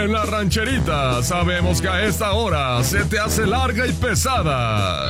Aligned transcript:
En 0.00 0.12
la 0.12 0.24
rancherita 0.24 1.22
sabemos 1.22 1.82
que 1.82 1.88
a 1.88 2.02
esta 2.02 2.32
hora 2.32 2.82
se 2.82 3.04
te 3.04 3.18
hace 3.18 3.46
larga 3.46 3.86
y 3.86 3.92
pesada 3.92 5.04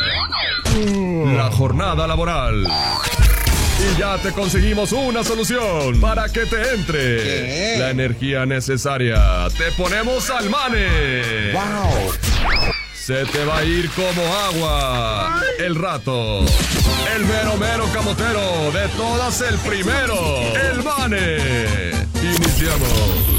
la 1.37 1.49
jornada 1.53 2.09
laboral. 2.09 2.67
Y 3.79 3.99
ya 4.01 4.19
te 4.19 4.33
conseguimos 4.33 4.91
una 4.91 5.23
solución 5.23 6.01
para 6.01 6.29
que 6.29 6.45
te 6.45 6.75
entre 6.75 7.79
la 7.79 7.91
energía 7.91 8.47
necesaria. 8.47 9.47
Te 9.57 9.71
ponemos 9.81 10.29
al 10.29 10.51
mane. 10.51 11.53
¡Wow! 11.53 12.13
Se 12.93 13.25
te 13.27 13.45
va 13.45 13.59
a 13.59 13.65
ir 13.65 13.89
como 13.91 14.27
agua 14.35 15.41
el 15.61 15.77
rato. 15.77 16.41
El 17.15 17.25
mero 17.27 17.57
mero 17.59 17.87
camotero 17.95 18.73
de 18.73 18.89
todas 18.97 19.41
el 19.41 19.57
primero. 19.59 20.17
El 20.73 20.83
mane. 20.83 21.37
Iniciamos. 22.23 23.31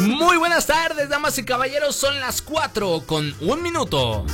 Muy 0.00 0.36
buenas 0.38 0.66
tardes, 0.66 1.08
damas 1.08 1.38
y 1.38 1.44
caballeros. 1.44 1.94
Son 1.96 2.18
las 2.20 2.42
4 2.42 3.02
con 3.06 3.34
un 3.40 3.62
minuto. 3.62 4.24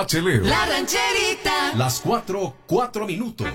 La 0.00 0.64
rancherita. 0.64 1.74
Las 1.76 2.00
4, 2.00 2.54
4 2.66 3.06
minutos. 3.06 3.46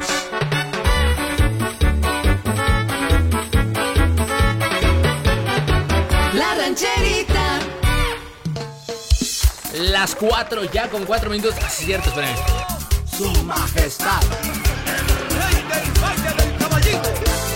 La 6.33 6.53
rancherita. 6.55 7.59
Las 9.73 10.13
4 10.13 10.71
ya 10.71 10.87
con 10.87 11.05
4 11.05 11.31
minutos. 11.31 11.55
Ah, 11.57 11.67
sí, 11.67 11.81
es 11.81 11.87
cierto, 11.87 12.09
espérenme. 12.09 12.37
Su 13.17 13.43
majestad. 13.43 14.21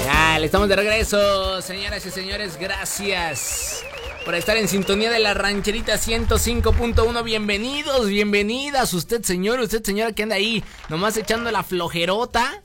Ya, 0.04 0.40
le 0.40 0.48
estamos 0.48 0.68
de 0.68 0.76
regreso, 0.76 1.62
señoras 1.62 2.04
y 2.08 2.10
señores. 2.10 2.58
Gracias 2.60 3.59
por 4.30 4.36
estar 4.36 4.58
en 4.58 4.68
sintonía 4.68 5.10
de 5.10 5.18
la 5.18 5.34
rancherita 5.34 5.96
105.1. 5.96 7.24
Bienvenidos, 7.24 8.06
bienvenidas. 8.06 8.94
Usted, 8.94 9.24
señor, 9.24 9.60
usted, 9.60 9.84
señora, 9.84 10.12
que 10.12 10.22
anda 10.22 10.36
ahí 10.36 10.64
nomás 10.88 11.18
echando 11.18 11.50
la 11.50 11.64
flojerota. 11.64 12.62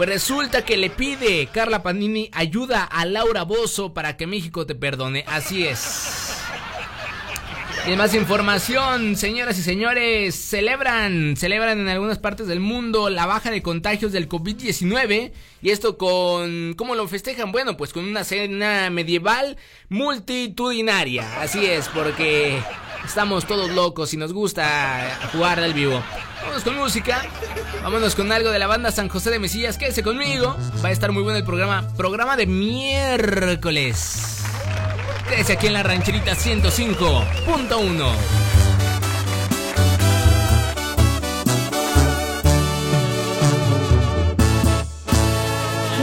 pues 0.00 0.08
resulta 0.08 0.64
que 0.64 0.78
le 0.78 0.88
pide 0.88 1.46
Carla 1.52 1.82
Panini 1.82 2.30
ayuda 2.32 2.84
a 2.84 3.04
Laura 3.04 3.42
Bozo 3.42 3.92
para 3.92 4.16
que 4.16 4.26
México 4.26 4.64
te 4.64 4.74
perdone. 4.74 5.26
Así 5.28 5.66
es. 5.66 6.40
Y 7.86 7.96
más 7.96 8.14
información, 8.14 9.16
señoras 9.16 9.58
y 9.58 9.62
señores, 9.62 10.34
celebran, 10.34 11.36
celebran 11.36 11.80
en 11.80 11.88
algunas 11.88 12.18
partes 12.18 12.46
del 12.46 12.60
mundo 12.60 13.08
la 13.08 13.26
baja 13.26 13.50
de 13.50 13.62
contagios 13.62 14.12
del 14.12 14.28
COVID-19 14.28 15.32
y 15.62 15.70
esto 15.70 15.96
con, 15.96 16.74
¿cómo 16.74 16.94
lo 16.94 17.08
festejan? 17.08 17.52
Bueno, 17.52 17.76
pues 17.76 17.92
con 17.92 18.04
una 18.04 18.22
cena 18.22 18.90
medieval 18.90 19.56
multitudinaria, 19.88 21.40
así 21.40 21.64
es, 21.64 21.88
porque 21.88 22.62
estamos 23.04 23.46
todos 23.46 23.70
locos 23.70 24.12
y 24.12 24.18
nos 24.18 24.32
gusta 24.32 25.18
jugar 25.32 25.58
al 25.58 25.72
vivo. 25.72 26.02
Vámonos 26.42 26.62
con 26.62 26.76
música, 26.76 27.26
vámonos 27.82 28.14
con 28.14 28.30
algo 28.30 28.50
de 28.50 28.58
la 28.58 28.66
banda 28.66 28.92
San 28.92 29.08
José 29.08 29.30
de 29.30 29.38
Mesillas, 29.38 29.78
quédese 29.78 30.02
conmigo, 30.02 30.56
va 30.84 30.90
a 30.90 30.92
estar 30.92 31.12
muy 31.12 31.22
bueno 31.22 31.38
el 31.38 31.44
programa, 31.44 31.88
programa 31.96 32.36
de 32.36 32.46
miércoles. 32.46 34.39
Quédese 35.30 35.52
aquí 35.52 35.68
en 35.68 35.74
la 35.74 35.84
rancherita 35.84 36.32
105.1. 36.32 38.14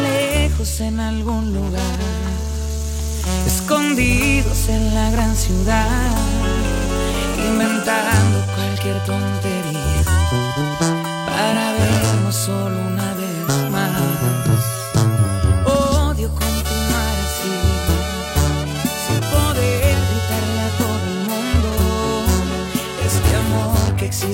Lejos 0.01 0.79
en 0.79 1.01
algún 1.01 1.53
lugar, 1.53 1.99
escondidos 3.45 4.69
en 4.69 4.95
la 4.95 5.11
gran 5.11 5.35
ciudad, 5.35 6.15
inventando 7.49 8.45
cualquier 8.55 9.03
tontería 9.03 10.03
para 11.25 11.73
vernos 11.73 12.33
solo 12.33 12.86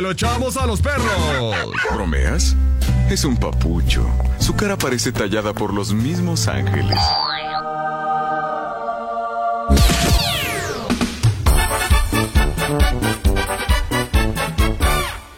se 0.00 0.02
lo 0.02 0.12
echamos 0.12 0.56
a 0.56 0.66
los 0.66 0.80
perros? 0.80 1.54
¿Bromeas? 1.92 2.56
Es 3.10 3.22
un 3.24 3.36
papucho. 3.36 4.06
Su 4.38 4.56
cara 4.56 4.78
parece 4.78 5.12
tallada 5.12 5.52
por 5.52 5.74
los 5.74 5.92
mismos 5.92 6.48
ángeles. 6.48 6.96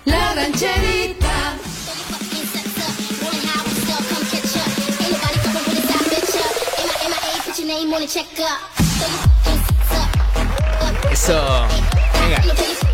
La 0.05 0.35
rancherita. 0.35 1.57
Eso. 11.11 11.67
Venga. 12.21 12.92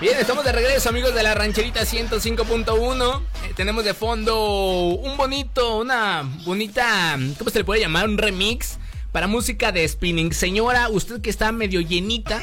Bien, 0.00 0.16
estamos 0.20 0.44
de 0.44 0.52
regreso, 0.52 0.88
amigos 0.88 1.12
de 1.12 1.24
la 1.24 1.34
rancherita 1.34 1.80
105.1. 1.80 3.20
Eh, 3.42 3.52
tenemos 3.56 3.84
de 3.84 3.94
fondo 3.94 4.90
un 4.90 5.16
bonito, 5.16 5.78
una 5.78 6.22
bonita, 6.44 7.18
¿cómo 7.36 7.50
se 7.50 7.58
le 7.58 7.64
puede 7.64 7.80
llamar? 7.80 8.08
Un 8.08 8.16
remix 8.16 8.78
para 9.10 9.26
música 9.26 9.72
de 9.72 9.88
spinning. 9.88 10.32
Señora, 10.32 10.88
usted 10.88 11.20
que 11.20 11.30
está 11.30 11.50
medio 11.50 11.80
llenita, 11.80 12.40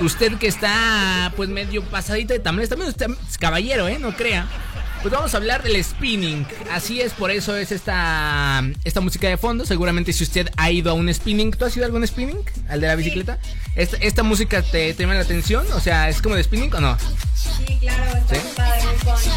usted 0.00 0.36
que 0.36 0.48
está 0.48 1.32
pues 1.34 1.48
medio 1.48 1.82
pasadita 1.84 2.34
de 2.34 2.40
tamales, 2.40 2.68
también 2.68 2.90
usted 2.90 3.06
es 3.26 3.38
caballero, 3.38 3.88
¿eh? 3.88 3.98
No 3.98 4.14
crea. 4.14 4.46
Pues 5.02 5.14
vamos 5.14 5.34
a 5.34 5.36
hablar 5.36 5.62
del 5.62 5.82
spinning. 5.84 6.44
Así 6.72 7.00
es, 7.00 7.12
por 7.12 7.30
eso 7.30 7.56
es 7.56 7.70
esta, 7.70 8.62
esta 8.82 9.00
música 9.00 9.28
de 9.28 9.36
fondo. 9.36 9.64
Seguramente 9.64 10.12
si 10.12 10.24
usted 10.24 10.48
ha 10.56 10.70
ido 10.70 10.90
a 10.90 10.94
un 10.94 11.12
spinning, 11.12 11.52
¿tú 11.52 11.64
has 11.64 11.76
ido 11.76 11.84
a 11.84 11.86
algún 11.86 12.04
spinning? 12.06 12.38
¿Al 12.68 12.80
de 12.80 12.88
la 12.88 12.96
bicicleta? 12.96 13.38
¿Esta, 13.76 13.98
esta 13.98 14.22
música 14.24 14.62
te, 14.62 14.94
te 14.94 15.02
llama 15.02 15.14
la 15.14 15.20
atención? 15.20 15.64
O 15.74 15.80
sea, 15.80 16.08
¿es 16.08 16.20
como 16.20 16.34
de 16.34 16.42
spinning 16.42 16.74
o 16.74 16.80
no? 16.80 16.98
Sí, 17.34 17.78
claro, 17.78 18.04
está 18.16 18.34
¿Sí? 18.34 18.40
fun. 19.04 19.32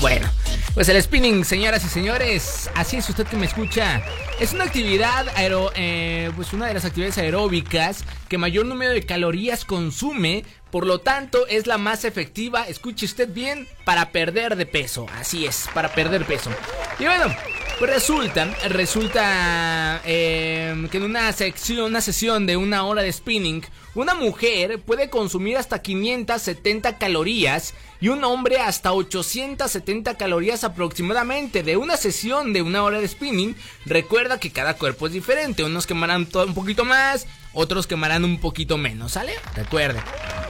Bueno, 0.00 0.28
pues 0.74 0.88
el 0.88 1.00
spinning, 1.02 1.44
señoras 1.44 1.84
y 1.84 1.88
señores, 1.88 2.68
así 2.74 2.96
es 2.96 3.08
usted 3.08 3.26
que 3.26 3.36
me 3.36 3.46
escucha. 3.46 4.02
Es 4.40 4.52
una 4.52 4.64
actividad 4.64 5.26
aero, 5.36 5.70
eh, 5.76 6.30
pues 6.34 6.52
una 6.52 6.66
de 6.66 6.74
las 6.74 6.84
actividades 6.84 7.16
aeróbicas 7.18 8.04
que 8.28 8.36
mayor 8.36 8.66
número 8.66 8.92
de 8.92 9.04
calorías 9.04 9.64
consume, 9.64 10.44
por 10.70 10.86
lo 10.86 10.98
tanto 10.98 11.46
es 11.46 11.66
la 11.66 11.78
más 11.78 12.04
efectiva, 12.04 12.66
escuche 12.66 13.06
usted 13.06 13.32
bien, 13.32 13.68
para 13.84 14.10
perder 14.10 14.56
de 14.56 14.66
peso. 14.66 15.06
Así 15.18 15.46
es, 15.46 15.68
para 15.72 15.94
perder 15.94 16.24
peso. 16.24 16.50
Y 16.98 17.04
bueno, 17.04 17.34
resulta, 17.80 18.46
resulta 18.68 20.00
eh, 20.04 20.88
que 20.90 20.96
en 20.96 21.02
una 21.02 21.32
sección, 21.32 21.86
una 21.86 22.00
sesión 22.00 22.46
de 22.46 22.56
una 22.56 22.84
hora 22.84 23.02
de 23.02 23.12
spinning, 23.12 23.64
una 23.94 24.14
mujer 24.14 24.80
puede 24.80 25.10
consumir 25.10 25.56
hasta 25.56 25.80
570 25.80 26.98
calorías 26.98 27.74
y 28.00 28.08
un 28.08 28.24
hombre 28.24 28.58
hasta 28.58 28.92
870 28.92 30.16
calorías 30.16 30.64
aproximadamente 30.64 31.62
de 31.62 31.76
una 31.76 31.96
sesión 31.96 32.52
de 32.52 32.62
una 32.62 32.82
hora 32.82 33.00
de 33.00 33.08
spinning. 33.08 33.56
Recuerda 33.86 34.40
que 34.40 34.50
cada 34.50 34.74
cuerpo 34.74 35.06
es 35.06 35.12
diferente, 35.12 35.64
unos 35.64 35.86
quemarán 35.86 36.26
todo 36.26 36.46
un 36.46 36.54
poquito 36.54 36.84
más, 36.84 37.26
otros 37.52 37.86
quemarán 37.86 38.24
un 38.24 38.40
poquito 38.40 38.76
menos, 38.76 39.12
¿sale? 39.12 39.32
Recuerde. 39.54 40.00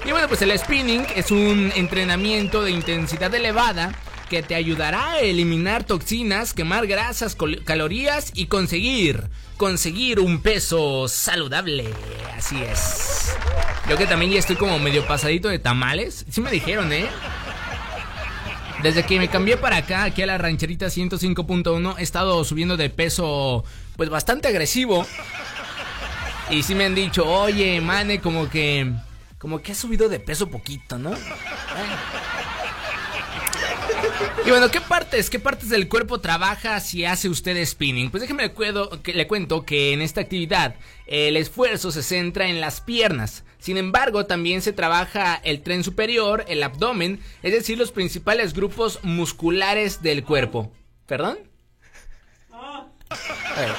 Y 0.07 0.11
bueno, 0.11 0.29
pues 0.29 0.43
el 0.43 0.59
spinning 0.59 1.07
es 1.15 1.31
un 1.31 1.73
entrenamiento 1.77 2.63
de 2.63 2.71
intensidad 2.71 3.35
elevada 3.35 3.95
que 4.29 4.43
te 4.43 4.55
ayudará 4.55 5.13
a 5.13 5.21
eliminar 5.21 5.85
toxinas, 5.85 6.55
quemar 6.55 6.87
grasas, 6.87 7.37
calorías 7.65 8.33
y 8.35 8.47
conseguir, 8.47 9.29
conseguir 9.57 10.21
un 10.21 10.41
peso 10.41 11.09
saludable. 11.09 11.93
Así 12.37 12.63
es. 12.63 13.37
Yo 13.89 13.97
que 13.97 14.07
también 14.07 14.33
ya 14.33 14.39
estoy 14.39 14.57
como 14.57 14.79
medio 14.79 15.07
pasadito 15.07 15.49
de 15.49 15.59
tamales. 15.59 16.25
Sí 16.31 16.41
me 16.41 16.51
dijeron, 16.51 16.93
¿eh? 16.93 17.09
Desde 18.83 19.05
que 19.05 19.19
me 19.19 19.29
cambié 19.29 19.57
para 19.57 19.79
acá, 19.79 20.05
aquí 20.05 20.23
a 20.23 20.27
la 20.27 20.37
rancherita 20.37 20.87
105.1, 20.87 21.95
he 21.99 22.03
estado 22.03 22.45
subiendo 22.45 22.77
de 22.77 22.91
peso, 22.91 23.65
pues 23.97 24.11
bastante 24.11 24.49
agresivo. 24.49 25.07
Y 26.51 26.63
sí 26.63 26.75
me 26.75 26.85
han 26.85 26.95
dicho, 26.95 27.27
oye, 27.27 27.81
mane, 27.81 28.21
como 28.21 28.51
que, 28.51 28.93
como 29.39 29.63
que 29.63 29.73
has 29.73 29.79
subido 29.79 30.09
de 30.11 30.21
peso 30.21 30.51
poquito, 30.51 30.99
¿no? 30.99 31.13
Y 34.47 34.51
bueno, 34.51 34.71
¿qué 34.71 34.81
partes, 34.81 35.31
qué 35.31 35.39
partes 35.39 35.71
del 35.71 35.89
cuerpo 35.89 36.21
trabaja 36.21 36.79
si 36.81 37.05
hace 37.05 37.29
usted 37.29 37.65
spinning? 37.65 38.11
Pues 38.11 38.21
déjeme 38.21 38.43
le, 38.45 38.55
cuedo- 38.55 39.03
que, 39.03 39.15
le 39.15 39.27
cuento 39.27 39.65
que 39.65 39.93
en 39.93 40.03
esta 40.03 40.21
actividad 40.21 40.77
el 41.07 41.37
esfuerzo 41.37 41.91
se 41.91 42.03
centra 42.03 42.49
en 42.49 42.61
las 42.61 42.81
piernas. 42.81 43.45
Sin 43.59 43.77
embargo, 43.79 44.27
también 44.27 44.61
se 44.61 44.73
trabaja 44.73 45.41
el 45.43 45.63
tren 45.63 45.83
superior, 45.85 46.45
el 46.49 46.63
abdomen, 46.63 47.21
es 47.43 47.53
decir, 47.53 47.79
los 47.79 47.93
principales 47.93 48.53
grupos 48.53 49.01
musculares 49.03 50.03
del 50.03 50.23
cuerpo. 50.25 50.71
¿Perdón? 51.07 51.39
A 52.53 52.87
ver. 53.61 53.73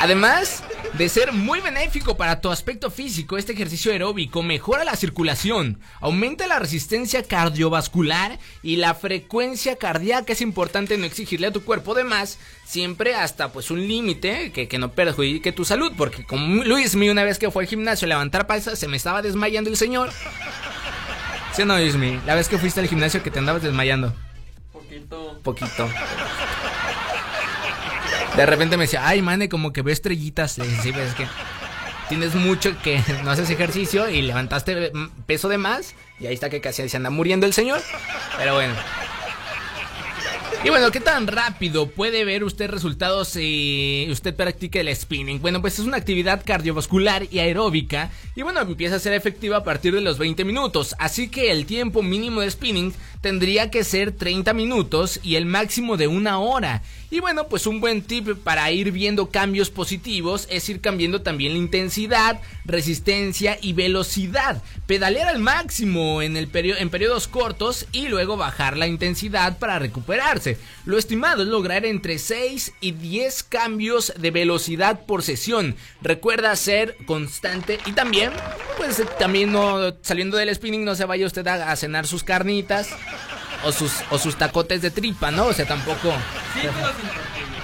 Además 0.00 0.62
de 0.96 1.08
ser 1.10 1.32
muy 1.32 1.60
benéfico 1.60 2.16
para 2.16 2.40
tu 2.40 2.50
aspecto 2.50 2.90
físico, 2.90 3.36
este 3.36 3.52
ejercicio 3.52 3.92
aeróbico 3.92 4.42
mejora 4.42 4.82
la 4.82 4.96
circulación, 4.96 5.78
aumenta 6.00 6.46
la 6.46 6.58
resistencia 6.58 7.22
cardiovascular 7.22 8.38
y 8.62 8.76
la 8.76 8.94
frecuencia 8.94 9.76
cardíaca. 9.76 10.32
Es 10.32 10.40
importante 10.40 10.96
no 10.96 11.04
exigirle 11.04 11.48
a 11.48 11.52
tu 11.52 11.64
cuerpo 11.64 11.94
de 11.94 12.04
más, 12.04 12.38
siempre 12.64 13.14
hasta 13.14 13.52
pues 13.52 13.70
un 13.70 13.86
límite 13.86 14.52
que, 14.52 14.68
que 14.68 14.78
no 14.78 14.92
perjudique 14.92 15.52
tu 15.52 15.66
salud, 15.66 15.92
porque 15.98 16.24
como 16.24 16.64
Luis 16.64 16.96
mi 16.96 17.10
una 17.10 17.24
vez 17.24 17.38
que 17.38 17.50
fue 17.50 17.64
al 17.64 17.68
gimnasio 17.68 18.06
a 18.06 18.08
levantar 18.08 18.46
pesas, 18.46 18.78
se 18.78 18.88
me 18.88 18.96
estaba 18.96 19.20
desmayando 19.20 19.68
el 19.68 19.76
señor. 19.76 20.10
¿Sí 21.52 21.62
o 21.62 21.66
no, 21.66 21.76
Luismi? 21.78 22.20
La 22.26 22.34
vez 22.34 22.48
que 22.48 22.58
fuiste 22.58 22.80
al 22.80 22.88
gimnasio 22.88 23.22
que 23.22 23.30
te 23.30 23.38
andabas 23.38 23.62
desmayando. 23.62 24.14
Poquito. 24.72 25.40
Poquito. 25.42 25.88
De 28.36 28.44
repente 28.44 28.76
me 28.76 28.84
decía, 28.84 29.06
ay, 29.06 29.22
mane, 29.22 29.48
como 29.48 29.72
que 29.72 29.82
veo 29.82 29.92
estrellitas. 29.92 30.58
Le 30.58 30.66
sí, 30.82 30.92
pues 30.92 31.08
es 31.08 31.14
que 31.14 31.26
tienes 32.08 32.34
mucho 32.34 32.76
que 32.82 33.02
no 33.24 33.30
haces 33.30 33.50
ejercicio 33.50 34.08
y 34.08 34.22
levantaste 34.22 34.92
peso 35.26 35.48
de 35.48 35.58
más. 35.58 35.94
Y 36.20 36.26
ahí 36.26 36.34
está 36.34 36.50
que 36.50 36.60
casi 36.60 36.86
se 36.88 36.96
anda 36.96 37.10
muriendo 37.10 37.46
el 37.46 37.52
señor. 37.52 37.80
Pero 38.36 38.54
bueno. 38.54 38.74
Y 40.64 40.68
bueno, 40.68 40.90
¿qué 40.90 41.00
tan 41.00 41.28
rápido 41.28 41.90
puede 41.90 42.24
ver 42.24 42.42
usted 42.42 42.68
resultados 42.68 43.28
si 43.28 44.08
usted 44.10 44.34
practica 44.34 44.80
el 44.80 44.94
spinning? 44.94 45.40
Bueno, 45.40 45.60
pues 45.60 45.78
es 45.78 45.86
una 45.86 45.96
actividad 45.96 46.42
cardiovascular 46.44 47.26
y 47.30 47.38
aeróbica 47.38 48.10
y 48.34 48.42
bueno, 48.42 48.60
empieza 48.62 48.96
a 48.96 48.98
ser 48.98 49.12
efectiva 49.12 49.58
a 49.58 49.64
partir 49.64 49.94
de 49.94 50.00
los 50.00 50.18
20 50.18 50.44
minutos, 50.44 50.96
así 50.98 51.28
que 51.28 51.52
el 51.52 51.66
tiempo 51.66 52.02
mínimo 52.02 52.40
de 52.40 52.50
spinning 52.50 52.92
tendría 53.20 53.70
que 53.70 53.84
ser 53.84 54.10
30 54.10 54.54
minutos 54.54 55.20
y 55.22 55.36
el 55.36 55.46
máximo 55.46 55.96
de 55.96 56.08
una 56.08 56.38
hora. 56.38 56.82
Y 57.08 57.20
bueno, 57.20 57.46
pues 57.46 57.68
un 57.68 57.80
buen 57.80 58.02
tip 58.02 58.36
para 58.42 58.70
ir 58.72 58.90
viendo 58.90 59.30
cambios 59.30 59.70
positivos 59.70 60.48
es 60.50 60.68
ir 60.68 60.80
cambiando 60.80 61.22
también 61.22 61.52
la 61.52 61.58
intensidad, 61.58 62.40
resistencia 62.64 63.58
y 63.60 63.74
velocidad. 63.74 64.60
Pedalear 64.86 65.28
al 65.28 65.38
máximo 65.38 66.20
en, 66.20 66.36
el 66.36 66.50
en 66.52 66.90
periodos 66.90 67.28
cortos 67.28 67.86
y 67.92 68.08
luego 68.08 68.36
bajar 68.36 68.76
la 68.76 68.88
intensidad 68.88 69.58
para 69.58 69.78
recuperarse. 69.78 70.58
Lo 70.84 70.98
estimado 70.98 71.42
es 71.42 71.48
lograr 71.48 71.84
entre 71.86 72.18
6 72.18 72.72
y 72.80 72.90
10 72.90 73.44
cambios 73.44 74.12
de 74.18 74.32
velocidad 74.32 75.06
por 75.06 75.22
sesión. 75.22 75.76
Recuerda 76.02 76.56
ser 76.56 76.96
constante 77.06 77.78
y 77.86 77.92
también, 77.92 78.32
pues 78.78 79.00
también 79.18 79.52
no 79.52 79.94
saliendo 80.02 80.36
del 80.38 80.52
spinning 80.52 80.84
no 80.84 80.96
se 80.96 81.04
vaya 81.04 81.26
usted 81.26 81.46
a, 81.46 81.70
a 81.70 81.76
cenar 81.76 82.06
sus 82.06 82.24
carnitas 82.24 82.88
o 83.64 83.72
sus, 83.72 83.92
o 84.10 84.18
sus 84.18 84.36
tacotes 84.36 84.82
de 84.82 84.90
tripa, 84.90 85.30
¿no? 85.30 85.46
O 85.46 85.52
sea, 85.52 85.66
tampoco... 85.66 86.12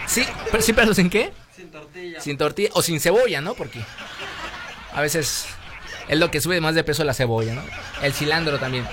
Sí, 0.07 0.25
pero 0.51 0.63
sí, 0.63 0.73
pero 0.73 0.95
¿sin 0.95 1.09
qué? 1.09 1.33
Sin 1.55 1.71
tortilla. 1.71 2.21
Sin 2.21 2.37
tortilla 2.37 2.71
o 2.75 2.83
sin 2.83 3.01
cebolla, 3.01 3.41
¿no? 3.41 3.55
Porque 3.55 3.81
a 4.93 5.01
veces 5.01 5.47
es 6.09 6.19
lo 6.19 6.31
que 6.31 6.41
sube 6.41 6.61
más 6.61 6.75
de 6.75 6.85
peso 6.85 7.05
la 7.05 7.15
cebolla, 7.15 7.55
¿no? 7.55 7.63
El 8.03 8.13
cilantro 8.13 8.59
también. 8.59 8.87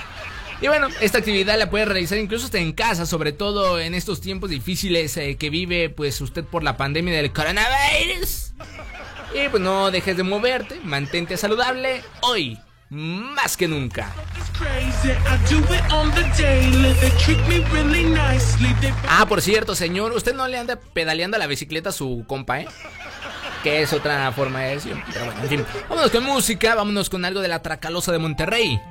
Y 0.61 0.67
bueno, 0.67 0.87
esta 0.99 1.19
actividad 1.19 1.57
la 1.57 1.69
puede 1.69 1.85
realizar 1.85 2.17
incluso 2.17 2.49
en 2.55 2.73
casa, 2.73 3.05
sobre 3.05 3.31
todo 3.31 3.79
en 3.79 3.93
estos 3.93 4.19
tiempos 4.19 4.49
difíciles 4.49 5.15
eh, 5.17 5.37
que 5.37 5.49
vive 5.49 5.89
pues 5.89 6.19
usted 6.19 6.43
por 6.43 6.63
la 6.63 6.75
pandemia 6.75 7.13
del 7.15 7.31
coronavirus. 7.31 8.51
Y 9.33 9.47
pues 9.49 9.61
no 9.61 9.89
dejes 9.91 10.17
de 10.17 10.23
moverte, 10.23 10.79
mantente 10.83 11.37
saludable 11.37 12.01
hoy 12.21 12.59
más 12.89 13.55
que 13.55 13.67
nunca. 13.67 14.12
Ah, 19.08 19.25
por 19.27 19.41
cierto, 19.41 19.75
señor, 19.75 20.12
usted 20.13 20.36
no 20.36 20.48
le 20.48 20.58
anda 20.58 20.79
pedaleando 20.93 21.38
a 21.38 21.39
la 21.39 21.48
bicicleta 21.48 21.89
a 21.89 21.93
su 21.93 22.25
compa, 22.27 22.62
¿eh? 22.62 22.67
Que 23.63 23.81
es 23.81 23.93
otra 23.93 24.31
forma 24.31 24.62
de 24.62 24.75
decir. 24.75 24.96
Pero 25.13 25.25
bueno, 25.25 25.41
en 25.43 25.50
fin. 25.50 25.65
Vámonos 25.89 26.12
con 26.12 26.24
música, 26.24 26.75
vámonos 26.75 27.10
con 27.10 27.25
algo 27.25 27.41
de 27.41 27.48
la 27.48 27.62
Tracalosa 27.62 28.12
de 28.12 28.19
Monterrey. 28.19 28.81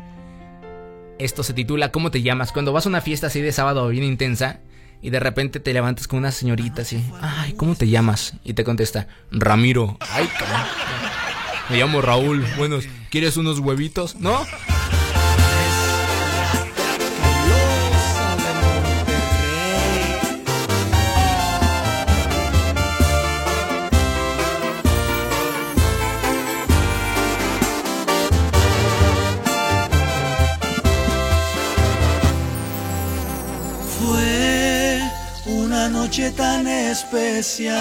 Esto 1.19 1.43
se 1.43 1.53
titula 1.53 1.91
¿Cómo 1.91 2.11
te 2.11 2.23
llamas? 2.23 2.53
Cuando 2.53 2.73
vas 2.73 2.87
a 2.87 2.89
una 2.89 3.01
fiesta 3.01 3.27
así 3.27 3.41
de 3.41 3.51
sábado 3.51 3.89
bien 3.89 4.05
intensa 4.05 4.61
y 5.03 5.11
de 5.11 5.21
repente 5.21 5.59
te 5.59 5.73
levantas 5.73 6.07
con 6.07 6.21
una 6.21 6.31
señorita 6.31 6.83
así. 6.83 7.03
Ay, 7.21 7.55
¿cómo 7.55 7.75
te 7.75 7.89
llamas? 7.89 8.35
Y 8.45 8.55
te 8.55 8.63
contesta, 8.63 9.09
Ramiro. 9.31 9.97
Ay, 10.01 10.29
cabrón. 10.39 10.88
Me 11.71 11.77
llamo 11.77 12.01
Raúl. 12.01 12.47
Bueno, 12.57 12.79
¿quieres 13.11 13.37
unos 13.37 13.59
huevitos? 13.59 14.17
¿No? 14.17 14.39
Fue 33.99 35.01
una 35.47 35.89
noche 35.91 36.31
tan 36.31 36.67
especial, 36.67 37.77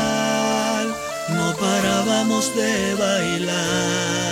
no 1.30 1.56
parábamos 1.56 2.56
de 2.56 2.96
bailar. 2.96 4.28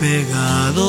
pegados. 0.00 0.80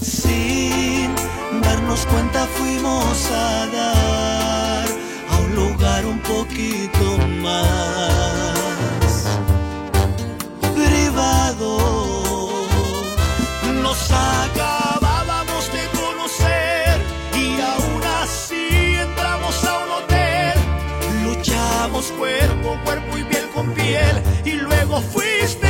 Sin 0.00 1.14
darnos 1.62 2.06
cuenta 2.06 2.46
fuimos 2.56 3.30
a 3.30 3.66
dar 3.66 4.88
a 5.30 5.36
un 5.44 5.54
lugar 5.54 6.06
un 6.06 6.18
poquito 6.20 7.18
más 7.42 9.26
privado. 10.74 11.97
Y 24.48 24.52
luego 24.56 25.00
fuiste 25.02 25.67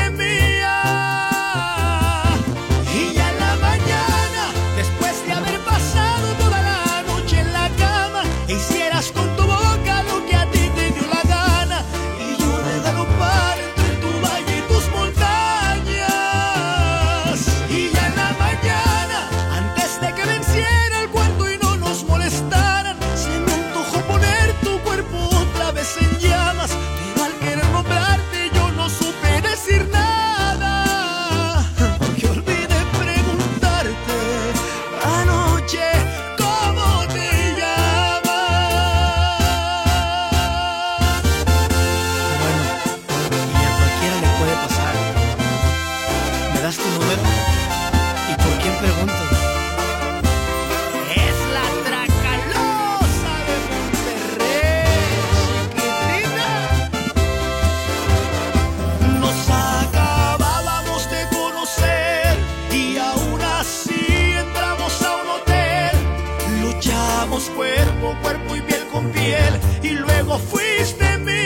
y 69.83 69.91
luego 69.91 70.39
fuiste 70.39 71.19
mía. 71.19 71.38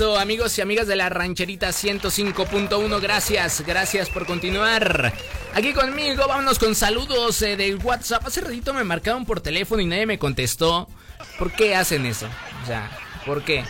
Amigos 0.00 0.56
y 0.56 0.60
amigas 0.60 0.86
de 0.86 0.94
la 0.94 1.08
rancherita 1.08 1.70
105.1. 1.70 3.00
Gracias, 3.00 3.64
gracias 3.66 4.08
por 4.08 4.26
continuar 4.26 5.12
aquí 5.54 5.72
conmigo. 5.72 6.28
Vámonos 6.28 6.60
con 6.60 6.76
saludos 6.76 7.42
eh, 7.42 7.56
del 7.56 7.78
WhatsApp. 7.82 8.24
Hace 8.24 8.42
ratito 8.42 8.72
me 8.72 8.84
marcaron 8.84 9.26
por 9.26 9.40
teléfono 9.40 9.82
y 9.82 9.86
nadie 9.86 10.06
me 10.06 10.18
contestó. 10.18 10.88
¿Por 11.36 11.50
qué 11.50 11.74
hacen 11.74 12.06
eso? 12.06 12.28
O 12.62 12.66
sea, 12.66 12.96
¿por 13.26 13.42
qué? 13.42 13.64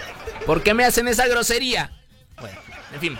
¿Por 0.44 0.62
qué 0.62 0.74
me 0.74 0.84
hacen 0.84 1.08
esa 1.08 1.26
grosería? 1.26 1.92
Bueno, 2.38 2.58
en 2.92 3.00
fin. 3.00 3.18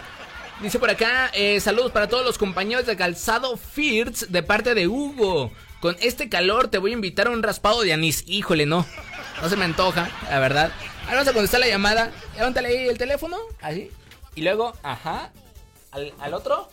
Dice 0.61 0.79
por 0.79 0.90
acá, 0.90 1.31
eh, 1.33 1.61
saludos 1.61 1.92
para 1.92 2.09
todos 2.09 2.27
los 2.27 2.37
compañeros 2.37 2.85
de 2.85 2.97
Calzado 2.97 3.57
Firts 3.57 4.31
de 4.31 4.42
parte 4.42 4.75
de 4.75 4.87
Hugo. 4.87 5.51
Con 5.81 5.97
este 6.01 6.29
calor 6.29 6.68
te 6.68 6.77
voy 6.77 6.90
a 6.90 6.94
invitar 6.94 7.29
a 7.29 7.31
un 7.31 7.42
raspado 7.42 7.81
de 7.81 7.94
anís. 7.94 8.25
Híjole, 8.27 8.66
no. 8.66 8.85
No 9.40 9.49
se 9.49 9.57
me 9.57 9.64
antoja, 9.64 10.11
la 10.29 10.40
verdad. 10.40 10.73
Ahora 11.09 11.21
vamos 11.21 11.29
a 11.29 11.33
contestar 11.33 11.61
la 11.61 11.68
llamada. 11.68 12.11
Levántale 12.37 12.68
ahí 12.68 12.88
el 12.88 12.99
teléfono. 12.99 13.38
Así. 13.62 13.90
Y 14.35 14.42
luego, 14.42 14.75
ajá. 14.83 15.33
Al, 15.90 16.12
al 16.21 16.35
otro. 16.35 16.68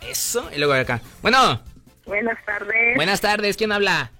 Eso. 0.00 0.48
Y 0.54 0.58
luego 0.58 0.74
acá. 0.74 1.00
Bueno. 1.22 1.60
Buenas 2.06 2.38
tardes. 2.46 2.94
Buenas 2.94 3.20
tardes. 3.20 3.56
¿Quién 3.56 3.72
habla? 3.72 4.12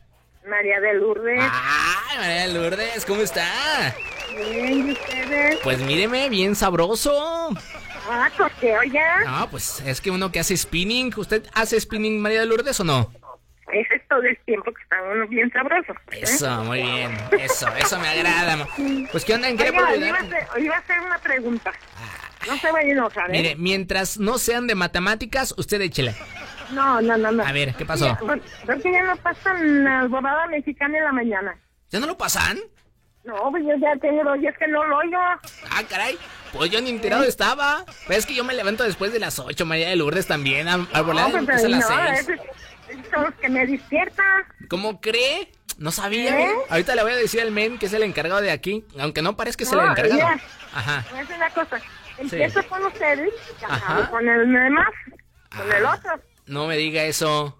María 0.44 0.80
de 0.80 0.94
Lourdes. 0.94 1.40
Ay, 1.40 2.18
María 2.18 2.46
Lourdes. 2.48 3.04
¿Cómo 3.06 3.22
está? 3.22 3.94
Bien, 4.36 4.88
¿y 4.88 4.92
ustedes? 4.92 5.58
Pues 5.62 5.78
míreme, 5.78 6.28
bien 6.28 6.56
sabroso. 6.56 7.50
Ah, 8.10 8.28
coqueo 8.36 8.82
ya. 8.82 9.20
No, 9.24 9.50
pues 9.50 9.80
es 9.86 10.00
que 10.00 10.10
uno 10.10 10.32
que 10.32 10.40
hace 10.40 10.56
spinning. 10.56 11.12
¿Usted 11.16 11.46
hace 11.54 11.80
spinning, 11.80 12.20
María 12.20 12.40
de 12.40 12.46
Lourdes, 12.46 12.80
o 12.80 12.84
no? 12.84 13.12
Ese 13.72 13.94
es 13.94 14.08
todo 14.08 14.22
el 14.22 14.36
tiempo 14.44 14.72
que 14.72 14.82
está 14.82 14.96
uno 15.02 15.26
bien 15.28 15.50
sabroso. 15.52 15.92
¿eh? 16.10 16.20
Eso, 16.22 16.64
muy 16.64 16.82
bien. 16.82 17.16
Eso, 17.38 17.68
eso 17.76 17.98
me 17.98 18.08
agrada. 18.08 18.66
Pues, 19.10 19.24
¿qué 19.24 19.34
onda? 19.34 19.48
¿En 19.48 19.56
qué 19.56 19.70
Oiga, 19.70 19.96
iba, 19.96 20.16
a 20.16 20.20
hacer, 20.20 20.62
iba 20.62 20.76
a 20.76 20.78
hacer 20.78 21.00
una 21.00 21.18
pregunta. 21.18 21.72
No 22.46 22.56
se 22.56 22.72
vaya 22.72 22.88
a 22.88 22.92
enojar, 22.92 23.30
¿eh? 23.30 23.32
Mire, 23.32 23.56
mientras 23.56 24.18
no 24.18 24.38
sean 24.38 24.66
de 24.66 24.74
matemáticas, 24.74 25.54
usted 25.56 25.80
échele. 25.82 26.14
No, 26.72 27.00
no, 27.00 27.16
no, 27.16 27.32
no. 27.32 27.44
A 27.44 27.52
ver, 27.52 27.74
¿qué 27.74 27.84
pasó? 27.84 28.06
Ya, 28.06 28.18
bueno, 28.22 28.42
¿Por 28.64 28.80
qué 28.80 28.92
ya 28.92 29.02
no 29.02 29.16
pasan 29.16 29.84
la 29.84 30.00
alborada 30.00 30.46
mexicana 30.46 30.98
en 30.98 31.04
la 31.04 31.12
mañana? 31.12 31.58
¿Ya 31.90 32.00
no 32.00 32.06
lo 32.06 32.16
pasan? 32.16 32.58
No, 33.24 33.50
pues 33.50 33.62
yo 33.64 33.76
ya 33.76 33.94
tengo 34.00 34.32
días 34.38 34.56
que 34.58 34.66
no 34.68 34.84
lo 34.84 34.96
oigo. 34.98 35.18
Ah, 35.18 35.82
caray. 35.88 36.18
Pues 36.52 36.70
yo 36.70 36.80
ni 36.80 36.90
enterado 36.90 37.24
estaba. 37.24 37.84
Pues 38.06 38.18
es 38.18 38.26
que 38.26 38.34
yo 38.34 38.44
me 38.44 38.54
levanto 38.54 38.82
después 38.84 39.12
de 39.12 39.18
las 39.18 39.38
8, 39.38 39.66
María 39.66 39.90
de 39.90 39.96
Lourdes 39.96 40.26
también. 40.26 40.68
A, 40.68 40.86
a 40.92 41.02
volar 41.02 41.30
no, 41.30 41.38
empieza 41.38 41.66
a 41.66 41.68
las 41.68 41.90
no, 41.90 41.96
6. 41.96 42.20
esos, 42.20 42.28
esos 42.28 42.36
son 42.36 42.69
los 43.12 43.34
que 43.34 43.48
me 43.48 43.66
despiertan. 43.66 44.44
¿Cómo 44.68 45.00
cree? 45.00 45.50
No 45.78 45.90
sabía. 45.92 46.38
¿Eh? 46.40 46.52
Ahorita 46.68 46.94
le 46.94 47.02
voy 47.02 47.12
a 47.12 47.16
decir 47.16 47.40
al 47.40 47.50
men 47.52 47.78
que 47.78 47.86
es 47.86 47.92
el 47.92 48.02
encargado 48.02 48.40
de 48.40 48.50
aquí. 48.50 48.84
Aunque 48.98 49.22
no 49.22 49.36
parezca 49.36 49.58
que 49.58 49.64
es 49.64 49.72
el 49.72 49.80
encargado. 49.80 50.18
ya. 50.18 50.40
Ajá. 50.74 51.04
Voy 51.10 51.18
a 51.20 51.22
hacer 51.22 51.36
una 51.36 51.50
cosa. 51.50 51.80
Empiezo 52.18 52.62
con 52.68 52.84
ustedes 52.84 53.32
Ajá. 53.66 54.10
con 54.10 54.28
el 54.28 54.52
demás, 54.52 54.88
con 55.56 55.72
el 55.72 55.86
Ah. 55.86 55.94
otro. 55.94 56.20
No 56.46 56.66
me 56.66 56.76
diga 56.76 57.02
eso. 57.04 57.56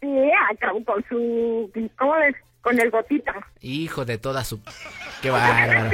Sí, 0.00 0.08
acabo 0.52 0.84
con 0.84 1.04
su... 1.08 1.70
¿Cómo 1.98 2.14
es? 2.16 2.36
Con 2.60 2.78
el 2.78 2.90
gotita. 2.90 3.34
Hijo 3.60 4.04
de 4.04 4.18
toda 4.18 4.44
su. 4.44 4.60
Qué 5.20 5.30
bárbaro. 5.32 5.90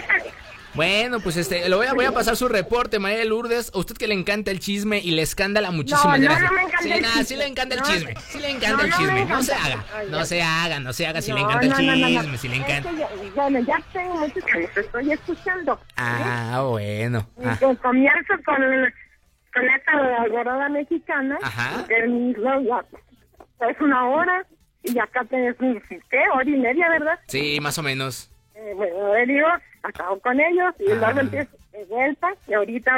Bueno, 0.80 1.20
pues 1.20 1.36
este, 1.36 1.68
lo 1.68 1.76
voy 1.76 1.88
a, 1.88 1.92
voy 1.92 2.06
a 2.06 2.12
pasar 2.12 2.36
su 2.36 2.48
reporte, 2.48 2.98
María 2.98 3.18
de 3.18 3.26
Lourdes. 3.26 3.70
A 3.74 3.78
usted 3.78 3.94
que 3.98 4.08
le 4.08 4.14
encanta 4.14 4.50
el 4.50 4.60
chisme 4.60 4.98
y 4.98 5.10
le 5.10 5.20
escándala 5.20 5.70
muchísimas 5.70 6.04
No, 6.06 6.16
no, 6.16 6.22
gracias. 6.22 6.50
no 6.50 6.56
me 6.56 6.62
encanta 6.62 6.82
sí, 6.82 6.90
el 6.90 7.04
chisme. 7.04 7.24
sí 7.24 7.36
le 7.36 7.46
encanta 7.46 7.74
el 7.74 7.82
chisme. 7.82 8.14
Sí 8.30 8.38
le 8.38 8.50
encanta 8.50 8.84
el 8.86 8.92
chisme. 8.94 9.24
No 9.26 9.42
se 9.42 9.52
haga. 9.52 9.84
No 10.08 10.24
se 10.24 10.42
haga, 10.42 10.80
no 10.80 10.92
se 10.94 11.06
haga 11.06 11.20
si 11.20 11.32
le 11.34 11.40
encanta 11.40 11.66
el 11.66 11.74
chisme, 11.74 12.38
si 12.38 12.48
le 12.48 12.56
encanta. 12.56 12.92
ya- 12.92 13.08
bueno, 13.34 13.60
ya 13.60 13.82
tengo 13.92 14.14
muchos 14.20 14.42
que 14.42 14.58
los 14.62 14.76
estoy 14.78 15.12
escuchando. 15.12 15.78
Ah, 15.98 16.64
bueno. 16.66 17.28
Y 17.38 17.46
Ah, 17.46 17.56
que 17.60 17.76
comienzo 17.76 18.32
con, 18.46 18.56
con 19.52 19.64
esta 19.68 19.92
alborada 20.22 20.66
mexicana. 20.70 21.36
Ajá. 21.42 21.84
Es 21.90 23.80
una 23.82 24.06
hora. 24.08 24.46
Y 24.84 24.98
acá 24.98 25.24
tenés, 25.28 25.56
un- 25.60 25.78
¿qué? 26.10 26.20
Hora 26.34 26.48
y 26.48 26.56
media, 26.56 26.88
¿verdad? 26.88 27.18
Sí, 27.28 27.58
más 27.60 27.76
o 27.76 27.82
menos. 27.82 28.30
Eh, 28.62 28.72
bueno, 28.74 29.14
le 29.14 29.26
digo, 29.26 29.46
acabo 29.82 30.20
con 30.20 30.38
ellos 30.38 30.74
y 30.78 30.90
Ah. 30.92 30.94
luego 30.96 31.20
empiezo 31.20 31.56
de 31.72 31.84
vuelta. 31.86 32.28
Y 32.46 32.52
ahorita, 32.52 32.92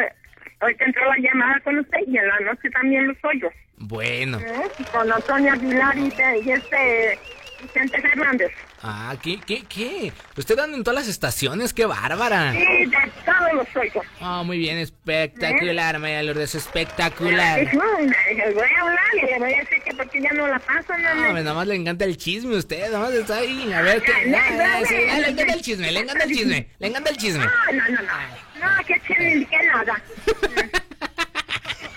ahorita 0.61 0.85
entró 0.85 1.05
la 1.07 1.17
llamada 1.19 1.61
con 1.61 1.79
usted 1.79 1.99
y 2.07 2.19
en 2.19 2.27
la 2.29 2.41
noche 2.41 2.69
también 2.71 3.07
los 3.07 3.17
oigo. 3.25 3.49
Bueno. 3.79 4.39
¿eh? 4.39 4.63
Con 4.93 5.11
Antonio 5.13 5.53
Aguilar 5.53 5.97
y 5.97 6.51
este, 6.51 7.19
Vicente 7.63 8.01
Fernández. 8.03 8.51
Ah, 8.83 9.15
¿qué, 9.23 9.39
qué, 9.47 9.63
qué? 9.69 10.13
Usted 10.37 10.59
anda 10.59 10.77
en 10.77 10.83
todas 10.83 11.01
las 11.01 11.09
estaciones, 11.09 11.73
qué 11.73 11.87
bárbara. 11.87 12.53
Sí, 12.53 12.59
de 12.87 13.13
todos 13.25 13.53
los 13.55 13.77
oigo. 13.77 14.03
Ah, 14.21 14.43
muy 14.45 14.59
bien, 14.59 14.79
espectacular, 14.79 15.99
María 15.99 16.23
Lourdes, 16.25 16.55
espectacular. 16.57 17.61
Dijo, 17.61 17.83
le 18.01 18.53
voy 18.55 18.69
a 18.77 18.81
hablar 18.81 18.99
y 19.15 19.27
le 19.27 19.39
voy 19.39 19.55
a 19.55 19.59
decir 19.59 19.83
que 19.85 19.95
porque 19.95 20.21
ya 20.21 20.33
no 20.33 20.49
la 20.49 20.59
paso, 20.59 20.93
no, 20.99 21.15
No, 21.15 21.33
nada 21.33 21.55
más 21.55 21.67
le 21.67 21.77
encanta 21.77 22.05
el 22.05 22.17
chisme 22.17 22.55
a 22.57 22.59
usted, 22.59 22.83
nada 22.91 22.99
más 22.99 23.13
está 23.13 23.37
ahí. 23.39 23.73
A 23.73 23.83
ver 23.83 24.03
qué. 24.03 24.13
No, 24.27 24.39
no, 24.39 24.87
sí, 24.87 24.95
no, 24.95 25.15
le 25.15 25.21
no, 25.21 25.27
encanta 25.29 25.45
no. 25.47 25.53
el 25.55 25.63
chisme, 25.63 25.93
le 25.93 26.01
encanta 26.01 26.25
el 26.25 26.31
chisme, 26.37 26.69
le 26.79 26.87
encanta 26.89 27.11
el 27.11 27.17
chisme. 27.17 27.45
No, 27.45 27.73
no, 27.73 27.89
no, 27.89 28.03
no. 28.03 28.69
No, 28.77 28.85
que 28.87 29.01
chisme 29.07 29.47
que 29.47 29.67
nada. 29.67 30.03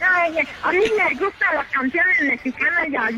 No, 0.01 0.30
oye, 0.30 0.47
a 0.62 0.71
mí 0.71 0.80
me 0.97 1.15
gustan 1.15 1.56
las 1.56 1.67
canciones 1.71 2.21
mexicanas 2.21 2.88
ya. 2.91 3.10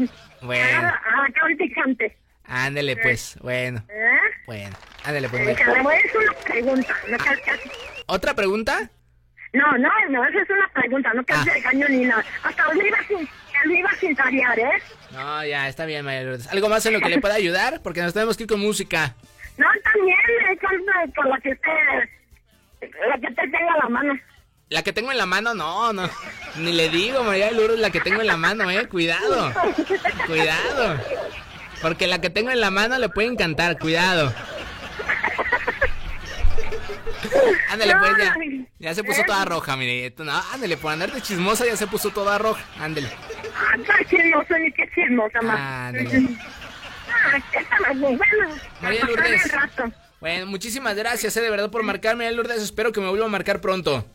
Bueno. 0.41 0.87
A, 0.87 1.25
a 1.25 1.31
cante 1.33 1.65
y 1.65 1.71
cante. 1.71 2.17
Ándele 2.47 2.95
pues, 2.97 3.37
bueno, 3.41 3.83
¿Eh? 3.89 4.17
bueno. 4.45 4.75
Ándele 5.03 5.29
pues. 5.29 5.57
Que 5.57 5.65
bueno. 5.65 5.83
voy 5.83 5.95
a 5.95 5.97
hacer 5.97 6.17
una 6.17 6.33
pregunta. 6.33 6.95
No 7.09 7.17
que- 7.17 7.71
¿Otra 8.07 8.33
pregunta? 8.33 8.89
No, 9.53 9.71
no, 9.77 9.89
no, 10.09 10.25
esa 10.25 10.39
es 10.41 10.49
una 10.49 10.67
pregunta, 10.73 11.13
no 11.13 11.23
que 11.23 11.33
Ah. 11.33 11.43
se 11.43 11.61
caño 11.61 11.87
ni 11.89 12.05
nada. 12.05 12.23
Hasta 12.43 12.73
lo 12.73 12.85
iba 12.85 12.97
sin, 13.07 13.75
iba 13.77 13.91
sin 13.99 14.15
tarear, 14.15 14.59
¿eh? 14.59 14.81
No, 15.11 15.45
ya, 15.45 15.67
está 15.67 15.85
bien, 15.85 16.05
María 16.05 16.23
Lourdes. 16.23 16.47
¿Algo 16.47 16.69
más 16.69 16.85
en 16.85 16.93
lo 16.93 17.01
que 17.01 17.09
le 17.09 17.19
pueda 17.19 17.35
ayudar? 17.35 17.81
Porque 17.81 18.01
nos 18.01 18.13
tenemos 18.13 18.37
que 18.37 18.43
ir 18.43 18.49
con 18.49 18.59
música. 18.59 19.15
No, 19.57 19.65
también, 19.83 20.17
eh, 20.51 20.57
con, 20.59 21.13
con 21.13 21.29
la 21.29 21.39
que 21.39 21.49
esté, 21.51 21.69
la 23.09 23.15
que 23.17 23.27
te 23.33 23.41
tenga 23.49 23.77
la 23.81 23.89
mano. 23.89 24.13
La 24.69 24.83
que 24.83 24.91
tengo 24.93 25.11
en 25.13 25.17
la 25.17 25.25
mano, 25.25 25.53
no, 25.53 25.93
no. 25.93 26.09
Ni 26.57 26.73
le 26.73 26.89
digo, 26.89 27.23
María 27.23 27.51
Lourdes, 27.51 27.79
la 27.79 27.89
que 27.89 28.01
tengo 28.01 28.19
en 28.21 28.27
la 28.27 28.37
mano, 28.37 28.69
eh. 28.69 28.87
Cuidado. 28.87 29.53
Cuidado. 30.27 30.99
Porque 31.81 32.07
la 32.07 32.19
que 32.21 32.29
tengo 32.29 32.49
en 32.49 32.59
la 32.59 32.71
mano 32.71 32.97
le 32.97 33.09
puede 33.09 33.27
encantar, 33.27 33.77
cuidado. 33.77 34.33
Ándale, 37.69 37.95
pues 37.97 38.11
ya. 38.17 38.35
Ya 38.79 38.93
se 38.93 39.03
puso 39.03 39.23
toda 39.25 39.45
roja, 39.45 39.75
mire. 39.75 40.13
No, 40.17 40.31
ándale, 40.53 40.77
por 40.77 40.91
andar 40.91 41.11
de 41.11 41.21
chismosa 41.21 41.65
ya 41.65 41.75
se 41.75 41.87
puso 41.87 42.09
toda 42.11 42.37
roja. 42.37 42.63
Ándale. 42.79 43.09
Ah, 43.55 43.75
qué 43.77 44.05
chismoso, 44.05 44.57
ni 44.59 44.71
qué 44.71 44.89
chismosa, 44.93 45.41
más. 45.41 45.59
Ándale. 45.59 46.27
María 48.81 49.05
Lourdes. 49.05 49.51
Bueno, 50.19 50.45
muchísimas 50.47 50.95
gracias, 50.95 51.35
eh, 51.37 51.41
de 51.41 51.49
verdad, 51.49 51.69
por 51.69 51.83
marcarme, 51.83 52.31
Lourdes. 52.31 52.61
Espero 52.61 52.91
que 52.91 53.01
me 53.01 53.09
vuelva 53.09 53.25
a 53.25 53.29
marcar 53.29 53.61
pronto. 53.61 54.05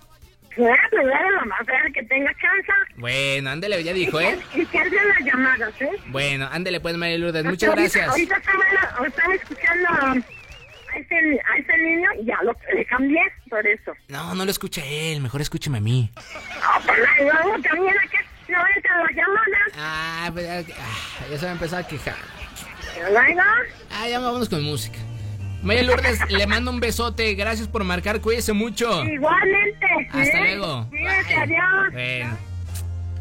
Claro, 0.55 0.89
claro, 0.91 1.29
ver, 1.67 1.93
que 1.93 2.03
tenga 2.05 2.31
chance. 2.35 2.73
Bueno, 2.97 3.51
ándale, 3.51 3.83
ya 3.83 3.93
dijo, 3.93 4.21
¿eh? 4.21 4.39
Y 4.55 4.67
que 4.67 4.79
hacen 4.79 5.09
las 5.09 5.19
llamadas, 5.25 5.73
¿eh? 5.81 5.91
Bueno, 6.09 6.49
ándale, 6.53 6.81
pues, 6.81 6.97
María 6.97 7.19
Lourdes. 7.19 7.45
Muchas 7.45 7.71
Ahorita- 7.71 7.83
gracias. 7.83 8.09
Ahorita 8.09 8.37
estaba, 8.37 9.07
estaba 9.07 9.35
escuchando 9.35 9.89
a 9.89 10.15
ese, 10.99 11.41
a 11.41 11.57
ese 11.59 11.79
niño 11.79 12.09
y 12.21 12.27
ya 12.27 12.37
lo 12.43 12.55
le 12.75 12.85
cambié 12.85 13.23
por 13.49 13.67
eso. 13.67 13.93
No, 14.09 14.35
no 14.35 14.45
lo 14.45 14.51
escucha 14.51 14.85
él, 14.85 15.21
mejor 15.21 15.41
escúcheme 15.41 15.79
a 15.79 15.81
mí. 15.81 16.11
No, 16.17 16.23
pero 16.87 17.05
luego 17.21 17.63
también 17.63 17.95
aquí 17.99 18.17
no 18.49 18.59
entra 18.77 18.99
la 18.99 19.11
llamada. 19.13 19.59
Ah, 19.79 20.31
pues, 20.33 20.45
ya, 20.47 20.75
ah, 20.79 21.25
ya 21.31 21.39
se 21.39 21.45
va 21.47 21.51
a 21.51 21.55
empezar 21.55 21.83
a 21.85 21.87
quejar. 21.89 22.17
Luego, 23.11 23.41
Ah, 23.91 24.07
ya 24.09 24.19
vámonos 24.21 24.49
con 24.51 24.63
música. 24.63 24.99
María 25.63 25.85
Lourdes, 25.85 26.19
le 26.29 26.47
mando 26.47 26.71
un 26.71 26.81
besote. 26.81 27.35
Gracias 27.35 27.69
por 27.69 27.85
marcar. 27.85 28.21
Cuídese 28.21 28.53
mucho. 28.53 29.05
igualmente. 29.05 29.87
Hasta 30.11 30.39
¿eh? 30.39 30.57
luego. 30.57 30.87
Cuídate, 30.91 31.35
adiós. 31.37 31.93
Bueno. 31.93 32.37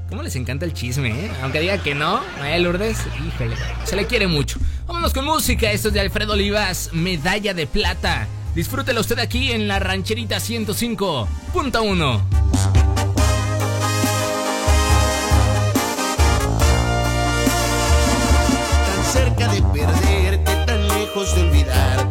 ¿Cómo 0.10 0.24
les 0.24 0.36
encanta 0.36 0.66
el 0.66 0.74
chisme, 0.74 1.10
eh? 1.10 1.32
Aunque 1.42 1.62
diga 1.62 1.82
que 1.82 1.96
no, 1.96 2.22
María 2.38 2.60
Lourdes, 2.60 3.00
híjole, 3.26 3.56
se 3.86 3.96
le 3.96 4.06
quiere 4.08 4.28
mucho. 4.28 4.60
Vámonos 4.86 5.14
con 5.14 5.24
música. 5.24 5.72
Esto 5.72 5.88
es 5.88 5.94
de 5.94 6.02
Alfredo 6.02 6.34
Olivas, 6.34 6.90
Medalla 6.92 7.54
de 7.54 7.66
Plata. 7.66 8.28
Disfrútelo 8.54 9.00
usted 9.00 9.20
aquí 9.20 9.54
en 9.54 9.70
la 9.70 9.80
rancherita 9.80 10.38
105.1. 10.38 12.22
tan 18.86 19.04
cerca 19.06 19.48
de 19.48 19.62
perderte, 19.62 20.66
tan 20.66 20.88
lejos 20.90 21.36
de 21.36 21.42
olvidarte, 21.42 22.11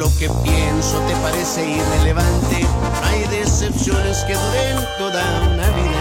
lo 0.00 0.08
que 0.16 0.30
pienso 0.42 0.98
te 1.00 1.14
parece 1.16 1.62
irrelevante, 1.62 2.66
hay 3.02 3.22
decepciones 3.38 4.24
que 4.24 4.32
duren 4.32 4.78
toda 4.96 5.22
una 5.52 5.68
vida. 5.72 5.99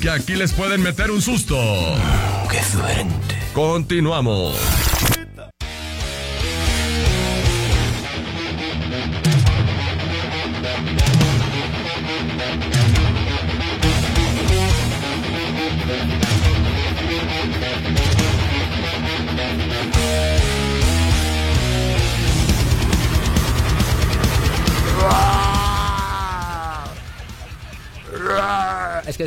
Que 0.00 0.10
aquí 0.10 0.34
les 0.34 0.52
pueden 0.52 0.82
meter 0.82 1.10
un 1.10 1.22
susto. 1.22 1.56
¡Qué 2.50 2.62
suerte! 2.62 3.38
Continuamos. 3.54 4.54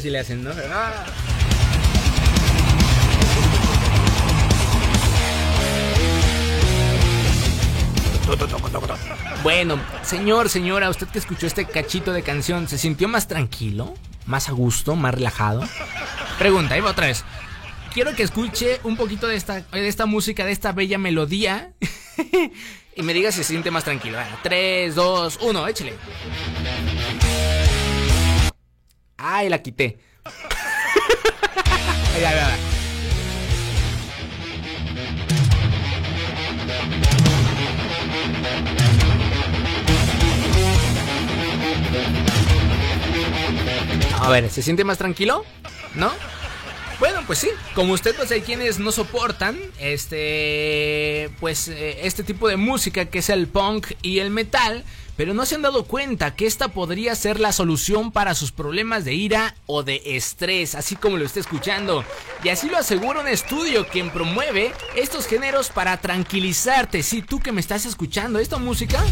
Le 0.09 0.19
hacen, 0.19 0.43
¿no? 0.43 0.51
Bueno, 9.43 9.79
señor, 10.03 10.49
señora, 10.49 10.89
usted 10.89 11.07
que 11.07 11.19
escuchó 11.19 11.47
este 11.47 11.65
cachito 11.65 12.11
de 12.11 12.21
canción, 12.21 12.67
¿se 12.67 12.77
sintió 12.77 13.07
más 13.07 13.27
tranquilo? 13.27 13.93
¿Más 14.25 14.49
a 14.49 14.51
gusto? 14.51 14.95
¿Más 14.95 15.13
relajado? 15.13 15.63
Pregunta, 16.37 16.75
ahí 16.75 16.81
va 16.81 16.91
otra 16.91 17.07
vez. 17.07 17.23
Quiero 17.93 18.13
que 18.15 18.23
escuche 18.23 18.79
un 18.83 18.97
poquito 18.97 19.27
de 19.27 19.35
esta, 19.35 19.61
de 19.61 19.87
esta 19.87 20.05
música, 20.05 20.45
de 20.45 20.51
esta 20.51 20.71
bella 20.73 20.97
melodía. 20.97 21.73
y 22.95 23.03
me 23.03 23.13
diga 23.13 23.31
si 23.31 23.37
se 23.37 23.43
siente 23.45 23.71
más 23.71 23.83
tranquilo. 23.83 24.17
3, 24.41 24.95
2, 24.95 25.39
1, 25.41 25.67
échale. 25.67 25.93
Ay, 29.25 29.47
la 29.47 29.62
quité. 29.62 29.97
A 44.19 44.29
ver, 44.29 44.49
¿se 44.49 44.62
siente 44.62 44.83
más 44.83 44.97
tranquilo? 44.97 45.45
¿No? 45.95 46.12
Bueno, 46.99 47.21
pues 47.25 47.39
sí, 47.39 47.49
como 47.75 47.93
usted 47.93 48.13
pues 48.15 48.29
hay 48.31 48.41
quienes 48.41 48.79
no 48.79 48.91
soportan 48.91 49.57
este 49.79 51.29
pues 51.39 51.69
eh, 51.69 52.01
este 52.03 52.23
tipo 52.23 52.49
de 52.49 52.57
música 52.57 53.05
que 53.05 53.19
es 53.19 53.29
el 53.29 53.47
punk 53.47 53.88
y 54.01 54.19
el 54.19 54.31
metal, 54.31 54.83
pero 55.15 55.34
no 55.34 55.45
se 55.45 55.56
han 55.56 55.62
dado 55.62 55.84
cuenta 55.84 56.36
que 56.36 56.45
esta 56.45 56.69
podría 56.69 57.15
ser 57.15 57.39
la 57.39 57.52
solución 57.52 58.12
para 58.12 58.36
sus 58.36 58.52
problemas 58.52 59.06
de 59.06 59.13
ira 59.13 59.56
o 59.65 59.84
de 59.84 60.02
estrés, 60.06 60.76
así 60.76 60.95
como 60.95 61.17
lo 61.17 61.26
está 61.26 61.39
escuchando. 61.39 62.04
Y 62.43 62.49
así 62.49 62.69
lo 62.69 62.78
asegura 62.78 63.21
un 63.21 63.28
estudio 63.28 63.88
quien 63.88 64.10
promueve 64.10 64.73
estos 64.95 65.28
géneros 65.28 65.69
para 65.69 65.97
tranquilizarte. 65.97 67.04
Si 67.04 67.21
tú 67.21 67.39
que 67.39 67.52
me 67.52 67.62
estás 67.62 67.86
escuchando 67.86 68.39
esta 68.39 68.58
música 68.58 69.04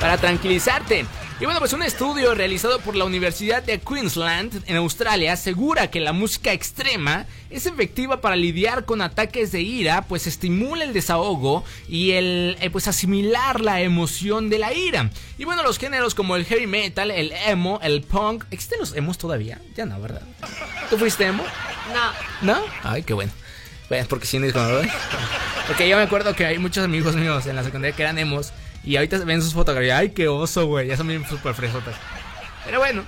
para 0.00 0.18
tranquilizarte. 0.18 1.06
Y 1.40 1.46
bueno, 1.46 1.58
pues 1.58 1.72
un 1.72 1.82
estudio 1.82 2.32
realizado 2.32 2.78
por 2.78 2.94
la 2.94 3.04
Universidad 3.04 3.60
de 3.60 3.80
Queensland 3.80 4.62
en 4.66 4.76
Australia 4.76 5.32
asegura 5.32 5.90
que 5.90 5.98
la 5.98 6.12
música 6.12 6.52
extrema 6.52 7.26
es 7.50 7.66
efectiva 7.66 8.20
para 8.20 8.36
lidiar 8.36 8.84
con 8.84 9.02
ataques 9.02 9.50
de 9.50 9.60
ira, 9.60 10.02
pues 10.02 10.28
estimula 10.28 10.84
el 10.84 10.92
desahogo 10.92 11.64
y 11.88 12.12
el 12.12 12.56
eh, 12.60 12.70
pues 12.70 12.86
asimilar 12.86 13.60
la 13.60 13.80
emoción 13.80 14.48
de 14.48 14.60
la 14.60 14.72
ira. 14.72 15.10
Y 15.36 15.44
bueno, 15.44 15.64
los 15.64 15.78
géneros 15.78 16.14
como 16.14 16.36
el 16.36 16.44
heavy 16.44 16.68
metal, 16.68 17.10
el 17.10 17.32
emo, 17.32 17.80
el 17.82 18.02
punk, 18.02 18.44
¿existen 18.52 18.78
los 18.78 18.94
emos 18.94 19.18
todavía? 19.18 19.60
Ya 19.76 19.86
no, 19.86 20.00
¿verdad? 20.00 20.22
¿Tú 20.88 20.98
fuiste 20.98 21.26
emo? 21.26 21.42
No. 21.92 22.54
¿No? 22.54 22.62
Ay, 22.84 23.02
qué 23.02 23.12
bueno. 23.12 23.32
Pues 23.88 24.06
porque 24.06 24.26
sí, 24.26 24.36
es 24.36 24.52
como, 24.52 24.66
¿verdad? 24.66 24.88
Porque 25.66 25.88
yo 25.88 25.96
me 25.96 26.02
acuerdo 26.02 26.34
que 26.34 26.44
hay 26.44 26.58
muchos 26.58 26.84
amigos 26.84 27.16
míos 27.16 27.46
en 27.46 27.56
la 27.56 27.64
secundaria 27.64 27.96
que 27.96 28.02
eran 28.02 28.18
emos 28.18 28.52
y 28.84 28.96
ahorita 28.96 29.18
ven 29.24 29.42
sus 29.42 29.54
fotografías. 29.54 29.98
Ay, 29.98 30.10
qué 30.10 30.28
oso, 30.28 30.66
güey. 30.66 30.88
Ya 30.88 30.96
son 30.96 31.08
bien 31.08 31.26
súper 31.28 31.54
fresotas. 31.54 31.94
Pero 32.64 32.78
bueno, 32.78 33.02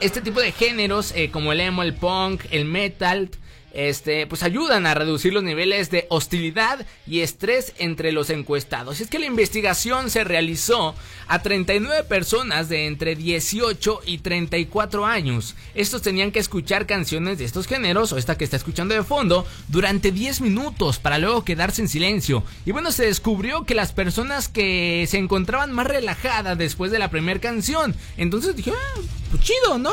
este 0.00 0.20
tipo 0.20 0.40
de 0.40 0.52
géneros, 0.52 1.12
eh, 1.14 1.30
como 1.30 1.52
el 1.52 1.60
emo, 1.60 1.82
el 1.82 1.94
punk, 1.94 2.44
el 2.50 2.64
metal, 2.64 3.30
este, 3.76 4.26
pues 4.26 4.42
ayudan 4.42 4.86
a 4.86 4.94
reducir 4.94 5.34
los 5.34 5.42
niveles 5.42 5.90
de 5.90 6.06
hostilidad 6.08 6.86
y 7.06 7.20
estrés 7.20 7.74
entre 7.76 8.10
los 8.10 8.30
encuestados. 8.30 8.98
Y 8.98 9.02
es 9.02 9.10
que 9.10 9.18
la 9.18 9.26
investigación 9.26 10.08
se 10.08 10.24
realizó 10.24 10.94
a 11.28 11.42
39 11.42 12.04
personas 12.04 12.70
de 12.70 12.86
entre 12.86 13.16
18 13.16 14.00
y 14.06 14.18
34 14.18 15.04
años. 15.04 15.56
Estos 15.74 16.00
tenían 16.00 16.32
que 16.32 16.38
escuchar 16.38 16.86
canciones 16.86 17.36
de 17.38 17.44
estos 17.44 17.66
géneros, 17.66 18.12
o 18.12 18.16
esta 18.16 18.38
que 18.38 18.44
está 18.44 18.56
escuchando 18.56 18.94
de 18.94 19.02
fondo, 19.02 19.46
durante 19.68 20.10
10 20.10 20.40
minutos 20.40 20.98
para 20.98 21.18
luego 21.18 21.44
quedarse 21.44 21.82
en 21.82 21.88
silencio. 21.88 22.44
Y 22.64 22.72
bueno, 22.72 22.90
se 22.92 23.04
descubrió 23.04 23.64
que 23.64 23.74
las 23.74 23.92
personas 23.92 24.48
que 24.48 25.04
se 25.06 25.18
encontraban 25.18 25.72
más 25.72 25.86
relajadas 25.86 26.56
después 26.56 26.90
de 26.90 26.98
la 26.98 27.10
primera 27.10 27.40
canción, 27.40 27.94
entonces 28.16 28.56
dije, 28.56 28.72
ah, 28.72 29.00
pues 29.30 29.42
chido, 29.42 29.78
¿no? 29.78 29.92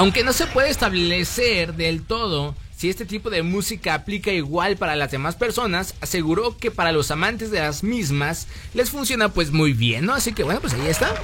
Aunque 0.00 0.24
no 0.24 0.32
se 0.32 0.46
puede 0.46 0.70
establecer 0.70 1.74
del 1.74 2.02
todo 2.02 2.54
si 2.74 2.88
este 2.88 3.04
tipo 3.04 3.28
de 3.28 3.42
música 3.42 3.92
aplica 3.92 4.32
igual 4.32 4.78
para 4.78 4.96
las 4.96 5.10
demás 5.10 5.36
personas, 5.36 5.94
aseguró 6.00 6.56
que 6.56 6.70
para 6.70 6.90
los 6.90 7.10
amantes 7.10 7.50
de 7.50 7.60
las 7.60 7.84
mismas 7.84 8.46
les 8.72 8.88
funciona 8.88 9.28
pues 9.28 9.52
muy 9.52 9.74
bien, 9.74 10.06
¿no? 10.06 10.14
Así 10.14 10.32
que 10.32 10.42
bueno, 10.42 10.62
pues 10.62 10.72
ahí 10.72 10.86
está. 10.86 11.14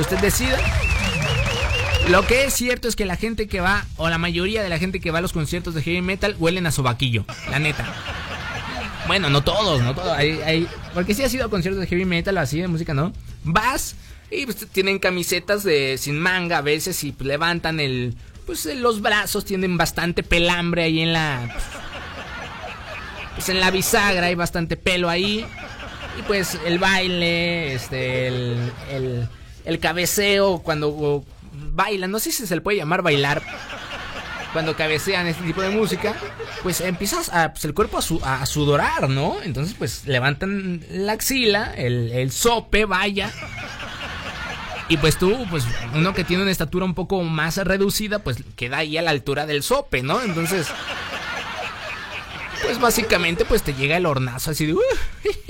Usted 0.00 0.16
decida. 0.20 0.58
Lo 2.08 2.26
que 2.26 2.44
es 2.44 2.54
cierto 2.54 2.88
es 2.88 2.96
que 2.96 3.04
la 3.04 3.16
gente 3.16 3.48
que 3.48 3.60
va, 3.60 3.84
o 3.98 4.08
la 4.08 4.16
mayoría 4.16 4.62
de 4.62 4.70
la 4.70 4.78
gente 4.78 4.98
que 4.98 5.10
va 5.10 5.18
a 5.18 5.20
los 5.20 5.34
conciertos 5.34 5.74
de 5.74 5.82
heavy 5.82 6.00
metal, 6.00 6.34
huelen 6.38 6.66
a 6.66 6.72
sobaquillo, 6.72 7.26
la 7.50 7.58
neta. 7.58 7.84
Bueno, 9.08 9.28
no 9.28 9.44
todos, 9.44 9.82
no 9.82 9.94
todos. 9.94 10.16
Porque 10.94 11.12
si 11.12 11.22
has 11.22 11.34
ido 11.34 11.44
a 11.44 11.50
conciertos 11.50 11.82
de 11.82 11.86
heavy 11.86 12.06
metal 12.06 12.38
o 12.38 12.40
así 12.40 12.62
de 12.62 12.68
música, 12.68 12.94
¿no? 12.94 13.12
Vas 13.44 13.94
y 14.32 14.46
pues, 14.46 14.66
tienen 14.72 14.98
camisetas 14.98 15.62
de 15.62 15.98
sin 15.98 16.18
manga 16.18 16.58
a 16.58 16.62
veces 16.62 17.02
y 17.04 17.12
pues, 17.12 17.26
levantan 17.26 17.80
el 17.80 18.14
pues 18.46 18.64
los 18.64 19.00
brazos 19.00 19.44
tienen 19.44 19.76
bastante 19.76 20.22
pelambre 20.22 20.84
ahí 20.84 21.00
en 21.00 21.12
la 21.12 21.48
pues 23.34 23.48
en 23.48 23.60
la 23.60 23.70
bisagra 23.70 24.26
hay 24.26 24.34
bastante 24.34 24.76
pelo 24.76 25.08
ahí 25.08 25.46
y 26.18 26.22
pues 26.22 26.58
el 26.66 26.78
baile 26.78 27.74
este 27.74 28.28
el, 28.28 28.72
el, 28.90 29.28
el 29.64 29.78
cabeceo 29.78 30.58
cuando 30.58 31.24
bailan 31.52 32.10
no 32.10 32.18
sé 32.18 32.32
si 32.32 32.46
se 32.46 32.54
le 32.54 32.60
puede 32.60 32.78
llamar 32.78 33.02
bailar 33.02 33.42
cuando 34.52 34.76
cabecean 34.76 35.26
este 35.26 35.44
tipo 35.44 35.62
de 35.62 35.70
música, 35.70 36.14
pues 36.62 36.80
empiezas 36.80 37.30
a, 37.30 37.52
pues 37.52 37.64
el 37.64 37.74
cuerpo 37.74 37.98
a, 37.98 38.02
su, 38.02 38.20
a, 38.22 38.44
sudorar, 38.46 39.08
¿no? 39.08 39.36
Entonces, 39.42 39.74
pues 39.78 40.06
levantan 40.06 40.84
la 40.90 41.12
axila, 41.12 41.72
el, 41.74 42.12
el 42.12 42.30
sope, 42.30 42.84
vaya. 42.84 43.32
Y 44.92 44.98
pues 44.98 45.16
tú, 45.16 45.46
pues 45.48 45.64
uno 45.94 46.12
que 46.12 46.22
tiene 46.22 46.42
una 46.42 46.52
estatura 46.52 46.84
un 46.84 46.92
poco 46.92 47.22
más 47.22 47.56
reducida, 47.56 48.18
pues 48.18 48.36
queda 48.56 48.76
ahí 48.76 48.98
a 48.98 49.02
la 49.02 49.10
altura 49.10 49.46
del 49.46 49.62
sope, 49.62 50.02
¿no? 50.02 50.20
Entonces, 50.20 50.66
pues 52.62 52.78
básicamente 52.78 53.46
pues 53.46 53.62
te 53.62 53.72
llega 53.72 53.96
el 53.96 54.04
hornazo 54.04 54.50
así 54.50 54.66
de... 54.66 54.74
Uh, 54.74 54.80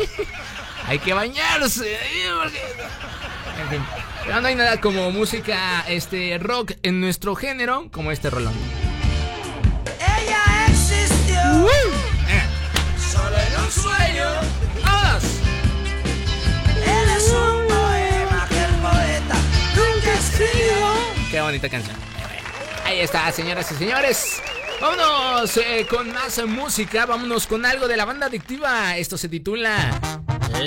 hay 0.87 1.01
que 1.01 1.13
bañarse. 1.13 1.93
En 3.63 3.69
fin, 3.69 3.85
pero 4.25 4.41
no 4.41 4.47
hay 4.47 4.55
nada 4.55 4.81
como 4.81 5.11
música 5.11 5.85
este 5.89 6.39
rock 6.39 6.75
en 6.85 7.01
nuestro 7.01 7.35
género 7.35 7.89
como 7.91 8.13
este 8.13 8.31
rolón. 8.31 8.55
Ella 9.99 10.67
existió 10.69 11.41
Uh, 11.65 11.92
canción. 21.61 21.97
Ahí 22.85 23.01
está, 23.01 23.31
señoras 23.33 23.71
y 23.73 23.75
señores. 23.77 24.43
Vámonos 24.81 25.57
eh, 25.59 25.87
con 25.89 26.13
más 26.13 26.45
música. 26.47 27.07
Vámonos 27.07 27.47
con 27.47 27.65
algo 27.65 27.87
de 27.87 27.97
la 27.97 28.05
banda 28.05 28.27
adictiva. 28.27 28.97
Esto 28.97 29.17
se 29.17 29.29
titula 29.29 30.01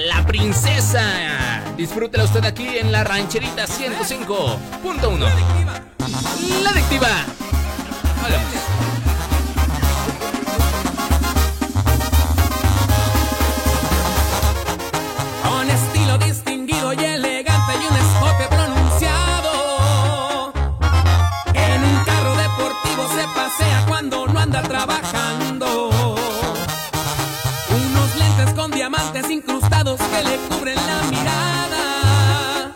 La 0.07 0.25
Princesa. 0.25 1.61
Disfrútela 1.75 2.23
usted 2.23 2.45
aquí 2.45 2.77
en 2.77 2.91
la 2.91 3.03
rancherita 3.03 3.65
105.1. 3.67 5.29
La 6.63 6.69
adictiva. 6.69 7.09
Vamos. 8.21 8.75
Con 9.03 9.14
que 30.15 30.23
le 30.23 30.37
cubren 30.47 30.75
la 30.75 31.01
mirada. 31.09 32.71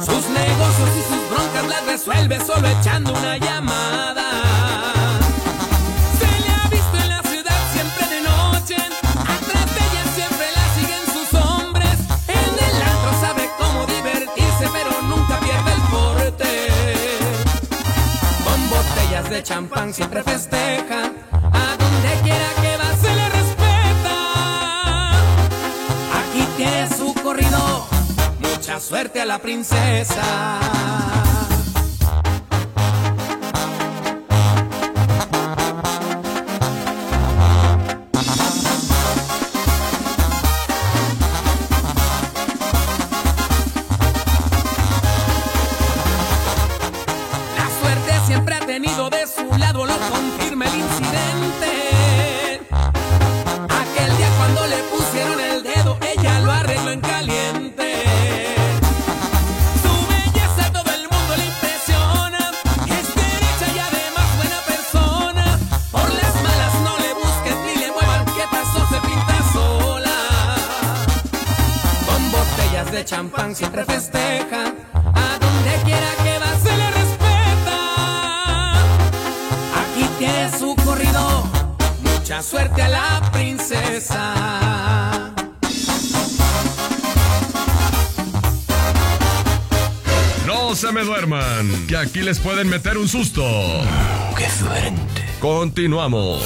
Sus 0.00 0.28
negocios 0.28 0.90
y 0.98 1.02
sus 1.10 1.30
broncas 1.30 1.68
las 1.68 1.86
resuelve 1.86 2.40
solo 2.44 2.68
echando 2.68 3.12
una 3.12 3.36
llamada. 3.36 4.28
Se 6.18 6.40
le 6.40 6.48
ha 6.48 6.68
visto 6.68 6.96
en 6.98 7.08
la 7.08 7.22
ciudad 7.22 7.60
siempre 7.72 8.06
de 8.14 8.20
noche. 8.22 8.76
Atrás 9.36 9.66
de 9.74 9.80
ella 9.88 10.04
siempre 10.14 10.46
la 10.58 10.64
siguen 10.76 11.04
sus 11.14 11.32
hombres. 11.40 11.96
En 12.26 12.52
el 12.68 12.76
antro 12.92 13.12
sabe 13.20 13.48
cómo 13.58 13.86
divertirse, 13.86 14.68
pero 14.72 14.90
nunca 15.02 15.38
pierde 15.38 15.72
el 15.72 15.82
porte. 15.94 16.50
Con 18.44 18.70
botellas 18.70 19.30
de 19.30 19.42
champán 19.44 19.94
siempre 19.94 20.22
festeja 20.24 21.11
la 29.24 29.38
princesa. 29.38 31.11
Siempre 73.72 73.84
festeja. 73.94 74.74
A 74.92 75.38
donde 75.38 75.82
quiera 75.84 76.10
que 76.22 76.38
va 76.38 76.56
se 76.62 76.76
le 76.76 76.90
respeta. 76.90 78.74
Aquí 79.80 80.04
tiene 80.18 80.58
su 80.58 80.76
corrido. 80.76 81.44
Mucha 82.02 82.42
suerte 82.42 82.82
a 82.82 82.88
la 82.88 83.30
princesa. 83.32 84.34
No 90.46 90.74
se 90.74 90.92
me 90.92 91.02
duerman, 91.02 91.86
que 91.86 91.96
aquí 91.96 92.20
les 92.20 92.38
pueden 92.40 92.68
meter 92.68 92.98
un 92.98 93.08
susto. 93.08 93.42
¡Qué 94.36 94.48
suerte! 94.50 95.24
Continuamos. 95.40 96.42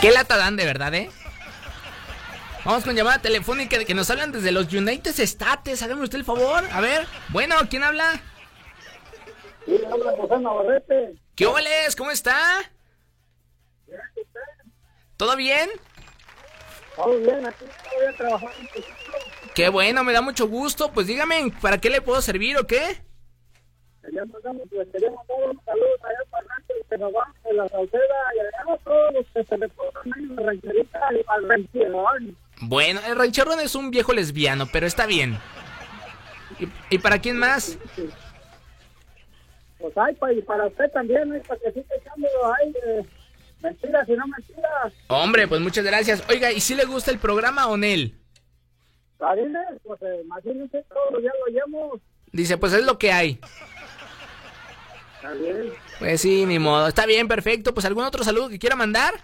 Qué 0.00 0.12
lata 0.12 0.36
dan 0.36 0.56
de 0.56 0.64
verdad, 0.64 0.94
¿eh? 0.94 1.10
Vamos 2.68 2.84
con 2.84 2.94
llamada 2.94 3.18
telefónica 3.18 3.78
de 3.78 3.86
que 3.86 3.94
nos 3.94 4.10
hablan 4.10 4.30
desde 4.30 4.52
los 4.52 4.70
United 4.70 5.18
States. 5.20 5.80
Hágame 5.80 6.02
usted 6.02 6.18
el 6.18 6.24
favor. 6.26 6.62
A 6.70 6.82
ver. 6.82 7.06
Bueno, 7.30 7.54
¿quién 7.70 7.82
habla? 7.82 8.20
Sí, 9.64 9.80
habla 9.90 10.12
José 10.18 10.38
Navarrete. 10.38 11.14
¿Qué 11.34 11.46
óvales? 11.46 11.96
¿Cómo 11.96 12.10
está? 12.10 12.36
¿Todo 15.16 15.34
bien? 15.34 15.70
Todo 16.94 17.18
bien, 17.18 17.46
aquí 17.46 17.64
todavía 17.90 18.16
trabajando. 18.18 18.70
Qué 19.54 19.70
bueno, 19.70 20.04
me 20.04 20.12
da 20.12 20.20
mucho 20.20 20.46
gusto. 20.46 20.92
Pues 20.92 21.06
dígame, 21.06 21.50
¿para 21.62 21.78
qué 21.78 21.88
le 21.88 22.02
puedo 22.02 22.20
servir 22.20 22.58
o 22.58 22.66
qué? 22.66 23.00
Quería 24.02 24.26
mandar, 24.26 24.52
pues, 24.68 24.88
un 24.88 25.64
saludo 25.64 25.88
allá 26.02 26.18
para 26.30 26.46
rancho 26.48 26.74
de 26.74 26.84
Tenován, 26.90 27.32
de 27.44 27.54
la 27.54 27.66
Sauceda, 27.68 28.34
y 28.36 28.38
allá 28.40 28.74
a 28.74 28.76
todos 28.84 29.14
los 29.14 29.26
que 29.32 29.42
se 29.42 29.56
reportan 29.56 30.12
ahí 30.14 30.22
en 30.22 30.36
la 30.36 30.42
rancherita 30.42 31.00
y 31.14 31.24
al 31.28 31.48
rancherón. 31.48 32.36
Bueno, 32.60 33.00
el 33.06 33.16
rancherón 33.16 33.60
es 33.60 33.74
un 33.74 33.90
viejo 33.90 34.12
lesbiano, 34.12 34.66
pero 34.72 34.86
está 34.86 35.06
bien. 35.06 35.38
¿Y, 36.58 36.68
y 36.94 36.98
para 36.98 37.20
quién 37.20 37.36
más? 37.38 37.78
Pues 39.78 39.96
ay, 39.96 40.14
pa- 40.16 40.32
y 40.32 40.42
para 40.42 40.66
usted 40.66 40.90
también, 40.92 41.32
ay, 41.32 41.40
para 41.46 41.60
que 41.60 41.72
siga 41.72 41.94
echándolo 42.00 42.54
ahí, 42.54 42.74
eh, 42.86 43.06
mentiras 43.62 44.08
y 44.08 44.12
no 44.12 44.26
mentiras. 44.26 44.92
Hombre, 45.06 45.46
pues 45.46 45.60
muchas 45.60 45.84
gracias. 45.84 46.24
Oiga, 46.28 46.50
¿y 46.50 46.60
si 46.60 46.74
le 46.74 46.84
gusta 46.84 47.10
el 47.12 47.18
programa 47.18 47.68
o 47.68 47.76
Nel? 47.76 48.18
Adine, 49.20 49.58
pues 49.84 50.00
eh, 50.02 50.20
imagínense, 50.24 50.84
todos 50.88 51.20
días 51.22 51.34
lo 51.46 51.52
llevamos. 51.52 52.00
Dice, 52.32 52.56
pues 52.58 52.72
es 52.72 52.84
lo 52.84 52.98
que 52.98 53.12
hay. 53.12 53.40
Está 55.16 55.32
bien. 55.32 55.72
Pues 55.98 56.20
sí, 56.20 56.44
ni 56.46 56.58
modo. 56.58 56.86
Está 56.88 57.06
bien, 57.06 57.26
perfecto. 57.28 57.72
Pues 57.74 57.86
algún 57.86 58.04
otro 58.04 58.22
saludo 58.22 58.48
que 58.48 58.58
quiera 58.58 58.76
mandar. 58.76 59.14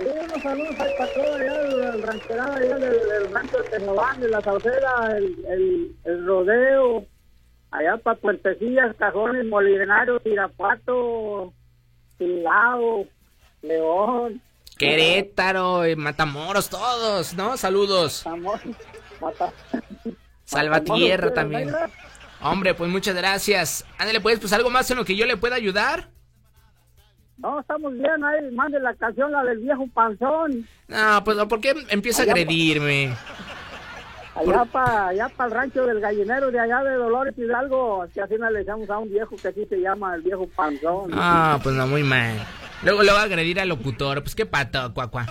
Unos 0.00 0.42
saludos 0.42 0.74
para 0.76 1.12
todo 1.12 1.34
allá, 1.34 1.60
el, 1.60 1.80
el 1.82 2.02
rancherado 2.02 2.52
allá 2.54 2.76
del, 2.76 2.98
del 3.08 3.32
rancho 3.32 3.58
de 3.58 3.68
Tenován, 3.70 4.20
de 4.20 4.28
la 4.28 4.40
Sauceda, 4.40 5.16
el, 5.16 5.44
el, 5.46 5.96
el 6.04 6.26
rodeo, 6.26 7.04
allá 7.70 7.96
para 7.98 8.16
Puentecillas, 8.18 8.96
Cajones, 8.96 9.44
Molinarios, 9.46 10.22
Irapuato, 10.24 11.52
Silao, 12.18 13.06
León. 13.62 14.40
Querétaro, 14.78 15.84
eh, 15.84 15.94
Matamoros, 15.94 16.68
todos, 16.70 17.34
¿no? 17.34 17.56
Saludos. 17.56 18.24
Mata- 19.20 19.52
Salvatierra 20.44 21.28
Matamoros, 21.28 21.34
también. 21.34 21.74
Hombre, 22.40 22.74
pues 22.74 22.90
muchas 22.90 23.14
gracias. 23.14 23.84
Ándale, 23.98 24.20
pues, 24.20 24.40
pues 24.40 24.52
algo 24.52 24.70
más 24.70 24.90
en 24.90 24.96
lo 24.96 25.04
que 25.04 25.14
yo 25.14 25.26
le 25.26 25.36
pueda 25.36 25.54
ayudar. 25.54 26.08
No, 27.38 27.60
estamos 27.60 27.92
bien 27.94 28.22
ahí, 28.24 28.50
mande 28.52 28.78
la 28.78 28.94
canción, 28.94 29.32
la 29.32 29.42
del 29.44 29.58
viejo 29.58 29.86
panzón. 29.92 30.66
No, 30.88 31.24
pues, 31.24 31.36
¿por 31.44 31.60
qué 31.60 31.74
empieza 31.88 32.22
a 32.22 32.26
agredirme? 32.26 33.14
Allá 34.34 34.64
para 34.64 35.08
allá 35.08 35.28
pa 35.28 35.44
el 35.44 35.50
rancho 35.50 35.84
del 35.84 36.00
gallinero 36.00 36.50
de 36.50 36.58
allá 36.58 36.82
de 36.82 36.94
Dolores 36.94 37.36
Hidalgo, 37.36 38.06
que 38.14 38.22
así 38.22 38.34
le 38.38 38.60
echamos 38.60 38.88
a 38.88 38.98
un 38.98 39.10
viejo 39.10 39.36
que 39.36 39.48
así 39.48 39.66
se 39.66 39.76
llama 39.76 40.14
el 40.14 40.22
viejo 40.22 40.48
panzón. 40.56 41.10
Ah, 41.12 41.58
pues 41.62 41.74
no, 41.74 41.86
muy 41.86 42.02
mal. 42.02 42.38
Luego 42.82 43.02
le 43.02 43.12
va 43.12 43.20
a 43.20 43.24
agredir 43.24 43.60
al 43.60 43.68
locutor. 43.68 44.22
Pues 44.22 44.34
qué 44.34 44.46
pato, 44.46 44.92
cuacua. 44.94 45.26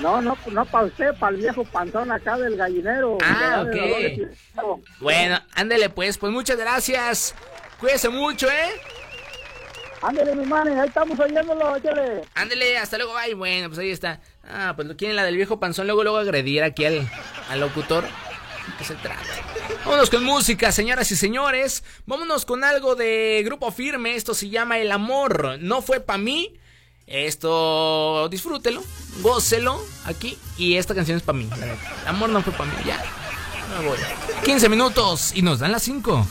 No, 0.00 0.22
no, 0.22 0.36
no 0.50 0.64
para 0.64 0.86
usted, 0.86 1.14
para 1.18 1.36
el 1.36 1.42
viejo 1.42 1.64
panzón 1.64 2.10
acá 2.10 2.38
del 2.38 2.56
gallinero. 2.56 3.18
Ah, 3.22 3.66
ok. 3.66 4.80
Bueno, 5.00 5.38
ándele 5.54 5.90
pues, 5.90 6.16
pues 6.16 6.32
muchas 6.32 6.56
gracias. 6.56 7.34
Cuídese 7.78 8.08
mucho, 8.08 8.48
¿eh? 8.48 8.70
Ándale, 10.02 10.34
mi 10.34 10.46
mane, 10.46 10.80
ahí 10.80 10.88
estamos 10.88 11.18
oyéndolo, 11.18 11.76
échale. 11.76 12.22
Ándele, 12.34 12.78
hasta 12.78 12.96
luego, 12.96 13.12
bye. 13.14 13.34
Bueno, 13.34 13.68
pues 13.68 13.78
ahí 13.78 13.90
está. 13.90 14.20
Ah, 14.44 14.72
pues 14.74 14.88
lo 14.88 14.96
quieren 14.96 15.16
la 15.16 15.24
del 15.24 15.36
viejo 15.36 15.60
panzón, 15.60 15.86
luego 15.86 16.02
luego 16.02 16.18
agredir 16.18 16.62
aquí 16.62 16.84
al, 16.86 17.06
locutor. 17.58 18.04
¿De 18.04 18.76
qué 18.78 18.84
se 18.84 18.94
trata? 18.94 19.20
Vámonos 19.84 20.08
con 20.08 20.24
música, 20.24 20.72
señoras 20.72 21.10
y 21.12 21.16
señores. 21.16 21.84
Vámonos 22.06 22.46
con 22.46 22.64
algo 22.64 22.94
de 22.94 23.42
Grupo 23.44 23.70
Firme. 23.70 24.16
Esto 24.16 24.32
se 24.34 24.48
llama 24.48 24.78
El 24.78 24.92
Amor. 24.92 25.58
No 25.60 25.82
fue 25.82 26.00
para 26.00 26.18
mí. 26.18 26.58
Esto, 27.06 28.28
disfrútelo, 28.28 28.82
gócelo 29.20 29.80
aquí. 30.04 30.38
Y 30.56 30.76
esta 30.76 30.94
canción 30.94 31.16
es 31.16 31.24
para 31.24 31.38
mí. 31.38 31.50
El 32.02 32.08
amor 32.08 32.30
no 32.30 32.40
fue 32.40 32.52
para 32.52 32.70
mí, 32.70 32.76
ya. 32.86 33.02
Me 33.76 33.86
voy. 33.86 33.98
15 34.44 34.68
minutos 34.68 35.32
y 35.34 35.42
nos 35.42 35.58
dan 35.58 35.72
las 35.72 35.82
5. 35.82 36.26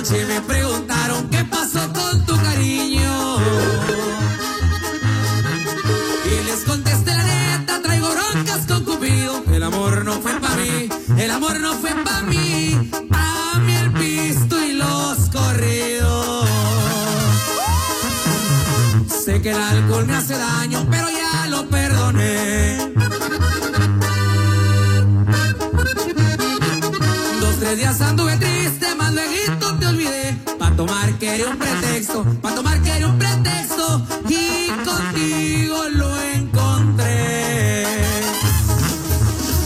Anoche 0.00 0.24
me 0.24 0.40
preguntaron 0.40 1.28
qué 1.28 1.44
pasó 1.44 1.80
con 1.92 2.24
tu 2.24 2.34
cariño. 2.34 3.36
Y 6.24 6.44
les 6.46 6.64
contesté 6.64 7.10
la 7.14 7.22
neta, 7.22 7.82
traigo 7.82 8.08
broncas 8.08 8.66
con 8.66 8.82
Cupido. 8.86 9.44
El 9.52 9.62
amor 9.62 10.02
no 10.02 10.14
fue 10.22 10.40
para 10.40 10.56
mí, 10.56 10.88
el 11.18 11.30
amor 11.30 11.60
no 11.60 11.74
fue 11.74 11.90
para 12.02 12.22
mí. 12.22 12.90
A 13.12 13.58
mí 13.58 13.74
el 13.74 13.92
pisto 13.92 14.58
y 14.64 14.72
los 14.72 15.18
corridos. 15.28 16.48
Sé 19.22 19.42
que 19.42 19.50
el 19.50 19.60
alcohol 19.60 20.06
me 20.06 20.16
hace 20.16 20.38
daño, 20.38 20.86
pero 20.90 21.08
ya 21.10 21.46
lo 21.48 21.68
perdoné. 21.68 22.90
Dos, 27.42 27.56
tres 27.60 27.76
días 27.76 28.00
anduve 28.00 28.36
triste, 28.38 28.49
un 31.48 31.56
pretexto, 31.56 32.24
pa' 32.42 32.54
tomar 32.54 32.82
quería 32.82 33.06
un 33.06 33.18
pretexto. 33.18 34.06
Y 34.28 34.68
contigo 34.84 35.88
lo 35.90 36.20
encontré. 36.20 37.86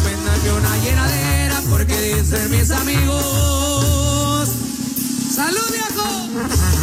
Véndame 0.05 0.53
una 0.59 0.77
llenadera 0.79 1.63
porque 1.71 2.01
dicen 2.01 2.51
mis 2.51 2.71
amigos. 2.71 4.49
¡Salud, 5.35 5.69
viejo! 5.73 6.74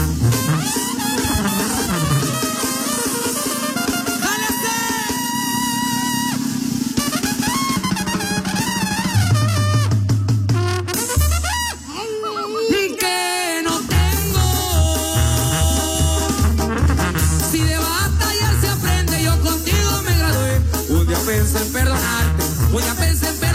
Voy 22.71 22.83
a 22.83 22.95
pensar 22.95 23.50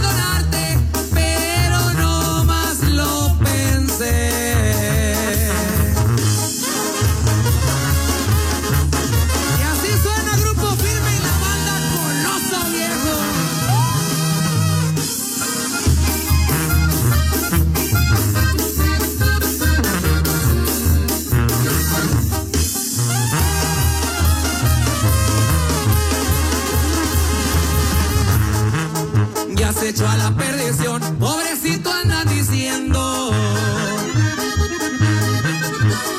has 29.67 29.83
hecho 29.83 30.09
a 30.09 30.17
la 30.17 30.31
perdición. 30.35 31.01
Pobrecito 31.19 31.93
andan 31.93 32.29
diciendo. 32.29 33.31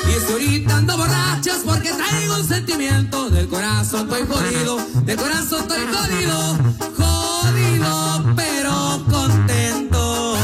Y 0.08 0.26
si 0.26 0.32
ahorita 0.32 0.76
ando 0.76 0.96
borrachas 0.96 1.60
porque 1.64 1.92
traigo 1.92 2.36
un 2.36 2.46
sentimiento. 2.46 3.30
Del 3.30 3.48
corazón 3.48 4.08
estoy 4.10 4.26
jodido, 4.26 4.78
del 5.04 5.16
corazón 5.16 5.60
estoy 5.60 5.86
jodido, 5.94 6.58
jodido, 6.96 8.34
pero 8.36 9.04
contento. 9.10 10.36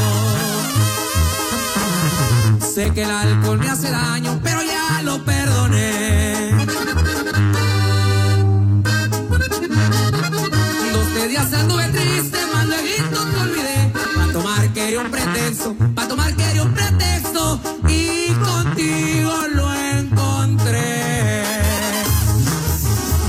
Sé 2.73 2.91
que 2.91 3.03
el 3.03 3.11
alcohol 3.11 3.59
me 3.59 3.69
hace 3.69 3.91
daño, 3.91 4.39
pero 4.43 4.61
ya 4.63 5.01
lo 5.03 5.23
perdoné. 5.23 6.04
Quería 14.85 14.99
un 15.01 15.09
pretexto, 15.09 15.75
pa' 15.95 16.07
tomar 16.07 16.35
quería 16.35 16.61
un 16.61 16.73
pretexto. 16.73 17.59
Y 17.87 18.27
contigo 18.33 19.33
lo 19.53 19.73
encontré. 19.73 21.43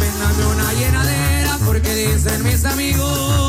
Ven, 0.01 0.15
dame 0.21 0.47
una 0.55 0.73
llenadera, 0.75 1.59
porque 1.65 1.95
dicen 1.95 2.43
mis 2.43 2.65
amigos. 2.65 3.46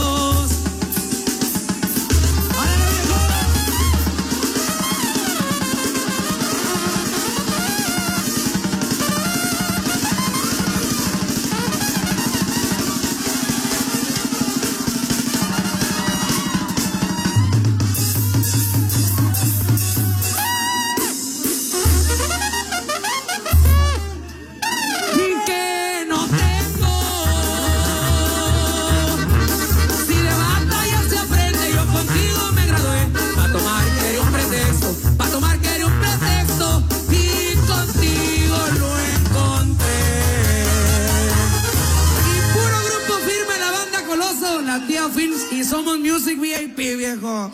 Y 45.60 45.64
somos 45.64 45.98
Music 46.00 46.40
VIP, 46.40 46.78
viejo. 46.98 47.52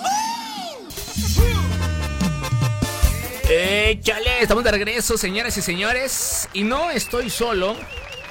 Échale, 3.49 4.41
estamos 4.41 4.63
de 4.63 4.71
regreso, 4.71 5.17
señoras 5.17 5.55
y 5.57 5.61
señores. 5.61 6.49
Y 6.53 6.63
no 6.63 6.89
estoy 6.91 7.29
solo, 7.29 7.75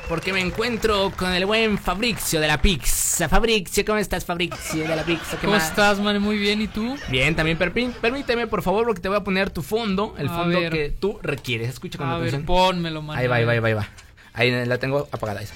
porque 0.09 0.33
me 0.33 0.41
encuentro 0.41 1.12
con 1.16 1.33
el 1.33 1.47
buen 1.47 1.79
Fabricio 1.79 2.41
de 2.41 2.49
la 2.49 2.61
Pizza. 2.61 3.29
Fabricio, 3.29 3.85
¿cómo 3.85 3.99
estás, 3.99 4.25
Fabricio 4.25 4.87
de 4.87 4.97
la 4.97 5.05
Pizza? 5.05 5.33
¿Qué 5.41 5.47
¿Cómo 5.47 5.53
más? 5.55 5.68
estás, 5.68 6.01
man? 6.01 6.20
Muy 6.20 6.39
bien, 6.39 6.61
¿y 6.61 6.66
tú? 6.68 6.97
Bien, 7.09 7.35
también 7.37 7.59
permí- 7.59 7.93
permíteme, 7.93 8.47
por 8.47 8.62
favor, 8.62 8.85
porque 8.85 9.01
te 9.01 9.09
voy 9.09 9.16
a 9.18 9.25
poner 9.25 9.51
tu 9.51 9.62
fondo, 9.62 10.14
el 10.18 10.29
A 10.29 10.37
fondo 10.37 10.61
ver. 10.61 10.73
que 10.73 10.91
tú 10.91 11.18
requieres. 11.23 11.68
Escucha 11.70 11.99
con 11.99 12.09
A 12.09 12.18
ver, 12.18 12.29
atención. 12.29 12.45
pónmelo, 12.47 13.01
man. 13.03 13.16
Ahí 13.18 13.27
va, 13.27 13.37
ahí 13.37 13.45
va, 13.45 13.53
ahí 13.53 13.59
va, 13.61 13.68
ahí 13.68 13.75
va. 13.75 13.89
Ahí 14.35 14.66
la 14.66 14.79
tengo 14.79 15.09
apagada 15.12 15.41
esa. 15.43 15.55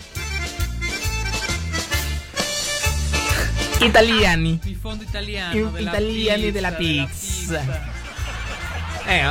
Italiani. 3.81 4.61
Mi 4.65 4.75
fondo 4.75 5.05
italiano. 5.05 5.79
Italiani 5.79 6.51
de 6.51 6.61
la 6.61 6.77
pizza, 6.77 7.09
pizza. 7.09 7.63
Eh, 9.09 9.23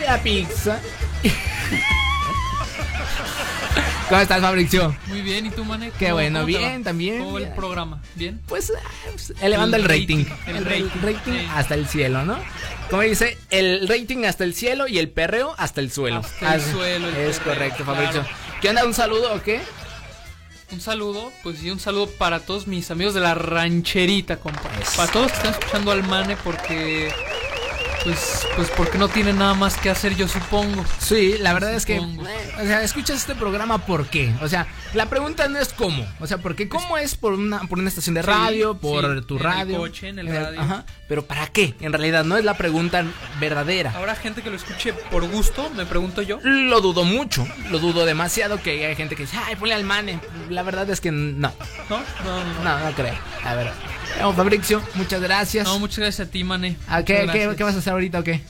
de 0.00 0.06
la 0.06 0.22
pizza. 0.22 0.80
¿Cómo 4.08 4.20
estás, 4.20 4.40
Fabricio? 4.40 4.94
Muy 5.08 5.20
bien, 5.22 5.46
¿y 5.46 5.50
tú, 5.50 5.64
Mané? 5.64 5.90
Qué 5.98 6.06
¿Cómo- 6.06 6.14
bueno, 6.16 6.44
bien, 6.44 6.84
también, 6.84 7.18
¿Cómo 7.24 7.38
el 7.38 7.48
programa? 7.48 8.00
¿Bien? 8.14 8.40
Pues, 8.46 8.72
pues, 9.10 9.32
elevando 9.40 9.76
el, 9.76 9.82
El 9.82 9.88
rating. 9.88 10.24
rating, 10.24 10.36
el 10.46 10.56
El, 10.56 10.64
rating, 10.64 11.00
rating 11.02 11.48
hasta 11.52 11.74
el 11.74 11.88
cielo, 11.88 12.24
¿no? 12.24 12.38
Como 12.88 13.02
dice, 13.02 13.36
el 13.50 13.88
rating 13.88 14.24
hasta 14.24 14.44
el 14.44 14.54
cielo 14.54 14.86
y 14.86 14.98
el 15.00 15.08
perreo 15.08 15.56
hasta 15.58 15.80
el 15.80 15.90
suelo. 15.90 16.18
Hasta 16.20 16.54
el 16.54 16.60
suelo, 16.62 17.08
el 17.08 17.16
Es 17.16 17.38
perreo, 17.40 17.54
correcto, 17.54 17.84
claro. 17.84 18.00
Fabricio. 18.04 18.24
¿Qué 18.60 18.68
onda? 18.68 18.84
¿Un 18.84 18.94
saludo 18.94 19.34
o 19.34 19.42
qué? 19.42 19.60
Un 20.72 20.80
saludo, 20.80 21.32
pues 21.44 21.58
sí, 21.58 21.70
un 21.70 21.78
saludo 21.78 22.08
para 22.08 22.40
todos 22.40 22.66
mis 22.66 22.90
amigos 22.90 23.14
de 23.14 23.20
la 23.20 23.34
rancherita, 23.34 24.38
compa. 24.38 24.68
Para 24.96 25.12
todos 25.12 25.30
que 25.30 25.36
están 25.36 25.52
escuchando 25.52 25.92
al 25.92 26.02
Mane 26.02 26.36
porque... 26.36 27.12
Pues, 28.06 28.46
pues 28.54 28.70
porque 28.76 28.98
no 28.98 29.08
tienen 29.08 29.36
nada 29.36 29.54
más 29.54 29.76
que 29.76 29.90
hacer, 29.90 30.14
yo 30.14 30.28
supongo. 30.28 30.84
Sí, 31.00 31.34
la 31.40 31.52
verdad 31.52 31.74
es 31.74 31.84
que, 31.84 31.96
eh, 31.96 32.54
o 32.56 32.64
sea, 32.64 32.82
escuchas 32.84 33.16
este 33.16 33.34
programa 33.34 33.84
¿por 33.84 34.06
qué? 34.06 34.32
O 34.42 34.46
sea, 34.48 34.68
la 34.94 35.06
pregunta 35.06 35.48
no 35.48 35.58
es 35.58 35.72
cómo, 35.72 36.06
o 36.20 36.26
sea, 36.28 36.38
porque 36.38 36.68
cómo 36.68 36.96
es 36.98 37.16
por 37.16 37.32
una 37.32 37.62
por 37.62 37.80
una 37.80 37.88
estación 37.88 38.14
de 38.14 38.22
Sí, 38.22 38.28
radio, 38.28 38.78
por 38.78 39.18
sí, 39.18 39.26
tu 39.26 39.34
en 39.34 39.40
el 39.40 39.44
radio, 39.44 39.78
coche, 39.78 40.08
en 40.08 40.18
el 40.20 40.28
radio. 40.28 40.60
ajá, 40.60 40.84
pero 41.08 41.26
¿para 41.26 41.48
qué? 41.48 41.74
En 41.80 41.92
realidad 41.92 42.24
no 42.24 42.36
es 42.36 42.44
la 42.44 42.56
pregunta 42.56 43.04
verdadera. 43.40 43.90
Habrá 43.96 44.14
gente 44.14 44.40
que 44.40 44.50
lo 44.50 44.56
escuche 44.56 44.92
por 44.92 45.26
gusto, 45.28 45.68
me 45.70 45.84
pregunto 45.84 46.22
yo. 46.22 46.38
Lo 46.44 46.80
dudo 46.80 47.02
mucho, 47.02 47.44
lo 47.70 47.80
dudo 47.80 48.06
demasiado 48.06 48.62
que 48.62 48.86
hay 48.86 48.94
gente 48.94 49.16
que 49.16 49.22
dice, 49.24 49.36
"Ay, 49.44 49.56
ponle 49.56 49.74
al 49.74 49.82
mane." 49.82 50.20
La 50.48 50.62
verdad 50.62 50.88
es 50.90 51.00
que 51.00 51.10
no. 51.10 51.52
¿No? 51.90 51.98
No, 52.24 52.44
no. 52.44 52.62
No, 52.62 52.78
no 52.88 52.92
creo. 52.94 53.14
A 53.44 53.54
ver. 53.56 53.72
Fabricio, 54.34 54.82
muchas 54.94 55.20
gracias. 55.20 55.66
No, 55.66 55.78
muchas 55.78 55.98
gracias 55.98 56.28
a 56.28 56.30
ti, 56.30 56.42
Mane. 56.42 56.76
¿A 56.88 57.00
Muchas 57.00 57.04
qué, 57.04 57.28
qué, 57.32 57.54
qué 57.56 57.64
vas 57.64 57.74
a 57.74 57.78
hacer 57.78 57.92
ahorita 57.96 58.20
o 58.20 58.24
qué? 58.24 58.40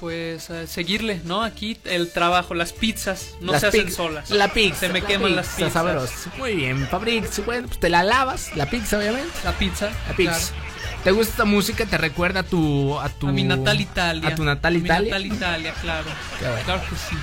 Pues 0.00 0.48
eh, 0.50 0.68
seguirle, 0.68 1.20
¿no? 1.24 1.42
Aquí 1.42 1.76
el 1.84 2.12
trabajo, 2.12 2.54
las 2.54 2.72
pizzas 2.72 3.34
no 3.40 3.52
Las 3.52 3.62
se 3.62 3.66
hacen 3.68 3.90
solas. 3.90 4.30
La 4.30 4.52
pizza. 4.52 4.80
Se 4.80 4.88
me 4.90 5.00
la 5.00 5.06
queman 5.06 5.34
las 5.34 5.46
pizza, 5.46 5.56
pizzas. 5.56 5.72
sabroso. 5.72 6.30
Muy 6.38 6.54
bien, 6.54 6.86
Fabricio. 6.86 7.42
Bueno, 7.44 7.66
pues 7.66 7.80
te 7.80 7.88
la 7.88 8.04
lavas, 8.04 8.54
la 8.56 8.70
pizza, 8.70 8.98
obviamente. 8.98 9.32
La 9.44 9.52
pizza. 9.58 9.90
La 10.08 10.14
pizza. 10.14 10.52
¿Te 11.04 11.12
gusta 11.12 11.30
esta 11.30 11.44
música? 11.44 11.86
¿Te 11.86 11.96
recuerda 11.96 12.40
a 12.40 12.42
tu. 12.42 12.98
a 12.98 13.08
tu. 13.08 13.28
A 13.28 13.32
mi 13.32 13.44
natal 13.44 13.80
Italia. 13.80 14.28
A 14.28 14.34
tu 14.34 14.44
natal 14.44 14.74
A 14.74 14.78
Italia? 14.78 15.18
Mi 15.18 15.28
natal 15.28 15.36
Italia, 15.38 15.74
claro. 15.80 16.06
Bueno. 16.40 16.56
Claro 16.64 16.80
que 16.82 16.96
sí. 16.96 17.16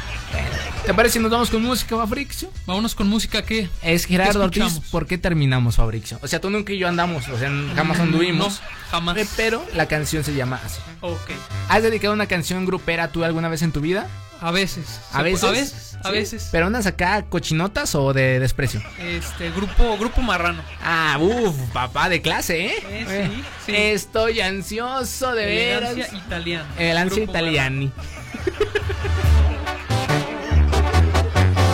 ¿Te 0.86 0.94
parece 0.94 1.14
si 1.14 1.20
nos 1.20 1.32
vamos 1.32 1.50
con 1.50 1.62
música, 1.64 1.96
Fabricio? 1.96 2.52
Vámonos 2.66 2.94
con 2.94 3.08
música, 3.08 3.42
¿qué? 3.42 3.70
Es 3.82 4.06
Gerardo 4.06 4.50
¿Qué 4.52 4.62
Ortiz. 4.62 4.80
¿Por 4.92 5.08
qué 5.08 5.18
terminamos, 5.18 5.78
Fabricio? 5.78 6.20
O 6.22 6.28
sea, 6.28 6.40
tú 6.40 6.50
nunca 6.50 6.74
y 6.74 6.78
yo 6.78 6.88
andamos, 6.88 7.28
o 7.28 7.38
sea, 7.40 7.50
jamás 7.76 8.00
anduvimos. 8.00 8.62
No, 8.62 8.68
jamás. 8.92 9.18
Eh, 9.18 9.28
Pero 9.36 9.66
la 9.74 9.88
canción 9.88 10.24
se 10.24 10.36
llama 10.36 10.60
así. 10.64 10.80
Ok. 11.02 11.32
¿Has 11.70 11.84
dedicado 11.84 12.14
una 12.14 12.28
canción 12.28 12.66
grupera 12.66 13.12
tú 13.12 13.24
alguna 13.24 13.50
vez 13.50 13.62
en 13.62 13.72
tu 13.72 13.82
vida? 13.82 14.08
A 14.48 14.52
veces. 14.52 15.00
¿A 15.12 15.24
veces? 15.24 15.44
A 15.44 15.52
veces. 15.52 15.98
A 16.04 16.10
Sí. 16.10 16.12
veces. 16.14 16.50
¿Pero 16.52 16.68
unas 16.68 16.86
acá 16.86 17.24
cochinotas 17.28 17.96
o 17.96 18.14
de 18.14 18.40
desprecio? 18.40 18.80
Este, 19.00 19.50
grupo, 19.50 19.98
grupo 19.98 20.22
marrano. 20.22 20.62
Ah, 20.84 21.18
uff, 21.20 21.56
papá 21.74 22.10
de 22.10 22.22
clase, 22.22 22.68
¿eh? 22.68 22.74
Eh, 22.90 23.30
sí, 23.34 23.44
sí. 23.66 23.76
Estoy 23.76 24.42
ansioso 24.42 25.34
de 25.34 25.46
veras. 25.48 25.92
Elegancia 25.94 26.18
italiana. 26.20 26.68
El 26.78 26.98
ansia 26.98 27.24
italiani. 27.24 27.92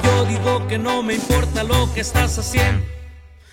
Yo 0.03 0.26
digo 0.26 0.67
que 0.69 0.78
no 0.78 1.03
me 1.03 1.15
importa 1.15 1.63
lo 1.63 1.93
que 1.93 1.99
estás 1.99 2.38
haciendo, 2.38 2.86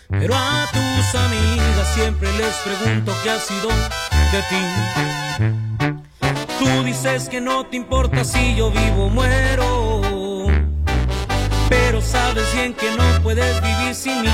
pero 0.09 0.35
a 0.37 0.67
tus 0.73 1.21
amigas 1.21 1.95
siempre 1.95 2.29
les 2.39 2.55
pregunto 2.59 3.13
qué 3.25 3.31
ha 3.31 3.39
sido 3.41 3.69
de 3.69 4.43
ti. 4.49 5.18
Tú 6.59 6.83
dices 6.85 7.29
que 7.29 7.41
no 7.41 7.65
te 7.67 7.77
importa 7.77 8.25
si 8.25 8.57
yo 8.57 8.71
vivo 8.71 9.07
o 9.07 9.09
muero, 9.09 10.03
pero 11.69 12.01
sabes 12.01 12.53
bien 12.53 12.75
que 12.75 12.91
no 12.97 13.05
puedes 13.23 13.61
vivir 13.63 13.95
sin 13.95 14.23
mí. 14.23 14.29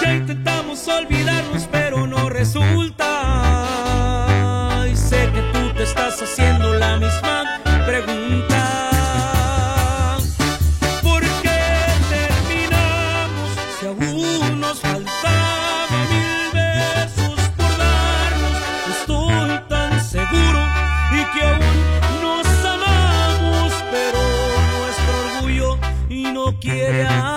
Ya 0.00 0.14
intentamos 0.14 0.88
olvidarnos, 0.88 1.68
pero 1.70 2.06
no 2.06 2.30
resulta. 2.30 3.04
Y 4.90 4.96
sé 4.96 5.30
que 5.32 5.42
tú 5.52 5.74
te 5.74 5.82
estás 5.82 6.22
haciendo 6.22 6.74
la 6.74 6.96
misma 6.96 7.60
pregunta. 7.86 8.43
No 26.92 27.33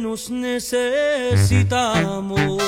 nos 0.00 0.30
necesitamos. 0.30 2.58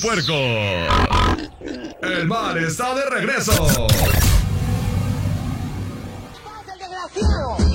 Puerco. 0.00 0.32
El 2.02 2.26
mal 2.26 2.56
está 2.58 2.94
de 2.94 3.04
regreso. 3.10 3.52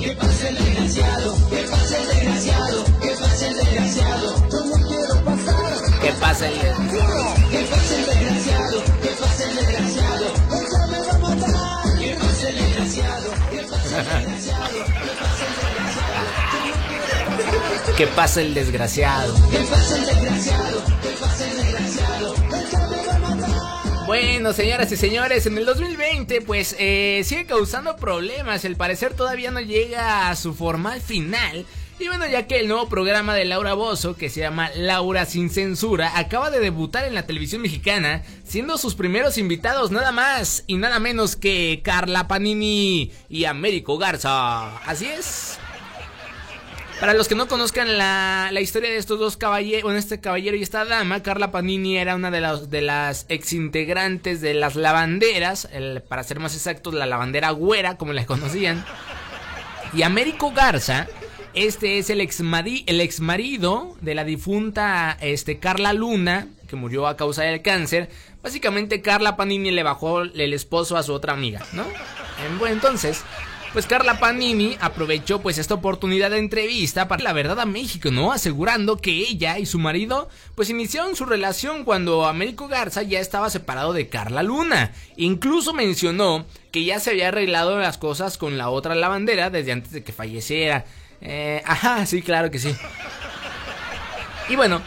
¿Qué 0.00 0.12
pasa 0.14 0.48
el 0.48 0.56
desgraciado? 0.56 1.36
¿Qué 1.50 1.66
pasa 1.70 1.98
el 1.98 2.08
desgraciado? 2.08 2.84
¿Qué 3.00 3.16
pasa 3.20 3.46
el 3.48 3.56
desgraciado? 3.56 4.48
Yo 4.50 4.64
no 4.64 4.88
quiero 4.88 5.24
pasar. 5.24 6.00
¿Qué 6.00 6.12
pasa 6.20 6.48
el 6.48 6.54
¿Qué 6.54 7.64
pasa 7.70 7.94
el 7.94 8.06
desgraciado? 8.06 8.82
¿Qué 9.02 9.08
pasa 9.20 9.44
el 9.44 9.56
desgraciado? 9.56 10.26
Ella 10.50 10.86
me 10.90 10.98
va 11.00 11.12
a 11.12 11.18
matar. 11.18 11.98
¿Qué 11.98 12.16
pasa 12.20 12.48
el 12.48 12.56
desgraciado? 12.56 13.30
¿Qué 13.50 13.62
pasa 13.62 13.98
el 13.98 14.04
desgraciado? 14.04 14.84
¿Qué 17.96 18.06
pasa 18.06 18.40
el 18.40 18.54
desgraciado? 18.54 19.34
¿Qué 19.50 19.58
pasa 19.58 19.96
el 19.96 20.06
desgraciado? 20.06 20.76
¿Qué 20.76 20.82
pasa 20.82 20.85
Bueno, 24.06 24.52
señoras 24.52 24.92
y 24.92 24.96
señores, 24.96 25.46
en 25.46 25.58
el 25.58 25.66
2020 25.66 26.40
pues 26.42 26.76
eh, 26.78 27.22
sigue 27.24 27.44
causando 27.44 27.96
problemas. 27.96 28.64
El 28.64 28.76
parecer 28.76 29.14
todavía 29.14 29.50
no 29.50 29.60
llega 29.60 30.28
a 30.28 30.36
su 30.36 30.54
formal 30.54 31.00
final. 31.00 31.66
Y 31.98 32.06
bueno, 32.06 32.26
ya 32.28 32.46
que 32.46 32.60
el 32.60 32.68
nuevo 32.68 32.88
programa 32.88 33.34
de 33.34 33.46
Laura 33.46 33.74
Bozo, 33.74 34.16
que 34.16 34.28
se 34.28 34.40
llama 34.40 34.70
Laura 34.76 35.24
sin 35.24 35.50
censura, 35.50 36.18
acaba 36.18 36.50
de 36.50 36.60
debutar 36.60 37.04
en 37.04 37.14
la 37.14 37.26
televisión 37.26 37.62
mexicana, 37.62 38.22
siendo 38.44 38.78
sus 38.78 38.94
primeros 38.94 39.38
invitados 39.38 39.90
nada 39.90 40.12
más 40.12 40.62
y 40.68 40.76
nada 40.76 41.00
menos 41.00 41.34
que 41.34 41.80
Carla 41.82 42.28
Panini 42.28 43.10
y 43.28 43.46
Américo 43.46 43.98
Garza. 43.98 44.76
Así 44.78 45.06
es. 45.06 45.58
Para 47.00 47.12
los 47.12 47.28
que 47.28 47.34
no 47.34 47.46
conozcan 47.46 47.98
la, 47.98 48.48
la 48.52 48.60
historia 48.60 48.88
de 48.90 48.96
estos 48.96 49.18
dos 49.18 49.36
caballeros, 49.36 49.82
bueno, 49.82 49.98
este 49.98 50.18
caballero 50.18 50.56
y 50.56 50.62
esta 50.62 50.86
dama, 50.86 51.22
Carla 51.22 51.50
Panini 51.50 51.98
era 51.98 52.14
una 52.16 52.30
de, 52.30 52.40
las 52.40 52.70
de 52.70 52.80
las 52.80 53.26
exintegrantes 53.28 54.40
de 54.40 54.54
las 54.54 54.76
lavanderas, 54.76 55.68
para 56.08 56.24
ser 56.24 56.40
más 56.40 56.54
exactos, 56.54 56.94
la 56.94 57.04
lavandera 57.04 57.50
güera, 57.50 57.98
como 57.98 58.14
la 58.14 58.24
conocían. 58.24 58.82
Y 59.92 60.02
Américo 60.02 60.52
Garza, 60.52 61.06
este 61.52 61.98
es 61.98 62.08
el 62.08 62.22
ex, 62.22 62.40
el 62.40 63.00
ex 63.02 63.20
marido 63.20 63.94
de 64.00 64.14
la 64.14 64.24
difunta 64.24 65.18
este, 65.20 65.58
Carla 65.58 65.92
Luna, 65.92 66.48
que 66.66 66.76
murió 66.76 67.06
a 67.06 67.16
causa 67.18 67.42
del 67.42 67.60
cáncer. 67.60 68.08
Básicamente 68.42 69.02
Carla 69.02 69.36
Panini 69.36 69.70
le 69.70 69.82
bajó 69.82 70.22
el 70.22 70.52
esposo 70.54 70.96
a 70.96 71.02
su 71.02 71.12
otra 71.12 71.34
amiga, 71.34 71.62
¿no? 71.72 71.84
En- 72.46 72.58
Bueno, 72.58 72.74
entonces, 72.74 73.22
pues 73.76 73.86
Carla 73.86 74.18
Panini 74.18 74.74
aprovechó 74.80 75.42
pues 75.42 75.58
esta 75.58 75.74
oportunidad 75.74 76.30
de 76.30 76.38
entrevista 76.38 77.08
para 77.08 77.22
la 77.22 77.34
verdad 77.34 77.60
a 77.60 77.66
México, 77.66 78.10
¿no? 78.10 78.32
Asegurando 78.32 78.96
que 78.96 79.10
ella 79.10 79.58
y 79.58 79.66
su 79.66 79.78
marido 79.78 80.30
pues 80.54 80.70
iniciaron 80.70 81.14
su 81.14 81.26
relación 81.26 81.84
cuando 81.84 82.24
Américo 82.24 82.68
Garza 82.68 83.02
ya 83.02 83.20
estaba 83.20 83.50
separado 83.50 83.92
de 83.92 84.08
Carla 84.08 84.42
Luna. 84.42 84.92
Incluso 85.18 85.74
mencionó 85.74 86.46
que 86.72 86.86
ya 86.86 87.00
se 87.00 87.10
había 87.10 87.28
arreglado 87.28 87.78
las 87.78 87.98
cosas 87.98 88.38
con 88.38 88.56
la 88.56 88.70
otra 88.70 88.94
lavandera 88.94 89.50
desde 89.50 89.72
antes 89.72 89.92
de 89.92 90.02
que 90.02 90.12
falleciera. 90.14 90.86
Eh, 91.20 91.60
ajá, 91.66 92.06
sí, 92.06 92.22
claro 92.22 92.50
que 92.50 92.58
sí. 92.58 92.74
Y 94.48 94.56
bueno, 94.56 94.80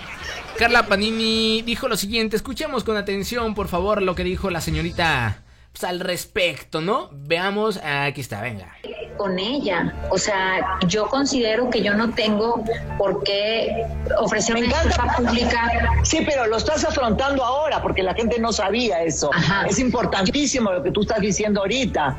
Carla 0.57 0.87
Panini 0.87 1.61
dijo 1.61 1.87
lo 1.87 1.95
siguiente, 1.95 2.35
escuchemos 2.35 2.83
con 2.83 2.97
atención 2.97 3.53
por 3.53 3.67
favor 3.67 4.01
lo 4.01 4.15
que 4.15 4.23
dijo 4.23 4.49
la 4.49 4.61
señorita 4.61 5.43
pues, 5.79 5.89
al 5.89 5.99
respecto, 6.01 6.81
¿no? 6.81 7.09
Veamos, 7.11 7.79
aquí 7.83 8.21
está, 8.21 8.41
venga. 8.41 8.75
con 9.17 9.39
ella. 9.39 9.93
O 10.11 10.17
sea, 10.17 10.77
yo 10.87 11.07
considero 11.07 11.69
que 11.69 11.81
yo 11.81 11.93
no 11.93 12.11
tengo 12.11 12.63
por 12.97 13.23
qué 13.23 13.85
ofrecer 14.17 14.55
una 14.55 14.67
disculpa 14.67 15.15
pública. 15.17 15.71
Sí, 16.03 16.23
pero 16.25 16.47
lo 16.47 16.57
estás 16.57 16.83
afrontando 16.83 17.43
ahora 17.43 17.81
porque 17.81 18.03
la 18.03 18.13
gente 18.13 18.39
no 18.39 18.51
sabía 18.51 19.03
eso. 19.03 19.29
Es 19.69 19.79
importantísimo 19.79 20.71
lo 20.71 20.83
que 20.83 20.91
tú 20.91 21.01
estás 21.01 21.21
diciendo 21.21 21.61
ahorita. 21.61 22.17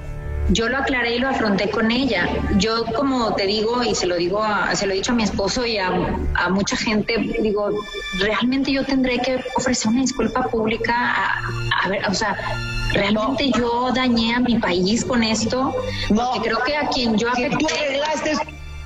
Yo 0.52 0.68
lo 0.68 0.78
aclaré 0.78 1.14
y 1.16 1.18
lo 1.20 1.28
afronté 1.28 1.70
con 1.70 1.90
ella. 1.90 2.28
Yo, 2.56 2.84
como 2.96 3.34
te 3.34 3.46
digo, 3.46 3.82
y 3.84 3.94
se 3.94 4.06
lo 4.06 4.16
digo, 4.16 4.42
a- 4.42 4.74
se 4.74 4.86
lo 4.86 4.92
he 4.92 4.96
dicho 4.96 5.12
a 5.12 5.14
mi 5.14 5.22
esposo 5.22 5.64
y 5.64 5.78
a, 5.78 5.88
a 6.34 6.48
mucha 6.48 6.76
gente, 6.76 7.16
digo, 7.40 7.70
realmente 8.18 8.72
yo 8.72 8.84
tendré 8.84 9.18
que 9.18 9.42
ofrecer 9.56 9.88
una 9.92 10.00
disculpa 10.00 10.42
pública. 10.48 10.92
A, 10.94 11.40
a 11.84 11.88
ver, 11.88 12.04
o 12.08 12.14
sea, 12.14 12.36
realmente 12.92 13.50
yo 13.56 13.92
dañé 13.94 14.34
a 14.34 14.40
mi 14.40 14.58
país 14.58 15.04
con 15.04 15.22
esto. 15.22 15.72
Porque 16.08 16.40
creo 16.48 16.58
que 16.64 16.76
a 16.76 16.88
quien 16.88 17.16
yo 17.16 17.30
Que 17.32 17.48
tú 17.50 17.66
afecté. 17.66 17.84
arreglaste, 17.86 18.32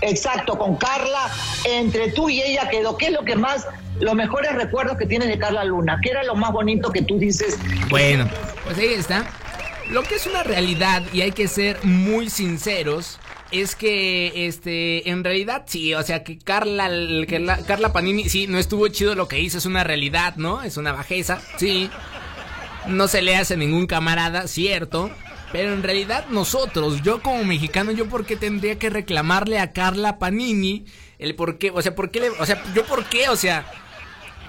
exacto, 0.03 0.59
con 0.59 0.77
Carla, 0.77 1.31
entre 1.65 2.13
tú 2.13 2.29
y 2.29 2.43
ella 2.43 2.69
quedó. 2.69 2.99
¿Qué 2.99 3.07
es 3.07 3.13
lo 3.13 3.25
que 3.25 3.37
más, 3.37 3.67
los 4.01 4.15
mejores 4.15 4.53
recuerdos 4.53 4.99
que 4.99 5.07
tienes 5.07 5.29
de 5.29 5.39
Carla 5.39 5.65
Luna? 5.65 5.99
¿Qué 6.03 6.11
era 6.11 6.25
lo 6.25 6.35
más 6.35 6.53
bonito 6.53 6.93
que 6.93 7.01
tú 7.01 7.19
dices? 7.19 7.59
Bueno, 7.89 8.29
pues 8.65 8.77
ahí 8.79 8.93
está. 8.93 9.25
Lo 9.91 10.03
que 10.03 10.15
es 10.17 10.27
una 10.27 10.43
realidad, 10.43 11.03
y 11.13 11.21
hay 11.21 11.33
que 11.33 11.47
ser 11.47 11.79
muy 11.85 12.31
sinceros, 12.31 13.19
es 13.53 13.77
que, 13.77 14.47
este, 14.47 15.09
en 15.11 15.23
realidad 15.23 15.65
sí, 15.67 15.95
o 15.95 16.03
sea, 16.03 16.25
que 16.25 16.39
Carla, 16.39 16.89
que 17.29 17.39
la- 17.39 17.59
Carla 17.65 17.93
Panini, 17.93 18.29
sí, 18.29 18.47
no 18.47 18.59
estuvo 18.59 18.89
chido 18.89 19.15
lo 19.15 19.29
que 19.29 19.41
hizo, 19.41 19.59
es 19.59 19.67
una 19.67 19.85
realidad, 19.85 20.37
¿no? 20.37 20.63
Es 20.63 20.77
una 20.79 20.93
bajeza, 20.93 21.41
sí. 21.59 21.91
No 22.89 23.09
se 23.09 23.23
le 23.23 23.37
hace 23.37 23.57
ningún 23.57 23.87
camarada, 23.87 24.49
cierto. 24.49 25.11
Pero 25.53 25.73
en 25.73 25.83
realidad 25.85 26.27
nosotros, 26.31 27.01
yo 27.03 27.23
como 27.23 27.45
mexicano, 27.45 27.93
yo 27.93 28.09
por 28.09 28.27
qué 28.27 28.35
tendría 28.37 28.79
que 28.79 28.91
reclamarle 28.91 29.61
a 29.61 29.73
Carla 29.73 30.19
Panini 30.19 30.85
el 31.21 31.37
por 31.37 31.59
qué, 31.59 31.71
o 31.71 31.81
sea, 31.81 31.95
por 31.95 32.11
qué 32.11 32.21
le, 32.21 32.31
o 32.31 32.45
sea, 32.45 32.61
yo 32.75 32.85
por 32.85 33.05
qué, 33.05 33.29
o 33.29 33.37
sea, 33.37 33.65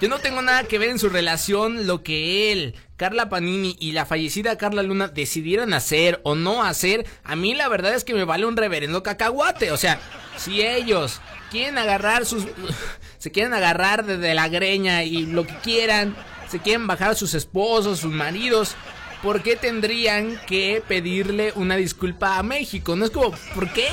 yo 0.00 0.08
no 0.08 0.18
tengo 0.18 0.42
nada 0.42 0.64
que 0.64 0.78
ver 0.78 0.88
en 0.90 0.98
su 0.98 1.08
relación 1.08 1.86
lo 1.86 2.02
que 2.02 2.50
él, 2.50 2.74
Carla 2.96 3.28
Panini 3.28 3.76
y 3.78 3.92
la 3.92 4.06
fallecida 4.06 4.56
Carla 4.56 4.82
Luna 4.82 5.08
decidieran 5.08 5.74
hacer 5.74 6.20
o 6.24 6.34
no 6.34 6.62
hacer. 6.62 7.06
A 7.24 7.36
mí 7.36 7.54
la 7.54 7.68
verdad 7.68 7.94
es 7.94 8.04
que 8.04 8.14
me 8.14 8.24
vale 8.24 8.46
un 8.46 8.56
reverendo 8.56 9.02
cacahuate. 9.02 9.70
O 9.70 9.76
sea, 9.76 10.00
si 10.36 10.62
ellos 10.62 11.20
quieren 11.50 11.78
agarrar 11.78 12.24
sus... 12.24 12.46
se 13.18 13.30
quieren 13.30 13.54
agarrar 13.54 14.04
de, 14.04 14.16
de 14.16 14.34
la 14.34 14.48
greña 14.48 15.04
y 15.04 15.26
lo 15.26 15.46
que 15.46 15.56
quieran, 15.56 16.16
se 16.48 16.60
quieren 16.60 16.86
bajar 16.86 17.10
a 17.10 17.14
sus 17.14 17.34
esposos, 17.34 18.00
sus 18.00 18.12
maridos, 18.12 18.76
¿por 19.22 19.42
qué 19.42 19.56
tendrían 19.56 20.40
que 20.46 20.82
pedirle 20.86 21.52
una 21.54 21.76
disculpa 21.76 22.38
a 22.38 22.42
México? 22.42 22.96
No 22.96 23.04
es 23.04 23.10
como, 23.10 23.32
¿por 23.54 23.72
qué? 23.72 23.88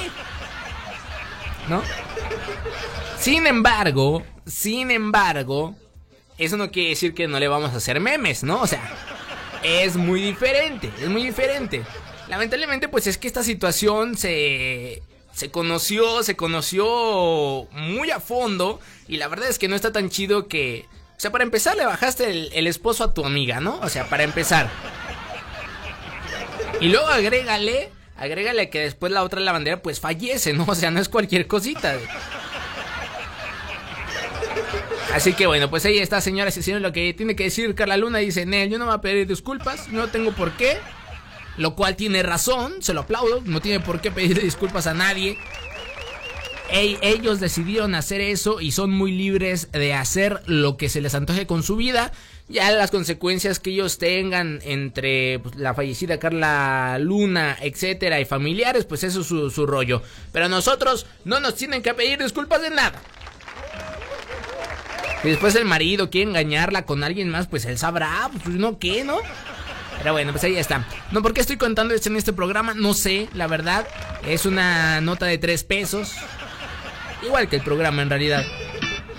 ¿No? 1.67 1.81
Sin 3.19 3.47
embargo, 3.47 4.23
sin 4.45 4.91
embargo, 4.91 5.75
eso 6.43 6.57
no 6.57 6.71
quiere 6.71 6.89
decir 6.89 7.13
que 7.13 7.27
no 7.27 7.39
le 7.39 7.47
vamos 7.47 7.73
a 7.73 7.77
hacer 7.77 7.99
memes, 7.99 8.43
¿no? 8.43 8.61
O 8.61 8.67
sea, 8.67 8.81
es 9.63 9.95
muy 9.95 10.21
diferente, 10.21 10.91
es 11.01 11.09
muy 11.09 11.23
diferente. 11.23 11.83
Lamentablemente, 12.27 12.87
pues 12.87 13.07
es 13.07 13.17
que 13.17 13.27
esta 13.27 13.43
situación 13.43 14.17
se, 14.17 15.01
se 15.33 15.51
conoció, 15.51 16.23
se 16.23 16.35
conoció 16.35 17.67
muy 17.71 18.11
a 18.11 18.19
fondo. 18.19 18.79
Y 19.07 19.17
la 19.17 19.27
verdad 19.27 19.49
es 19.49 19.59
que 19.59 19.67
no 19.67 19.75
está 19.75 19.91
tan 19.91 20.09
chido 20.09 20.47
que. 20.47 20.85
O 21.17 21.19
sea, 21.23 21.31
para 21.31 21.43
empezar, 21.43 21.75
le 21.75 21.85
bajaste 21.85 22.49
el, 22.57 22.67
esposo 22.67 23.03
a 23.03 23.13
tu 23.13 23.25
amiga, 23.25 23.59
¿no? 23.59 23.79
O 23.81 23.89
sea, 23.89 24.09
para 24.09 24.23
empezar. 24.23 24.69
Y 26.81 26.89
luego 26.89 27.07
agrégale, 27.07 27.91
agrégale 28.17 28.69
que 28.69 28.79
después 28.79 29.11
la 29.11 29.23
otra 29.23 29.39
lavandera 29.39 29.81
pues 29.81 29.99
fallece, 29.99 30.53
¿no? 30.53 30.65
O 30.67 30.75
sea, 30.75 30.91
no 30.91 30.99
es 30.99 31.07
cualquier 31.07 31.47
cosita. 31.47 31.97
Así 35.14 35.34
que 35.34 35.45
bueno, 35.45 35.70
pues 35.70 35.86
ahí 35.86 35.99
está, 35.99 36.22
señoras 36.22 36.57
y 36.57 36.64
señores, 36.64 36.82
lo 36.82 36.91
que 36.91 37.14
tiene 37.14 37.36
que 37.36 37.43
decir 37.43 37.76
Carla 37.76 37.97
Luna. 37.97 38.18
Dice, 38.18 38.47
Nel, 38.47 38.70
yo 38.70 38.80
no 38.80 38.86
me 38.86 38.91
voy 38.91 38.97
a 38.97 39.01
pedir 39.01 39.28
disculpas, 39.28 39.89
no 39.89 40.07
tengo 40.07 40.32
por 40.32 40.53
qué. 40.57 40.78
Lo 41.55 41.76
cual 41.76 41.95
tiene 41.95 42.24
razón, 42.24 42.82
se 42.82 42.95
lo 42.95 43.01
aplaudo, 43.01 43.41
no 43.45 43.61
tiene 43.61 43.80
por 43.80 44.01
qué 44.01 44.09
pedirle 44.09 44.41
disculpas 44.43 44.88
a 44.88 44.95
nadie. 44.95 45.38
Ellos 46.72 47.39
decidieron 47.39 47.93
hacer 47.93 48.22
eso 48.22 48.59
y 48.59 48.72
son 48.72 48.89
muy 48.89 49.11
libres 49.11 49.72
de 49.72 49.93
hacer 49.93 50.41
lo 50.47 50.78
que 50.78 50.89
se 50.89 51.01
les 51.01 51.14
antoje 51.14 51.45
con 51.45 51.61
su 51.61 51.76
vida. 51.76 52.11
Ya 52.49 52.72
las 52.72 52.89
consecuencias 52.89 53.59
que 53.59 53.70
ellos 53.70 53.99
tengan 53.99 54.59
entre 54.64 55.38
pues, 55.39 55.55
la 55.55 55.76
fallecida 55.76 56.18
Carla 56.18 56.97
Luna, 56.99 57.55
etcétera, 57.61 58.20
y 58.20 58.26
familiares, 58.26 58.86
pues 58.86 59.03
eso 59.03 59.22
es 59.22 59.28
su, 59.28 59.51
su 59.51 59.68
rollo. 59.68 60.01
Pero 60.32 60.49
nosotros 60.49 61.05
no 61.24 61.39
nos 61.39 61.53
tienen 61.53 61.84
que 61.84 61.93
pedir 61.93 62.18
disculpas 62.18 62.64
de 62.64 62.72
nada. 62.72 62.99
Y 65.24 65.30
después 65.30 65.55
el 65.55 65.65
marido 65.65 66.09
quiere 66.09 66.30
engañarla 66.30 66.86
con 66.86 67.03
alguien 67.03 67.30
más, 67.30 67.47
pues 67.47 67.65
él 67.65 67.78
sabrá, 67.78 68.30
pues 68.43 68.55
no 68.55 68.78
qué, 68.78 69.03
¿no? 69.03 69.17
Pero 69.99 70.11
bueno, 70.11 70.32
pues 70.34 70.43
ahí 70.43 70.57
está. 70.57 70.86
No, 71.11 71.21
¿por 71.21 71.34
qué 71.34 71.39
estoy 71.39 71.55
contando 71.55 71.93
esto 71.93 72.09
en 72.09 72.17
este 72.17 72.34
programa? 72.34 72.74
No 72.74 72.93
sé, 72.93 73.30
la 73.34 73.47
verdad. 73.47 73.88
Es 74.28 74.45
una 74.45 74.99
nota 74.99 75.26
de 75.26 75.38
tres 75.38 75.63
pesos. 75.63 76.13
Igual 77.24 77.47
que 77.47 77.55
el 77.57 77.61
programa 77.61 78.01
en 78.01 78.09
realidad. 78.09 78.43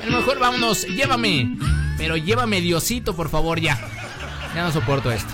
A 0.02 0.06
lo 0.06 0.18
mejor 0.18 0.38
vámonos, 0.38 0.86
llévame. 0.86 1.56
Pero 1.96 2.18
llévame 2.18 2.60
Diosito, 2.60 3.16
por 3.16 3.30
favor, 3.30 3.60
ya. 3.60 3.80
Ya 4.54 4.62
no 4.62 4.72
soporto 4.72 5.10
esto. 5.10 5.32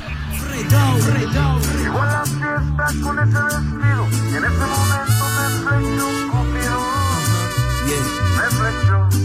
Llegó 1.82 2.00
a 2.00 2.06
la 2.06 2.24
fiesta 2.24 2.86
con 3.02 3.18
ese 3.18 3.42
vestido 3.42 4.06
y 4.30 4.36
en 4.36 4.44
ese 4.44 4.66
momento 4.66 5.24
me 5.36 5.46
flechó 5.64 6.06
un 6.06 6.28
cupido. 6.28 6.78
Me 8.36 8.46
flechó. 8.56 9.19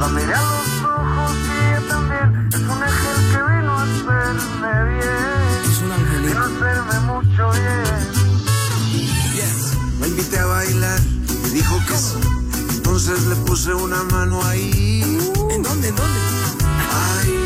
La 0.00 0.08
miré 0.08 0.32
a 0.32 0.40
los 0.40 0.82
ojos 0.82 1.36
y 1.46 1.50
ella 1.68 1.82
también. 1.86 2.48
Es 2.48 2.60
un 2.60 2.82
ángel 2.82 3.16
que 3.30 3.40
vino 3.52 3.72
a 3.72 3.82
hacerme 3.82 4.72
bien. 4.88 5.70
Es 5.70 5.78
un 5.82 5.92
angelito. 5.92 6.26
Vino 6.26 6.40
a 6.40 6.46
hacerme 6.46 7.00
mucho 7.00 7.50
bien. 7.52 8.00
La 10.00 10.06
invité 10.08 10.38
a 10.38 10.46
bailar 10.46 11.00
y 11.28 11.50
dijo 11.50 11.76
que 11.86 11.96
sí. 11.98 12.16
Entonces 12.76 13.26
le 13.26 13.36
puse 13.36 13.74
una 13.74 14.02
mano 14.04 14.42
ahí. 14.46 15.02
¿En 15.50 15.62
dónde? 15.62 15.88
¿En 15.88 15.96
dónde? 15.96 16.20
Ahí. 16.96 17.36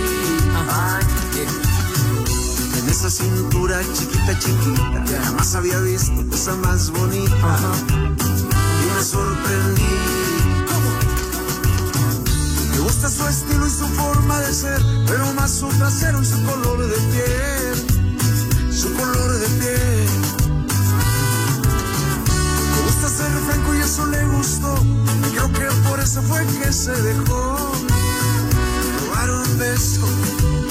Ay. 0.70 1.04
En 2.78 2.88
esa 2.88 3.10
cintura 3.10 3.80
chiquita, 3.94 4.38
chiquita. 4.38 5.04
Jamás 5.24 5.56
había 5.56 5.80
visto 5.80 6.24
cosa 6.30 6.54
más 6.54 6.90
bonita. 6.92 7.58
Y 8.08 8.96
me 8.96 9.02
sorprendí. 9.02 10.13
Su 13.04 13.28
estilo 13.28 13.66
y 13.66 13.70
su 13.70 13.86
forma 13.86 14.40
de 14.40 14.54
ser, 14.54 14.80
pero 15.06 15.30
más 15.34 15.50
su 15.50 15.68
trasero 15.68 16.22
y 16.22 16.24
su 16.24 16.42
color 16.42 16.88
de 16.88 16.96
piel. 17.12 18.72
Su 18.72 18.90
color 18.94 19.38
de 19.40 19.46
piel. 19.60 20.08
Me 22.72 22.82
gusta 22.82 23.08
ser 23.10 23.30
franco 23.46 23.74
y 23.74 23.80
eso 23.80 24.06
le 24.06 24.24
gustó. 24.28 24.74
Creo 25.32 25.52
que 25.52 25.88
por 25.88 26.00
eso 26.00 26.22
fue 26.22 26.46
que 26.46 26.72
se 26.72 26.92
dejó 26.92 27.58
robar 28.98 29.30
un 29.30 29.58
beso. 29.58 30.63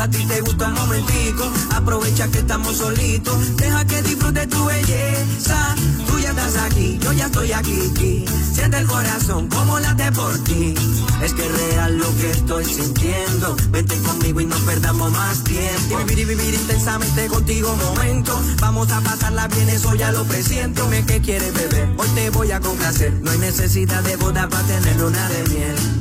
A 0.00 0.10
ti 0.10 0.24
te 0.26 0.40
gusta 0.40 0.68
un 0.68 0.74
momentico. 0.74 1.50
Aprovecha 1.74 2.28
que 2.28 2.38
estamos 2.38 2.76
solitos, 2.76 3.56
deja 3.56 3.84
que 3.86 4.02
disfrute 4.02 4.46
tu 4.46 4.64
belleza. 4.64 5.74
Tú 6.06 6.18
ya 6.18 6.30
estás 6.30 6.56
aquí, 6.56 6.98
yo 7.00 7.12
ya 7.12 7.26
estoy 7.26 7.52
aquí. 7.52 8.24
Siente 8.52 8.78
el 8.78 8.86
corazón 8.86 9.48
como 9.48 9.78
late 9.78 10.12
por 10.12 10.36
ti. 10.44 10.74
Es 11.22 11.32
que 11.32 11.46
es 11.46 11.52
real 11.52 11.98
lo 11.98 12.16
que 12.16 12.30
estoy 12.30 12.64
sintiendo. 12.64 13.56
Vente 13.70 13.96
conmigo 13.98 14.40
y 14.40 14.46
no 14.46 14.56
perdamos 14.60 15.10
más 15.12 15.44
tiempo. 15.44 15.98
Vivir 15.98 16.18
y 16.20 16.24
vivir 16.24 16.54
intensamente 16.54 17.26
contigo 17.26 17.72
un 17.72 17.78
momento. 17.78 18.38
Vamos 18.60 18.90
a 18.92 19.00
pasarla 19.00 19.48
bien, 19.48 19.68
eso 19.68 19.94
ya 19.94 20.12
lo 20.12 20.24
presiento. 20.24 20.84
Dime 20.84 21.04
que 21.06 21.20
quieres 21.20 21.52
beber, 21.54 21.88
hoy 21.96 22.08
te 22.14 22.30
voy 22.30 22.50
a 22.50 22.60
complacer. 22.60 23.12
No 23.22 23.30
hay 23.30 23.38
necesidad 23.38 24.02
de 24.02 24.16
boda 24.16 24.48
para 24.48 24.66
tener 24.66 24.96
luna 24.96 25.28
de 25.28 25.42
miel. 25.54 25.95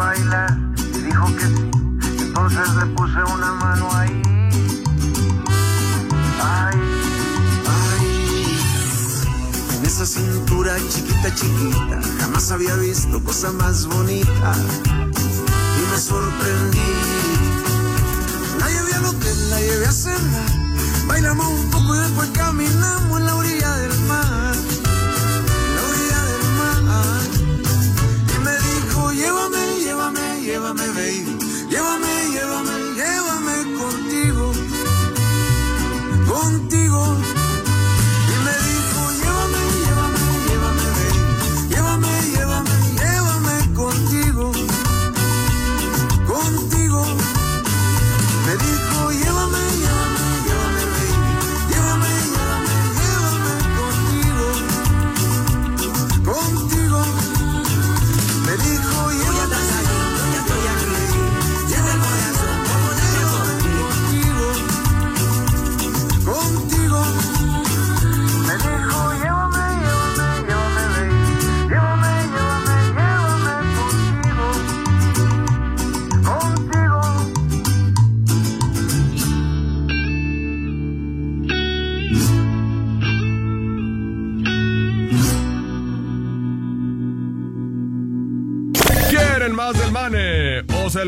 Bailar 0.00 0.58
y 0.94 0.98
dijo 1.02 1.26
que 1.36 1.46
sí. 1.46 1.70
Entonces 2.22 2.74
le 2.76 2.86
puse 2.96 3.22
una 3.34 3.52
mano 3.52 3.88
ahí. 3.94 4.22
Ay, 6.42 6.78
En 9.76 9.84
esa 9.84 10.06
cintura 10.06 10.76
chiquita, 10.88 11.34
chiquita, 11.34 12.00
jamás 12.18 12.50
había 12.50 12.74
visto 12.76 13.22
cosa 13.22 13.52
más 13.52 13.86
bonita. 13.86 14.52
Y 15.78 15.82
me 15.90 15.98
sorprendí. 15.98 16.92
La 18.58 18.68
llevé 18.68 18.94
al 18.94 19.04
hotel, 19.04 19.50
la 19.50 19.60
llevé 19.60 19.86
a 19.86 19.92
cenar. 19.92 20.50
Bailamos 21.06 21.46
un 21.46 21.70
poco 21.70 21.94
y 21.94 21.98
después 21.98 22.30
caminamos 22.30 23.20
en 23.20 23.26
la 23.26 23.34
orilla 23.34 23.70
del 23.76 24.00
mar. 24.08 24.54
Llévame, 30.10 30.40
llévame, 30.42 30.92
baby. 30.94 31.36
Llévame, 31.70 32.12
llévame, 32.32 32.76
llévame 32.96 33.54
contigo. 33.78 34.52
Contigo. 36.26 37.39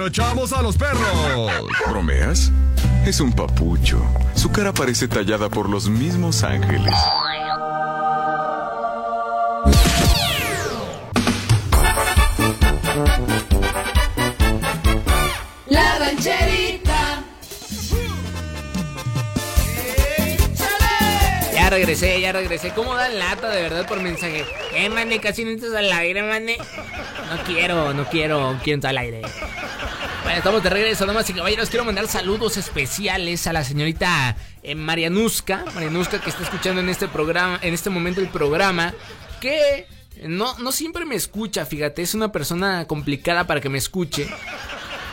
lo 0.03 0.09
echamos 0.09 0.53
a 0.53 0.61
los 0.63 0.77
perros. 0.77 1.53
¿Bromeas? 1.89 2.51
Es 3.07 3.21
un 3.21 3.33
papucho. 3.33 4.05
Su 4.35 4.51
cara 4.51 4.75
parece 4.75 5.07
tallada 5.07 5.49
por 5.49 5.69
los 5.69 5.89
mismos 5.89 6.43
ángeles. 6.43 6.93
La 15.69 15.99
rancherita. 16.01 17.23
Ya 21.55 21.71
regresé, 21.71 22.21
ya 22.21 22.33
regresé. 22.33 22.71
¿Cómo 22.71 22.97
dan 22.97 23.21
lata 23.21 23.51
de 23.51 23.63
verdad 23.63 23.87
por 23.87 24.01
mensaje? 24.01 24.45
Eh, 24.75 24.89
mane, 24.89 25.21
casi 25.21 25.45
no 25.45 25.53
estás 25.53 25.73
al 25.75 25.93
aire, 25.93 26.25
mane. 26.25 26.59
No 26.59 27.45
quiero, 27.45 27.95
no 27.95 28.05
quiero. 28.07 28.59
Quiero 28.65 28.79
estar 28.79 28.91
al 28.91 28.99
aire. 28.99 29.23
Estamos 30.37 30.63
de 30.63 30.71
regreso, 30.71 31.05
damas 31.05 31.29
y 31.29 31.35
caballeros. 31.35 31.69
Quiero 31.69 31.85
mandar 31.85 32.09
saludos 32.09 32.57
especiales 32.57 33.47
a 33.47 33.53
la 33.53 33.63
señorita 33.63 34.35
eh, 34.63 34.75
Marianuska. 34.75 35.67
Marianuska 35.75 36.21
que 36.21 36.31
está 36.31 36.43
escuchando 36.43 36.81
en 36.81 36.89
este 36.89 37.07
programa, 37.07 37.61
en 37.63 37.75
este 37.75 37.91
momento 37.91 38.21
el 38.21 38.29
programa. 38.29 38.95
Que 39.41 39.87
no, 40.25 40.59
no 40.59 40.73
siempre 40.73 41.05
me 41.05 41.17
escucha, 41.17 41.67
fíjate, 41.67 42.01
es 42.01 42.15
una 42.15 42.33
persona 42.33 42.87
complicada 42.87 43.47
para 43.47 43.61
que 43.61 43.69
me 43.69 43.77
escuche. 43.77 44.27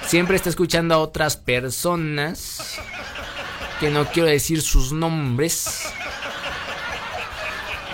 Siempre 0.08 0.38
está 0.38 0.50
escuchando 0.50 0.96
a 0.96 1.00
otras 1.00 1.36
personas. 1.36 2.80
Que 3.82 3.90
no 3.90 4.06
quiero 4.06 4.30
decir 4.30 4.62
sus 4.62 4.94
nombres. 4.94 5.92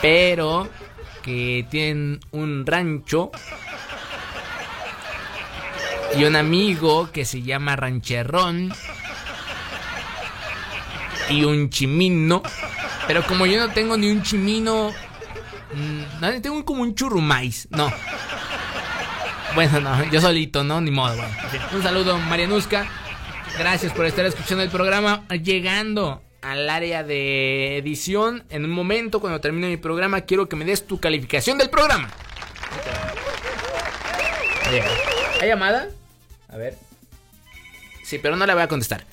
Pero 0.02 0.70
que 1.24 1.66
tienen 1.72 2.20
un 2.32 2.66
rancho 2.68 3.32
y 6.18 6.24
un 6.24 6.36
amigo 6.36 7.12
que 7.12 7.26
se 7.26 7.42
llama 7.42 7.76
Rancherrón 7.76 8.74
y 11.30 11.44
un 11.44 11.70
chimino. 11.70 12.42
Pero 13.08 13.26
como 13.26 13.46
yo 13.46 13.60
no 13.60 13.74
tengo 13.74 13.98
ni 13.98 14.10
un 14.10 14.24
chimino, 14.24 14.92
mm, 15.74 16.22
no, 16.22 16.42
tengo 16.42 16.64
como 16.66 16.82
un 16.82 16.96
churrumais, 16.96 17.68
no. 17.72 17.92
Bueno, 19.54 19.80
no, 19.80 20.04
yo 20.12 20.20
solito, 20.20 20.64
¿no? 20.64 20.82
Ni 20.82 20.92
modo, 20.92 21.16
bueno. 21.16 21.36
Un 21.74 21.84
saludo, 21.84 22.18
Marianuska. 22.18 22.88
Gracias 23.58 23.94
por 23.94 24.06
estar 24.06 24.26
escuchando 24.26 24.64
el 24.64 24.70
programa. 24.70 25.24
Llegando 25.30 26.22
al 26.42 26.70
área 26.70 27.04
de 27.04 27.78
edición. 27.78 28.44
En 28.50 28.66
un 28.66 28.72
momento, 28.72 29.20
cuando 29.20 29.40
termine 29.40 29.68
mi 29.68 29.78
programa, 29.78 30.22
quiero 30.22 30.50
que 30.50 30.56
me 30.56 30.66
des 30.66 30.86
tu 30.86 31.00
calificación 31.00 31.58
del 31.58 31.70
programa. 31.70 32.10
¿Hay 35.42 35.48
llamada? 35.48 35.90
A 36.50 36.58
ver. 36.58 36.78
Sí, 38.04 38.20
pero 38.20 38.36
no 38.36 38.46
la 38.46 38.54
voy 38.54 38.62
a 38.62 38.68
contestar. 38.68 39.04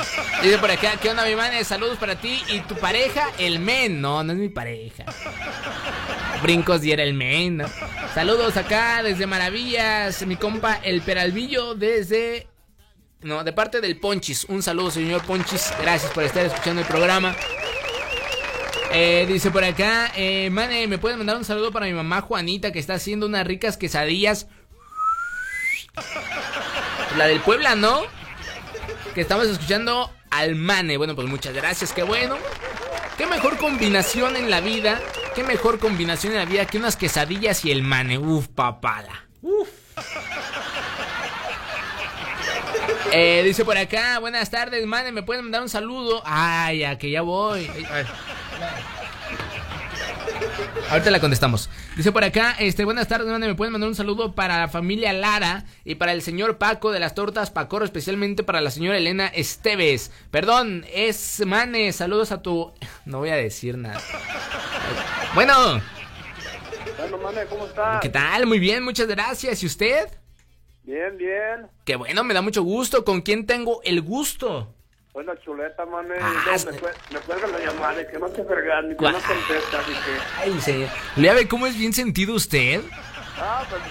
Dice 0.42 0.58
por 0.58 0.70
acá, 0.70 0.98
¿qué 1.00 1.08
onda 1.08 1.24
mi 1.24 1.34
man? 1.34 1.52
Saludos 1.64 1.96
para 1.96 2.20
ti 2.20 2.42
y 2.48 2.60
tu 2.60 2.74
pareja, 2.76 3.30
el 3.38 3.58
men. 3.58 4.02
No, 4.02 4.22
no 4.22 4.32
es 4.32 4.38
mi 4.38 4.50
pareja. 4.50 5.06
Brincos 6.42 6.82
diera 6.82 7.02
el 7.02 7.14
men, 7.14 7.58
¿no? 7.58 7.66
Saludos 8.14 8.56
acá 8.58 9.02
desde 9.02 9.26
Maravillas, 9.26 10.26
mi 10.26 10.36
compa 10.36 10.74
el 10.82 11.00
Peralvillo 11.00 11.74
desde... 11.74 12.48
No, 13.22 13.44
de 13.44 13.52
parte 13.52 13.80
del 13.80 13.98
Ponchis. 13.98 14.44
Un 14.44 14.62
saludo, 14.62 14.90
señor 14.90 15.24
Ponchis. 15.24 15.72
Gracias 15.80 16.12
por 16.12 16.24
estar 16.24 16.44
escuchando 16.44 16.82
el 16.82 16.86
programa. 16.86 17.34
Eh, 18.92 19.24
dice 19.26 19.50
por 19.50 19.64
acá, 19.64 20.12
eh, 20.16 20.50
Mane, 20.50 20.86
¿me 20.86 20.98
pueden 20.98 21.16
mandar 21.16 21.38
un 21.38 21.46
saludo 21.46 21.72
para 21.72 21.86
mi 21.86 21.94
mamá 21.94 22.20
Juanita 22.20 22.72
que 22.72 22.78
está 22.78 22.94
haciendo 22.94 23.24
unas 23.24 23.46
ricas 23.46 23.78
quesadillas? 23.78 24.48
La 27.16 27.26
del 27.26 27.40
Puebla, 27.40 27.74
¿no? 27.74 28.02
Que 29.14 29.20
estamos 29.20 29.46
escuchando 29.46 30.10
al 30.30 30.54
Mane. 30.54 30.96
Bueno, 30.96 31.14
pues 31.14 31.28
muchas 31.28 31.54
gracias, 31.54 31.92
qué 31.92 32.02
bueno. 32.02 32.36
Qué 33.18 33.26
mejor 33.26 33.58
combinación 33.58 34.36
en 34.36 34.50
la 34.50 34.60
vida. 34.60 35.00
Qué 35.34 35.44
mejor 35.44 35.78
combinación 35.78 36.32
en 36.32 36.38
la 36.38 36.44
vida 36.44 36.66
que 36.66 36.78
unas 36.78 36.96
quesadillas 36.96 37.64
y 37.64 37.70
el 37.70 37.82
Mane. 37.82 38.18
Uf, 38.18 38.48
papala. 38.48 39.26
Uf. 39.42 39.68
Eh, 43.12 43.42
dice 43.44 43.64
por 43.64 43.76
acá, 43.76 44.18
buenas 44.20 44.48
tardes, 44.48 44.86
Mane, 44.86 45.12
¿me 45.12 45.22
pueden 45.22 45.44
mandar 45.44 45.60
un 45.60 45.68
saludo? 45.68 46.22
Ay, 46.24 46.78
ya 46.78 46.96
que 46.96 47.10
ya 47.10 47.20
voy. 47.20 47.70
Ay, 47.74 47.86
ay. 47.90 48.04
Ahorita 50.90 51.10
la 51.10 51.20
contestamos. 51.20 51.70
Dice 51.96 52.12
por 52.12 52.22
acá, 52.24 52.54
este, 52.58 52.84
buenas 52.84 53.08
tardes, 53.08 53.28
Mane, 53.28 53.46
me 53.46 53.54
pueden 53.54 53.72
mandar 53.72 53.88
un 53.88 53.94
saludo 53.94 54.34
para 54.34 54.58
la 54.58 54.68
familia 54.68 55.12
Lara 55.12 55.64
y 55.84 55.94
para 55.94 56.12
el 56.12 56.22
señor 56.22 56.58
Paco 56.58 56.92
de 56.92 57.00
las 57.00 57.14
tortas 57.14 57.50
Pacorro, 57.50 57.84
especialmente 57.84 58.42
para 58.42 58.60
la 58.60 58.70
señora 58.70 58.98
Elena 58.98 59.26
Esteves. 59.28 60.10
Perdón, 60.30 60.84
es 60.92 61.42
Mane, 61.46 61.92
saludos 61.92 62.30
a 62.32 62.42
tu... 62.42 62.72
No 63.06 63.18
voy 63.18 63.30
a 63.30 63.36
decir 63.36 63.78
nada. 63.78 64.00
Bueno, 65.34 65.80
Bueno, 66.98 67.18
Mane, 67.18 67.46
¿cómo 67.46 67.66
estás? 67.66 68.00
¿qué 68.00 68.08
tal? 68.08 68.46
Muy 68.46 68.58
bien, 68.58 68.82
muchas 68.84 69.06
gracias. 69.08 69.62
¿Y 69.62 69.66
usted? 69.66 70.08
Bien, 70.84 71.16
bien. 71.16 71.68
Qué 71.84 71.96
bueno, 71.96 72.22
me 72.24 72.34
da 72.34 72.42
mucho 72.42 72.62
gusto. 72.62 73.04
¿Con 73.04 73.22
quién 73.22 73.46
tengo 73.46 73.80
el 73.84 74.02
gusto? 74.02 74.74
Soy 75.12 75.24
la 75.26 75.38
chuleta, 75.40 75.84
Mane. 75.84 76.14
Ah, 76.20 76.32
No, 76.46 76.72
me, 76.72 76.78
me 77.12 77.20
cuelgan 77.26 77.52
la 77.52 77.58
llamada 77.58 78.00
y 78.00 78.06
que 78.06 78.18
no 78.18 78.28
te 78.28 78.44
fregan, 78.44 78.88
ni 78.88 78.96
que 78.96 79.04
no 79.04 79.12
contestas 79.12 79.84
y 79.88 79.92
que... 79.92 80.18
Ay, 80.38 80.60
señor. 80.60 80.88
¿Le 81.16 81.34
ve 81.34 81.48
cómo 81.48 81.66
es 81.66 81.76
bien 81.76 81.92
sentido 81.92 82.34
usted? 82.34 82.80
Ah, 83.38 83.62
pues... 83.68 83.82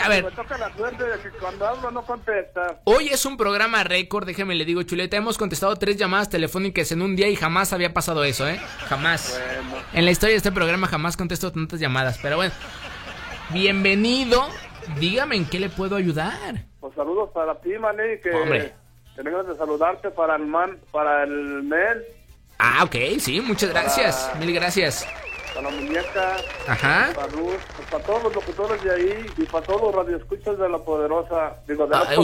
A 0.00 0.08
ver. 0.08 0.22
Me 0.24 0.30
toca 0.30 0.56
la 0.58 0.72
suerte 0.76 1.02
de 1.02 1.18
que 1.18 1.30
cuando 1.30 1.66
hablo 1.66 1.90
no 1.90 2.02
contestas. 2.04 2.74
Hoy 2.84 3.08
es 3.08 3.24
un 3.26 3.36
programa 3.36 3.82
récord, 3.82 4.24
déjeme 4.26 4.54
le 4.54 4.64
digo, 4.64 4.82
Chuleta. 4.84 5.16
Hemos 5.16 5.38
contestado 5.38 5.74
tres 5.76 5.96
llamadas 5.96 6.28
telefónicas 6.28 6.92
en 6.92 7.02
un 7.02 7.16
día 7.16 7.28
y 7.28 7.34
jamás 7.34 7.72
había 7.72 7.92
pasado 7.92 8.22
eso, 8.22 8.46
¿eh? 8.46 8.60
Jamás. 8.88 9.40
Bueno. 9.66 9.84
En 9.94 10.04
la 10.04 10.10
historia 10.12 10.34
de 10.34 10.36
este 10.36 10.52
programa 10.52 10.86
jamás 10.86 11.16
contesto 11.16 11.50
tantas 11.50 11.80
llamadas. 11.80 12.18
Pero 12.22 12.36
bueno, 12.36 12.52
bienvenido. 13.50 14.46
Dígame 15.00 15.36
en 15.36 15.46
qué 15.46 15.58
le 15.58 15.70
puedo 15.70 15.96
ayudar. 15.96 16.66
Pues 16.78 16.94
saludos 16.94 17.30
para 17.32 17.60
ti, 17.60 17.70
Mane, 17.80 18.14
y 18.14 18.20
que... 18.20 18.30
Hombre. 18.30 18.74
Vengas 19.22 19.46
de 19.46 19.56
saludarte 19.56 20.10
para 20.10 20.36
el 20.36 20.46
man, 20.46 20.78
para 20.90 21.24
el 21.24 21.62
men, 21.62 22.02
Ah, 22.58 22.84
ok, 22.84 22.94
sí, 23.18 23.40
muchas 23.40 23.70
gracias. 23.70 24.30
Mil 24.38 24.52
gracias. 24.54 25.04
para 25.54 25.68
la 25.70 25.76
muñeca, 25.76 26.36
Ajá. 26.68 27.10
para 27.14 27.26
Ruth, 27.28 27.58
pues 27.76 27.88
para 27.90 28.04
todos 28.04 28.22
los 28.24 28.34
locutores 28.36 28.82
de 28.84 28.90
ahí 28.94 29.26
y 29.36 29.42
para 29.46 29.66
todos 29.66 29.82
los 29.82 29.94
radioescuchas 29.94 30.56
de 30.58 30.68
la 30.68 30.78
poderosa, 30.78 31.56
digo, 31.66 31.86
de 31.86 31.90
la 31.90 31.98
Ah, 32.02 32.04
poderosa 32.14 32.20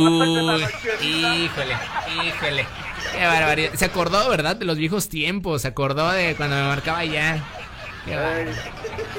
uy, 1.00 1.06
híjole, 1.06 1.76
híjole. 2.24 2.66
Qué 3.16 3.26
barbaridad. 3.26 3.72
Se 3.74 3.84
acordó, 3.86 4.28
¿verdad? 4.30 4.56
De 4.56 4.64
los 4.64 4.76
viejos 4.76 5.08
tiempos. 5.08 5.62
Se 5.62 5.68
acordó 5.68 6.08
de 6.12 6.34
cuando 6.36 6.56
me 6.56 6.62
marcaba 6.62 7.04
ya. 7.04 7.42
Qué. 8.04 8.16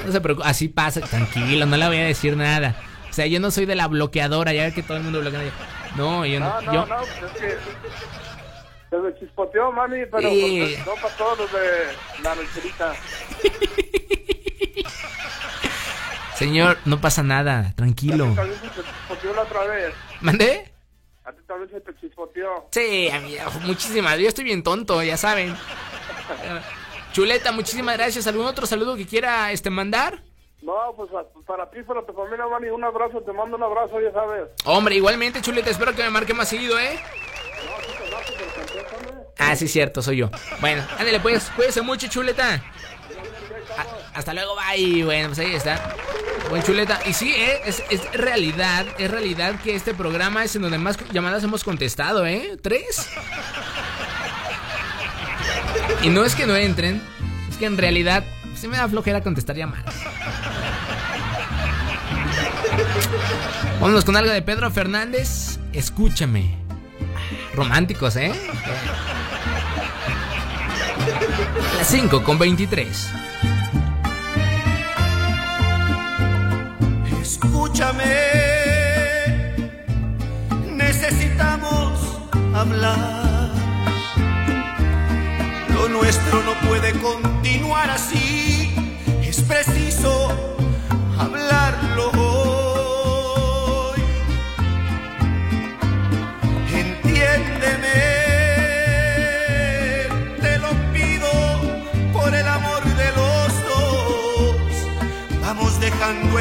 No 0.05 0.11
se 0.11 0.21
preocupe, 0.21 0.47
así 0.47 0.69
pasa, 0.69 1.01
tranquilo, 1.01 1.65
no 1.65 1.75
le 1.77 1.87
voy 1.87 1.97
a 1.97 2.05
decir 2.05 2.35
nada. 2.37 2.75
O 3.09 3.13
sea, 3.13 3.25
yo 3.27 3.39
no 3.39 3.51
soy 3.51 3.65
de 3.65 3.75
la 3.75 3.87
bloqueadora, 3.87 4.53
ya 4.53 4.71
que 4.71 4.83
todo 4.83 4.97
el 4.97 5.03
mundo 5.03 5.19
bloquea. 5.19 5.41
No, 5.95 6.25
yo 6.25 6.39
no. 6.39 6.49
No, 6.49 6.61
no, 6.61 6.73
yo, 6.73 6.85
no, 6.85 6.97
pues 6.97 7.23
es 7.23 7.31
que 7.39 7.57
se 8.89 8.97
me 8.97 9.19
chispoteó, 9.19 9.71
mami, 9.71 10.05
pero 10.11 10.29
pues, 10.29 10.85
no 10.85 10.93
para 10.95 11.15
todos 11.15 11.39
los 11.39 11.51
de 11.51 12.23
la 12.23 12.35
rancherita. 12.35 12.93
Señor, 16.35 16.77
no 16.85 17.01
pasa 17.01 17.21
nada, 17.21 17.59
A 17.59 17.63
ti 17.69 17.73
tranquilo. 17.73 18.33
también 18.35 18.59
se 18.59 18.67
te 18.69 18.87
chispoteó 18.87 19.33
la 19.33 19.41
otra 19.41 19.65
vez. 19.65 19.93
¿Mandé? 20.21 20.71
A 21.25 21.31
ti 21.33 21.39
también 21.45 21.69
se 21.69 21.81
te 21.81 21.99
chispoteó. 21.99 22.69
Sí, 22.71 23.09
muchísimas. 23.63 24.17
Yo 24.17 24.27
estoy 24.29 24.45
bien 24.45 24.63
tonto, 24.63 25.03
ya 25.03 25.17
saben. 25.17 25.55
Chuleta, 27.11 27.51
muchísimas 27.51 27.97
gracias. 27.97 28.25
¿Algún 28.27 28.45
otro 28.45 28.65
saludo 28.65 28.95
que 28.95 29.05
quiera 29.05 29.51
este 29.51 29.69
mandar? 29.69 30.21
No, 30.69 30.93
pues 30.95 31.09
para 31.47 31.67
ti, 31.71 31.81
para 31.81 32.05
tu 32.05 32.13
familia, 32.13 32.45
mami, 32.45 32.67
un 32.69 32.83
abrazo, 32.83 33.21
te 33.21 33.33
mando 33.33 33.57
un 33.57 33.63
abrazo, 33.63 33.99
ya 33.99 34.11
sabes. 34.11 34.43
Hombre, 34.65 34.93
igualmente, 34.95 35.41
Chuleta, 35.41 35.71
espero 35.71 35.95
que 35.95 36.03
me 36.03 36.11
marque 36.11 36.35
más 36.35 36.47
seguido, 36.47 36.77
¿eh? 36.77 36.99
Ah, 39.39 39.55
sí, 39.55 39.67
cierto, 39.67 40.03
soy 40.03 40.17
yo. 40.17 40.29
Bueno, 40.61 40.83
ándale, 40.99 41.19
pues, 41.21 41.49
cuídese 41.55 41.81
mucho, 41.81 42.07
Chuleta. 42.07 42.61
A- 43.77 44.17
hasta 44.19 44.31
luego, 44.35 44.53
bye. 44.55 45.03
Bueno, 45.05 45.29
pues 45.29 45.39
ahí 45.39 45.55
está. 45.55 45.95
Buen 46.51 46.61
Chuleta. 46.61 46.99
Y 47.07 47.13
sí, 47.13 47.33
¿eh? 47.35 47.61
es, 47.65 47.83
es 47.89 48.11
realidad, 48.13 48.85
es 48.99 49.09
realidad 49.09 49.55
que 49.63 49.73
este 49.75 49.95
programa 49.95 50.43
es 50.43 50.55
en 50.55 50.61
donde 50.61 50.77
más 50.77 50.99
llamadas 51.11 51.43
hemos 51.43 51.63
contestado, 51.63 52.27
¿eh? 52.27 52.57
¿Tres? 52.61 53.09
Y 56.03 56.09
no 56.09 56.23
es 56.25 56.35
que 56.35 56.45
no 56.45 56.55
entren, 56.55 57.01
es 57.49 57.57
que 57.57 57.65
en 57.65 57.77
realidad 57.77 58.23
se 58.55 58.67
me 58.67 58.77
da 58.77 58.87
flojera 58.87 59.21
contestar 59.23 59.55
llamadas. 59.55 59.95
Vámonos 63.79 64.05
con 64.05 64.15
algo 64.17 64.31
de 64.31 64.41
Pedro 64.41 64.69
Fernández. 64.71 65.59
Escúchame. 65.73 66.55
Románticos, 67.53 68.15
¿eh? 68.15 68.31
Las 71.77 71.87
5 71.87 72.23
con 72.23 72.37
23. 72.37 73.09
Escúchame, 77.21 78.05
necesitamos 80.75 82.19
hablar. 82.53 83.49
Lo 85.73 85.87
nuestro 85.89 86.43
no 86.43 86.53
puede 86.67 86.91
continuar 86.99 87.89
así, 87.89 88.73
es 89.23 89.41
preciso 89.41 90.57
hablarlo 91.17 92.28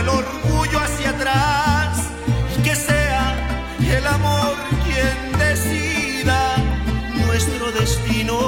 el 0.01 0.09
orgullo 0.09 0.78
hacia 0.80 1.11
atrás 1.11 1.99
y 2.57 2.62
que 2.62 2.74
sea 2.74 3.34
el 3.80 4.07
amor 4.07 4.55
quien 4.84 5.38
decida 5.38 6.57
nuestro 7.26 7.72
destino. 7.72 8.38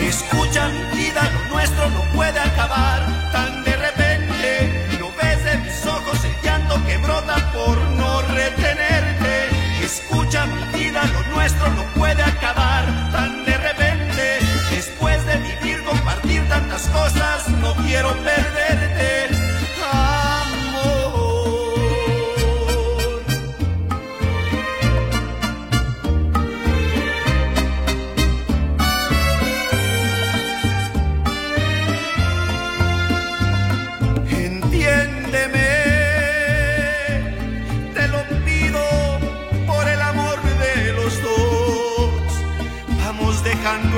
Escucha 0.00 0.68
vida, 0.94 1.22
lo 1.32 1.54
nuestro 1.54 1.90
no 1.90 2.02
puede 2.14 2.38
acabar 2.38 3.09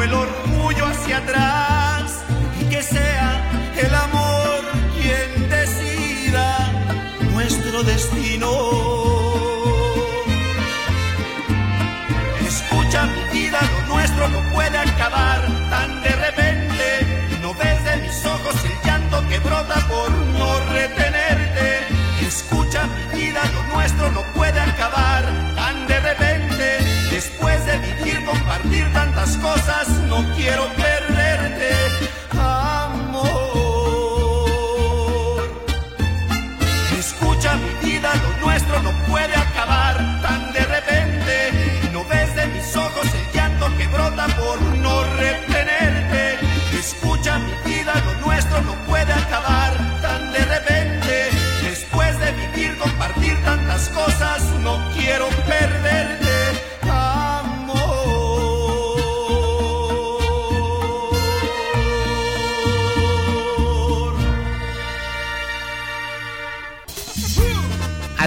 el 0.03 0.15
orgullo 0.15 0.87
hacia 0.87 1.19
atrás 1.19 1.52
destino. 7.85 8.51
Escucha 12.47 13.07
mi 13.07 13.41
vida, 13.41 13.61
lo 13.63 13.95
nuestro 13.95 14.29
no 14.29 14.53
puede 14.53 14.79
acabar 14.79 15.41
tan 15.71 16.03
de 16.03 16.11
repente. 16.11 17.39
No 17.41 17.55
ves 17.55 17.85
de 17.85 17.97
mis 17.97 18.25
ojos 18.27 18.55
el 18.65 18.89
llanto 18.89 19.29
que 19.29 19.39
brota 19.41 19.87
por 19.89 20.11
no 20.11 20.61
retenerte. 20.73 21.87
Escucha 22.27 22.87
mi 22.87 23.21
vida, 23.21 23.41
lo 23.55 23.75
nuestro 23.75 24.11
no 24.13 24.23
puede 24.35 24.61
acabar 24.61 25.25
tan 25.55 25.87
de 25.87 26.01
repente. 26.01 26.79
Después 27.11 27.67
de 27.67 27.79
vivir, 27.79 28.25
compartir 28.25 28.93
tantas 28.93 29.37
cosas, 29.39 29.89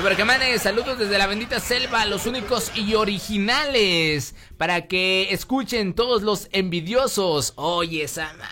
Pero 0.01 0.15
que 0.15 0.23
manes, 0.23 0.61
saludos 0.61 0.99
desde 0.99 1.17
la 1.17 1.27
bendita 1.27 1.59
selva, 1.59 2.05
los 2.05 2.25
únicos 2.25 2.71
y 2.75 2.95
originales. 2.95 4.35
Para 4.57 4.87
que 4.87 5.27
escuchen 5.31 5.93
todos 5.93 6.21
los 6.21 6.47
envidiosos. 6.53 7.51
Oye, 7.57 8.07
Sana. 8.07 8.49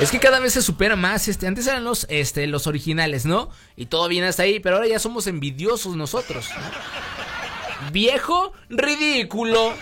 Es 0.00 0.10
que 0.10 0.20
cada 0.20 0.40
vez 0.40 0.52
se 0.52 0.62
supera 0.62 0.96
más, 0.96 1.28
este, 1.28 1.46
antes 1.46 1.66
eran 1.66 1.84
los, 1.84 2.06
este, 2.10 2.46
los 2.46 2.66
originales, 2.66 3.24
¿no? 3.24 3.50
Y 3.76 3.86
todo 3.86 4.08
bien 4.08 4.24
hasta 4.24 4.42
ahí, 4.42 4.60
pero 4.60 4.76
ahora 4.76 4.88
ya 4.88 4.98
somos 4.98 5.26
envidiosos 5.26 5.96
nosotros. 5.96 6.48
¿no? 6.50 7.90
Viejo 7.92 8.52
ridículo. 8.68 9.72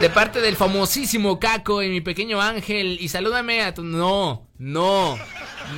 De 0.00 0.10
parte 0.10 0.40
del 0.40 0.56
famosísimo 0.56 1.38
Caco 1.38 1.82
y 1.82 1.88
mi 1.88 2.00
pequeño 2.00 2.40
ángel. 2.40 2.98
Y 3.00 3.08
salúdame 3.08 3.62
a 3.62 3.72
tu... 3.72 3.84
No, 3.84 4.48
no, 4.58 5.16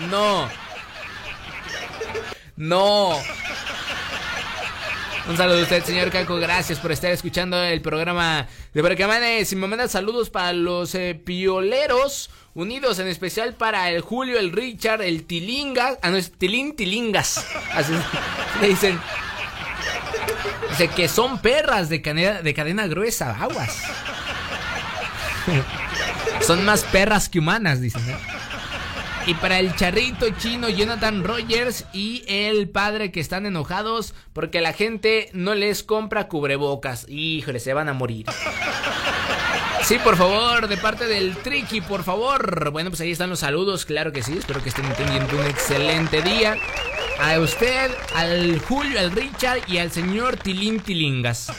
no. 0.09 0.49
No. 2.57 3.19
Un 5.29 5.37
saludo 5.37 5.59
a 5.59 5.63
usted, 5.63 5.83
señor 5.85 6.11
Caco. 6.11 6.37
Gracias 6.37 6.79
por 6.79 6.93
estar 6.93 7.11
escuchando 7.11 7.61
el 7.61 7.81
programa 7.81 8.47
de 8.73 8.81
Barcamanes. 8.81 9.53
Y 9.53 9.57
me 9.57 9.67
manda 9.67 9.89
saludos 9.89 10.31
para 10.31 10.53
los 10.53 10.95
eh, 10.95 11.21
pioleros 11.23 12.31
unidos, 12.55 13.01
en 13.01 13.09
especial 13.09 13.55
para 13.55 13.91
el 13.91 14.03
Julio, 14.03 14.39
el 14.39 14.53
Richard, 14.53 15.03
el 15.03 15.25
Tilingas. 15.25 15.99
Ah, 16.03 16.11
no, 16.11 16.17
es 16.17 16.31
Tilín 16.31 16.77
Tilingas. 16.77 17.45
Le 18.61 18.69
dicen. 18.69 19.01
Dice 20.71 20.89
que 20.89 21.09
son 21.09 21.39
perras 21.39 21.89
de 21.89 22.03
cadena, 22.03 22.43
de 22.43 22.55
cadena 22.55 22.87
gruesa. 22.87 23.37
Aguas. 23.41 23.83
son 26.41 26.65
más 26.65 26.85
perras 26.85 27.29
que 27.29 27.41
humanas, 27.41 27.81
dicen. 27.81 28.09
¿eh? 28.09 28.36
Y 29.27 29.35
para 29.35 29.59
el 29.59 29.75
charrito 29.75 30.27
chino 30.39 30.69
Jonathan 30.69 31.25
Rogers 31.25 31.85
y 31.93 32.23
el 32.29 32.69
padre 32.69 33.11
que 33.11 33.19
están 33.19 33.45
enojados 33.45 34.15
porque 34.33 34.61
la 34.61 34.73
gente 34.73 35.31
no 35.33 35.57
les 35.57 35.83
compra 35.83 36.29
cubrebocas. 36.29 37.07
Híjole, 37.09 37.59
se 37.59 37.75
van 37.75 37.89
a 37.89 37.93
morir. 37.93 38.27
Sí, 39.83 39.99
por 39.99 40.17
favor, 40.17 40.69
de 40.69 40.77
parte 40.77 41.07
del 41.07 41.37
Tricky, 41.37 41.81
por 41.81 42.05
favor. 42.05 42.71
Bueno, 42.71 42.91
pues 42.91 43.01
ahí 43.01 43.11
están 43.11 43.31
los 43.31 43.41
saludos, 43.41 43.85
claro 43.85 44.13
que 44.13 44.23
sí. 44.23 44.37
Espero 44.39 44.63
que 44.63 44.69
estén 44.69 44.93
teniendo 44.95 45.37
un 45.39 45.47
excelente 45.47 46.23
día. 46.23 46.57
A 47.21 47.39
usted, 47.41 47.91
al 48.15 48.61
Julio, 48.61 49.01
al 49.01 49.11
Richard 49.11 49.61
y 49.69 49.79
al 49.79 49.91
señor 49.91 50.37
Tilín 50.37 50.81
Tilingas. 50.81 51.53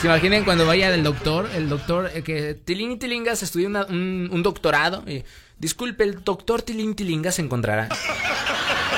¿Se 0.00 0.06
imaginen 0.06 0.44
cuando 0.44 0.66
vaya 0.66 0.90
del 0.90 1.02
doctor? 1.02 1.50
El 1.54 1.68
doctor, 1.68 2.10
eh, 2.14 2.22
que 2.22 2.54
Tilín 2.54 2.98
Tilingas 2.98 3.42
estudió 3.42 3.68
un, 3.68 4.42
doctorado. 4.42 5.04
y, 5.06 5.24
disculpe, 5.60 6.02
el 6.04 6.24
doctor 6.24 6.62
Tilín 6.62 6.94
Tilingas 6.96 7.36
se 7.36 7.42
encontrará. 7.42 7.88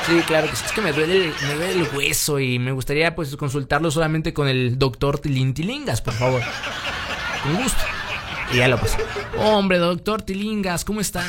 Sí, 0.07 0.21
claro 0.27 0.47
que. 0.49 0.55
Es 0.55 0.73
que 0.73 0.81
me 0.81 0.93
duele, 0.93 1.17
el- 1.27 1.35
me 1.47 1.55
duele 1.55 1.73
el 1.83 1.89
hueso 1.95 2.41
y 2.41 2.59
me 2.59 2.73
gustaría 2.73 3.15
pues 3.15 3.37
consultarlo 3.37 3.91
solamente 3.91 4.33
con 4.33 4.49
el 4.49 4.79
doctor 4.79 5.19
Tilín 5.19 5.53
Tilingas, 5.55 6.01
por 6.01 6.15
favor. 6.15 6.43
Con 7.43 7.57
gusto. 7.63 7.83
Y 8.53 8.57
ya 8.57 8.69
lo 8.69 8.79
pasé. 8.79 8.99
Hombre, 9.39 9.79
doctor 9.79 10.23
Tilingas, 10.23 10.85
¿cómo 10.85 11.01
está? 11.01 11.25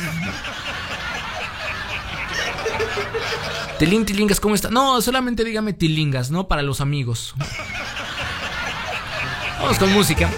Tilín 3.80 4.06
Tilingas, 4.06 4.40
¿cómo 4.40 4.56
está? 4.56 4.70
No, 4.70 5.02
solamente 5.02 5.44
dígame 5.44 5.74
Tilingas, 5.74 6.32
¿no? 6.32 6.48
Para 6.48 6.62
los 6.62 6.80
amigos. 6.82 7.34
Vamos 9.60 9.78
con 9.78 9.92
música. 9.94 10.30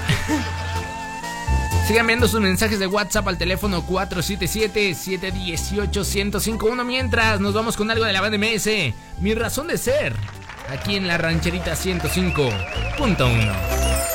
Sigan 1.88 2.08
viendo 2.08 2.28
sus 2.28 2.42
mensajes 2.42 2.80
de 2.80 2.88
WhatsApp 2.88 3.28
al 3.28 3.38
teléfono 3.38 3.86
477-718-1051 3.86 6.84
mientras 6.84 7.40
nos 7.40 7.54
vamos 7.54 7.78
con 7.78 7.92
algo 7.92 8.06
de 8.06 8.14
la 8.14 8.22
banda 8.22 8.40
MS. 8.40 8.68
Mi 9.22 9.36
razón 9.36 9.68
de 9.68 9.78
ser. 9.78 10.16
Aquí 10.68 10.96
en 10.96 11.08
la 11.08 11.20
rancherita 11.20 11.74
105.1. 11.74 14.15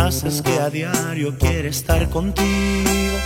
Haces 0.00 0.40
que 0.40 0.58
a 0.58 0.70
diario 0.70 1.36
quiera 1.36 1.68
estar 1.68 2.08
contigo. 2.08 3.18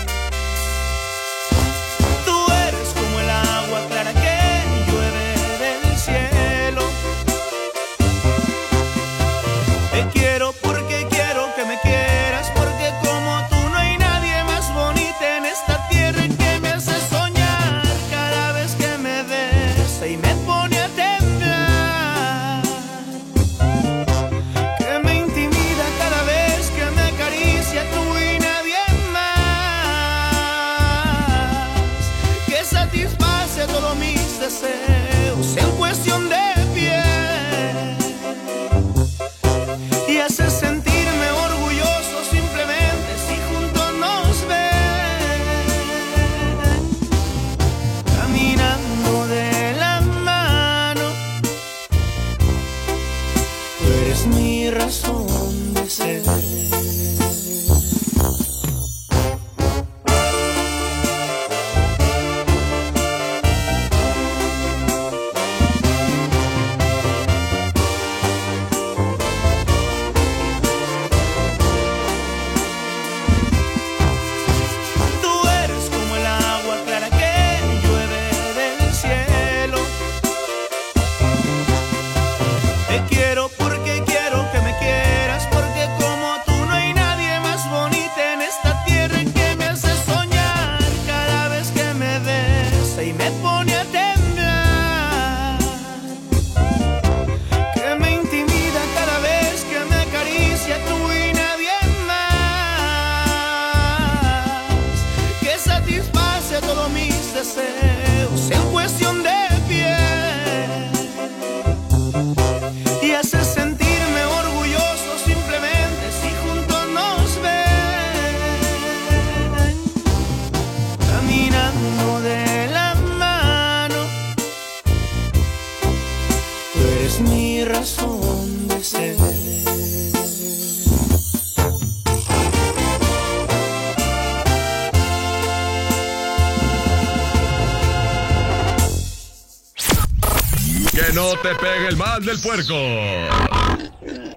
Del 142.23 142.41
puerco. 142.41 142.75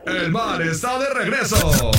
El 0.06 0.32
mal 0.32 0.62
está 0.62 0.98
de 0.98 1.10
regreso. 1.14 1.92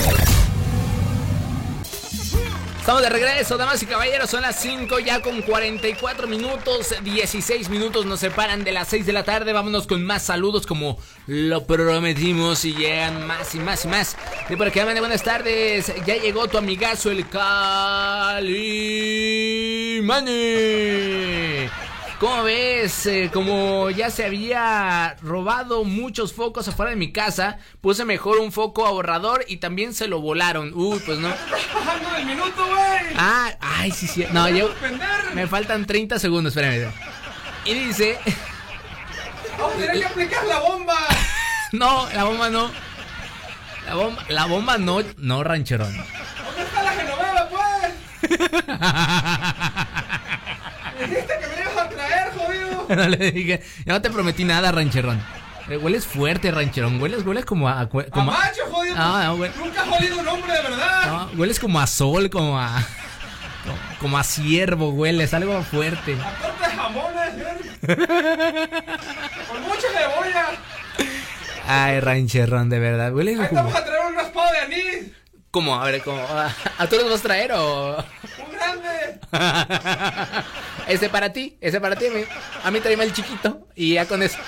Estamos 2.81 3.03
de 3.03 3.11
regreso, 3.11 3.57
damas 3.57 3.83
y 3.83 3.87
caballeros. 3.87 4.31
Son 4.31 4.43
las 4.43 4.57
5 4.61 4.99
ya 4.99 5.21
con 5.21 5.43
44 5.43 6.27
minutos. 6.27 6.95
16 7.05 7.69
minutos 7.69 8.07
nos 8.07 8.19
separan 8.19 8.65
de 8.65 8.73
las 8.73 8.89
6 8.89 9.07
de 9.07 9.13
la 9.13 9.23
tarde. 9.25 9.53
Vámonos 9.53 9.87
con 9.87 10.05
más 10.05 10.23
saludos 10.23 10.67
como 10.67 10.99
lo 11.27 11.65
prometimos. 11.65 12.65
Y 12.65 12.75
llegan 12.75 13.27
más 13.27 13.55
y 13.55 13.61
más 13.61 13.85
y 13.85 13.89
más. 13.89 14.17
De 14.49 14.57
por 14.57 14.69
aquí, 14.69 14.81
de 14.81 15.01
buenas 15.01 15.23
tardes. 15.23 15.93
Ya 16.07 16.17
llegó 16.17 16.49
tu 16.49 16.59
amigazo 16.59 17.11
el 17.11 17.29
Calimani. 17.29 18.49
¿Cómo 22.19 22.43
ves? 22.43 23.07
Eh, 23.07 23.31
como 23.33 23.91
ya 23.91 24.11
se 24.11 24.25
había 24.25 25.17
robado 25.23 25.85
muchos 25.85 26.33
focos 26.33 26.67
afuera 26.67 26.91
de 26.91 26.97
mi 26.97 27.13
casa, 27.13 27.59
puse 27.81 28.05
mejor 28.05 28.39
un 28.39 28.51
foco 28.51 28.87
ahorrador 28.87 29.45
y 29.47 29.59
también 29.59 29.95
se 29.95 30.09
lo 30.09 30.21
volaron. 30.21 30.73
Uy, 30.75 31.01
pues 31.07 31.19
no. 31.19 31.29
bajando 31.29 32.11
del 32.11 32.27
minuto, 32.27 32.67
güey! 32.67 33.15
Ah, 33.17 33.53
ay, 33.61 33.93
sí, 33.93 34.09
sí. 34.09 34.25
No, 34.33 34.49
yo. 34.49 34.75
Me 35.35 35.47
faltan 35.47 35.87
30 35.87 36.19
segundos, 36.19 36.57
espérame. 36.57 36.93
Y 37.65 37.75
dice. 37.75 38.19
¡Vamos 39.57 39.75
a 39.75 39.79
tener 39.79 39.99
que 40.01 40.07
aplicar 40.07 40.45
la 40.47 40.59
bomba! 40.61 40.97
No, 41.71 42.09
la 42.15 42.25
bomba 42.25 42.49
no. 42.49 42.71
La 43.87 43.95
bomba, 43.95 44.25
la 44.31 44.47
bomba 44.47 44.79
no, 44.79 45.03
no, 45.19 45.45
rancherón. 45.45 45.95
¿Dónde 45.95 46.63
está 46.63 46.83
la 46.83 46.93
genoveva, 46.93 47.49
pues? 47.51 47.93
Dijiste 51.09 51.39
que 51.39 51.47
me 51.47 51.63
ibas 51.63 51.77
a 51.77 51.89
traer, 51.89 52.33
jodido. 52.35 52.78
No 52.97 53.09
le 53.09 53.31
dije, 53.31 53.63
no 53.87 54.01
te 54.03 54.11
prometí 54.11 54.45
nada, 54.45 54.73
rancherón. 54.73 55.21
Eh, 55.69 55.77
Hueles 55.77 56.07
fuerte, 56.07 56.51
rancherón. 56.51 57.01
Hueles, 57.01 57.25
hueles 57.27 57.45
como 57.45 57.69
a. 57.69 57.89
Como 57.89 58.03
A 58.13 58.25
macho, 58.25 58.63
jodido. 58.71 58.97
No, 58.97 59.23
no, 59.23 59.37
hue- 59.37 59.51
Nunca 59.57 59.83
has 59.83 59.89
olido 60.01 60.19
un 60.19 60.29
hombre 60.29 60.53
de 60.55 60.63
verdad. 60.63 61.07
no, 61.07 61.31
hueles 61.39 61.61
como 61.61 61.79
a 61.81 61.87
sol, 61.87 62.31
como 62.31 62.59
a. 62.59 62.83
Como, 63.65 63.77
como 64.01 64.19
a 64.19 64.25
ciervo, 64.25 64.91
hueles, 64.91 65.35
algo 65.35 65.63
fuerte. 65.63 66.17
Corte 66.17 66.71
de 66.71 66.77
jamones, 66.77 67.35
¿eh? 67.37 68.69
Con 69.49 69.63
mucha 69.63 69.89
cebolla. 69.93 70.47
Ay, 71.67 72.01
rancherón, 72.01 72.71
de 72.71 72.79
verdad. 72.79 73.13
Huele 73.13 73.33
Ahí 73.33 73.37
como. 73.37 73.47
estamos 73.49 73.75
a 73.75 73.85
traer 73.85 74.07
un 74.07 74.15
raspado 74.15 74.49
de 74.53 74.59
anís. 74.61 75.07
¿Cómo? 75.59 75.75
A 75.75 75.85
ver, 75.87 76.01
¿cómo? 76.05 76.23
¿A, 76.23 76.87
todos 76.87 77.03
los 77.03 77.11
vas 77.11 77.19
a 77.19 77.23
traer 77.25 77.51
o.? 77.51 77.97
Un 77.97 78.53
grande. 78.53 79.19
Ese 80.87 81.09
para 81.09 81.33
ti, 81.33 81.59
ese 81.61 81.81
para 81.81 81.97
ti. 81.97 82.07
A 82.07 82.11
mí, 82.11 82.21
a 82.63 82.71
mí 82.71 82.79
tráeme 82.79 83.03
el 83.03 83.13
chiquito 83.13 83.67
y 83.75 83.95
ya 83.95 84.07
con 84.07 84.23
eso. 84.23 84.39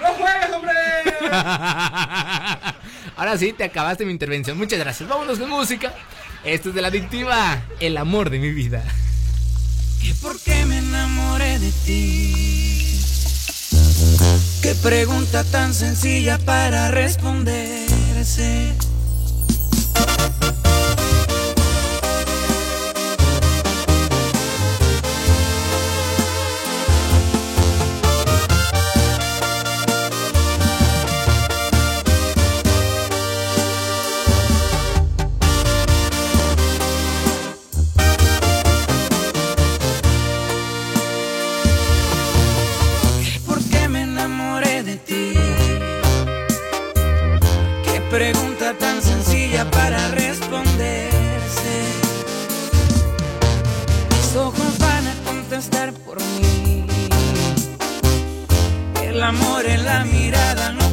¡No 0.00 0.06
juegues, 0.14 0.50
hombre! 0.54 0.72
Ahora 3.16 3.36
sí, 3.36 3.52
te 3.52 3.64
acabaste 3.64 4.04
mi 4.04 4.12
intervención. 4.12 4.56
Muchas 4.56 4.78
gracias. 4.78 5.08
Vámonos 5.08 5.40
con 5.40 5.50
música. 5.50 5.92
Esto 6.44 6.68
es 6.68 6.76
de 6.76 6.80
la 6.80 6.88
adictiva, 6.88 7.60
el 7.80 7.96
amor 7.96 8.30
de 8.30 8.38
mi 8.38 8.52
vida. 8.52 8.84
¿Y 10.00 10.12
por 10.12 10.38
qué 10.40 10.64
me 10.64 10.78
enamoré 10.78 11.58
de 11.58 11.72
ti? 11.84 13.02
Qué 14.62 14.76
pregunta 14.76 15.42
tan 15.42 15.74
sencilla 15.74 16.38
para 16.38 16.92
responderse. 16.92 18.76
¿Por 43.46 43.58
qué 43.70 43.88
me 43.88 44.02
enamoré 44.02 44.82
de 44.82 44.96
ti? 44.96 45.32
¿Qué 47.84 48.00
pregunta? 48.10 48.47
Estar 55.58 55.92
por 55.92 56.18
mí. 56.20 56.86
El 59.02 59.22
amor 59.22 59.66
en 59.66 59.84
la 59.84 60.04
mirada 60.04 60.72
no 60.72 60.87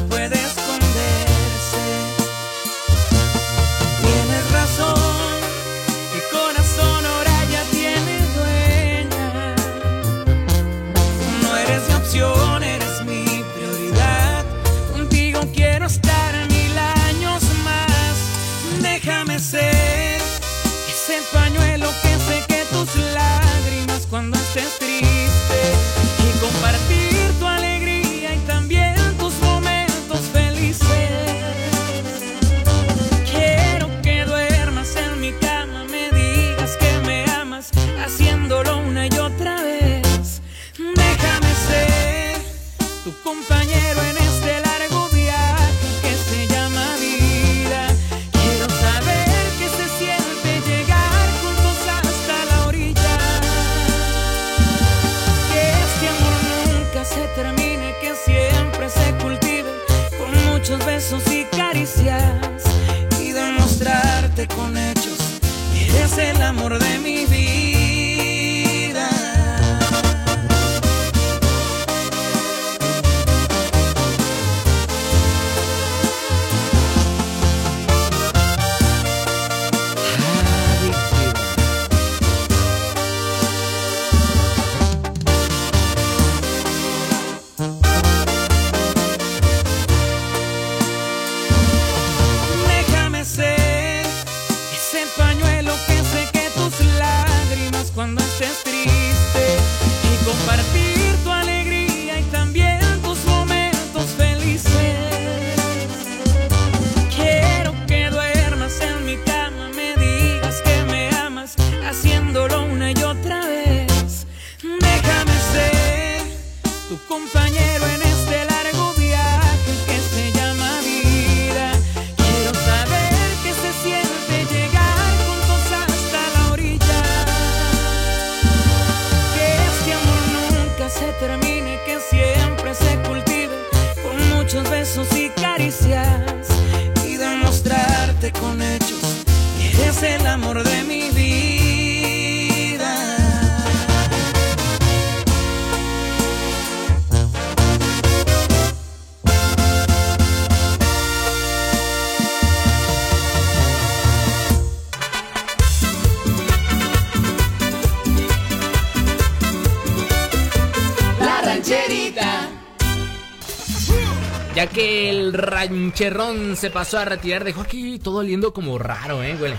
Ya 164.56 164.66
que 164.68 165.10
el 165.10 165.34
rancherrón 165.34 166.56
se 166.56 166.70
pasó 166.70 166.98
a 166.98 167.04
retirar, 167.04 167.44
dejó 167.44 167.60
aquí 167.60 167.98
todo 167.98 168.20
oliendo 168.20 168.54
como 168.54 168.78
raro, 168.78 169.22
¿eh? 169.22 169.36
Huele. 169.38 169.58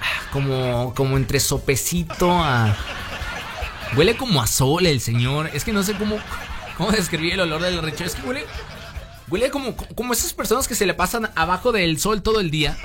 Ah, 0.00 0.28
Como, 0.32 0.94
como 0.94 1.18
entre 1.18 1.38
sopecito 1.38 2.32
a... 2.32 2.74
Huele 3.94 4.16
como 4.16 4.40
a 4.40 4.46
sol 4.46 4.86
el 4.86 5.02
señor. 5.02 5.50
Es 5.52 5.64
que 5.64 5.74
no 5.74 5.82
sé 5.82 5.92
cómo, 5.96 6.18
cómo 6.78 6.90
describir 6.92 7.34
el 7.34 7.40
olor 7.40 7.60
del 7.60 7.82
ranchero. 7.82 8.06
Es 8.06 8.14
que 8.14 8.22
huele... 8.26 8.46
Huele 9.28 9.50
como, 9.50 9.76
como 9.76 10.14
esas 10.14 10.32
personas 10.32 10.66
que 10.66 10.74
se 10.74 10.86
le 10.86 10.94
pasan 10.94 11.30
abajo 11.34 11.70
del 11.70 11.98
sol 12.00 12.22
todo 12.22 12.40
el 12.40 12.50
día. 12.50 12.78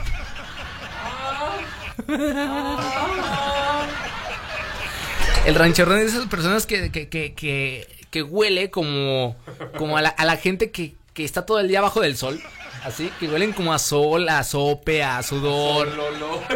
El 5.46 5.56
rancherrón 5.56 6.00
es 6.00 6.12
de 6.12 6.18
esas 6.18 6.30
personas 6.30 6.66
que, 6.66 6.92
que, 6.92 7.08
que, 7.08 7.88
que, 8.12 8.22
huele 8.22 8.70
como, 8.70 9.38
como 9.78 9.98
a 9.98 10.02
la 10.02 10.38
gente 10.38 10.72
que, 10.72 10.96
que 11.16 11.24
está 11.24 11.46
todo 11.46 11.60
el 11.60 11.68
día 11.70 11.80
abajo 11.80 12.02
del 12.02 12.16
sol. 12.18 12.40
Así, 12.84 13.10
que 13.20 13.28
huelen 13.28 13.52
como 13.54 13.74
a 13.74 13.80
sol, 13.80 14.30
a 14.30 14.44
sope, 14.44 15.02
a 15.02 15.24
sudor, 15.24 15.90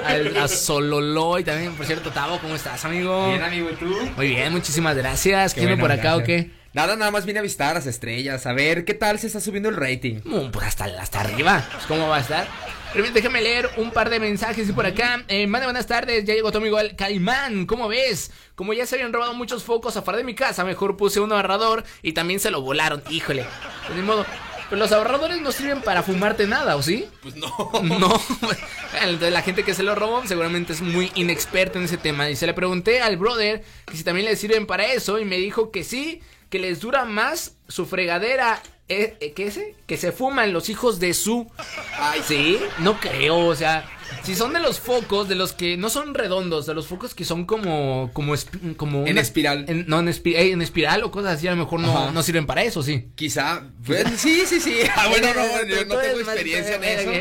a, 0.03 0.43
a 0.43 0.47
sololó. 0.47 1.39
Y 1.39 1.43
también, 1.43 1.73
por 1.75 1.87
cierto, 1.87 2.11
Tavo, 2.11 2.37
¿cómo 2.39 2.53
estás, 2.55 2.85
amigo? 2.85 3.29
Bien, 3.29 3.41
amigo, 3.41 3.69
¿y 3.71 3.75
tú? 3.75 3.95
Muy 4.15 4.27
bien, 4.27 4.51
muchísimas 4.51 4.95
gracias. 4.95 5.53
Qué 5.55 5.61
¿Quién 5.61 5.69
viene 5.69 5.81
bueno, 5.81 5.95
por 5.95 5.99
acá 5.99 6.17
o 6.17 6.23
qué? 6.23 6.51
Nada, 6.73 6.95
nada 6.95 7.09
más 7.09 7.25
vine 7.25 7.39
a 7.39 7.41
visitar 7.41 7.73
las 7.73 7.87
estrellas, 7.87 8.45
a 8.45 8.53
ver 8.53 8.85
qué 8.85 8.93
tal 8.93 9.17
se 9.17 9.25
está 9.25 9.39
subiendo 9.39 9.69
el 9.69 9.75
rating. 9.75 10.19
Mm, 10.23 10.51
Pues 10.51 10.67
hasta, 10.67 10.85
hasta 10.85 11.21
arriba. 11.21 11.67
Pues, 11.71 11.85
¿Cómo 11.87 12.07
va 12.07 12.17
a 12.17 12.19
estar? 12.19 12.45
Primero 12.93 13.13
déjame 13.13 13.41
leer 13.41 13.69
un 13.77 13.89
par 13.89 14.11
de 14.11 14.19
mensajes 14.19 14.69
y 14.69 14.71
por 14.71 14.85
acá. 14.85 15.23
Eh, 15.29 15.47
mande 15.47 15.65
buenas 15.65 15.87
tardes, 15.87 16.25
ya 16.25 16.35
llegó 16.35 16.51
tu 16.51 16.59
amigo 16.59 16.79
el 16.79 16.95
Caimán. 16.95 17.65
¿Cómo 17.65 17.87
ves? 17.87 18.29
Como 18.53 18.73
ya 18.73 18.85
se 18.85 18.95
habían 18.95 19.13
robado 19.13 19.33
muchos 19.33 19.63
focos 19.63 19.97
afuera 19.97 20.17
de 20.19 20.23
mi 20.23 20.35
casa, 20.35 20.63
mejor 20.63 20.95
puse 20.95 21.19
un 21.19 21.31
ahorrador 21.31 21.83
y 22.03 22.13
también 22.13 22.39
se 22.39 22.51
lo 22.51 22.61
volaron. 22.61 23.01
Híjole. 23.09 23.45
Pues 23.87 23.97
ni 23.97 24.03
modo. 24.05 24.25
Pues 24.69 24.77
los 24.77 24.91
ahorradores 24.91 25.41
no 25.41 25.51
sirven 25.51 25.81
para 25.81 26.03
fumarte 26.03 26.45
nada, 26.45 26.75
¿o 26.75 26.83
sí? 26.83 27.07
Pues 27.23 27.35
no. 27.35 27.49
No. 27.83 28.21
Entonces 29.01 29.33
la 29.33 29.41
gente 29.41 29.63
que 29.63 29.73
se 29.73 29.81
lo 29.81 29.95
robó 29.95 30.25
seguramente 30.27 30.73
es 30.73 30.81
muy 30.81 31.11
inexperta 31.15 31.79
en 31.79 31.85
ese 31.85 31.97
tema. 31.97 32.29
Y 32.29 32.35
se 32.35 32.45
le 32.45 32.53
pregunté 32.53 33.01
al 33.01 33.17
brother 33.17 33.63
que 33.85 33.97
si 33.97 34.03
también 34.03 34.27
le 34.27 34.35
sirven 34.35 34.67
para 34.67 34.85
eso 34.85 35.19
y 35.19 35.25
me 35.25 35.37
dijo 35.37 35.71
que 35.71 35.83
sí, 35.83 36.21
que 36.51 36.59
les 36.59 36.79
dura 36.79 37.05
más 37.05 37.55
su 37.67 37.87
fregadera. 37.87 38.61
Eh, 38.89 39.17
eh, 39.19 39.33
¿Qué 39.33 39.47
es? 39.47 39.59
Que 39.87 39.97
se 39.97 40.11
fuman 40.11 40.53
los 40.53 40.69
hijos 40.69 40.99
de 40.99 41.15
su... 41.15 41.51
Ay, 41.97 42.21
sí, 42.25 42.59
no 42.79 42.99
creo, 42.99 43.37
o 43.37 43.55
sea... 43.55 43.89
Si 44.23 44.35
son 44.35 44.53
de 44.53 44.59
los 44.59 44.79
focos, 44.79 45.27
de 45.27 45.35
los 45.35 45.53
que 45.53 45.77
no 45.77 45.89
son 45.89 46.13
redondos, 46.13 46.65
de 46.65 46.73
los 46.73 46.87
focos 46.87 47.15
que 47.15 47.25
son 47.25 47.45
como. 47.45 48.11
como, 48.13 48.33
como 48.77 49.07
En 49.07 49.17
espiral. 49.17 49.65
en- 49.67 49.85
no, 49.87 49.99
en, 49.99 50.07
espi- 50.07 50.35
en 50.35 50.61
espiral 50.61 51.03
o 51.03 51.11
cosas 51.11 51.35
así, 51.37 51.47
a 51.47 51.51
lo 51.51 51.57
mejor 51.57 51.79
no, 51.79 52.11
no 52.11 52.23
sirven 52.23 52.45
para 52.45 52.63
eso, 52.63 52.83
sí. 52.83 53.07
Quizá. 53.15 53.63
Pues, 53.85 54.05
sí, 54.17 54.43
sí, 54.45 54.59
sí. 54.59 54.75
Ah, 54.95 55.07
bueno, 55.09 55.27
no, 55.33 55.65
yo 55.65 55.85
no 55.85 55.97
tengo 55.97 56.15
más- 56.25 56.35
experiencia 56.35 56.75
en 56.75 56.83
eso. 56.83 57.11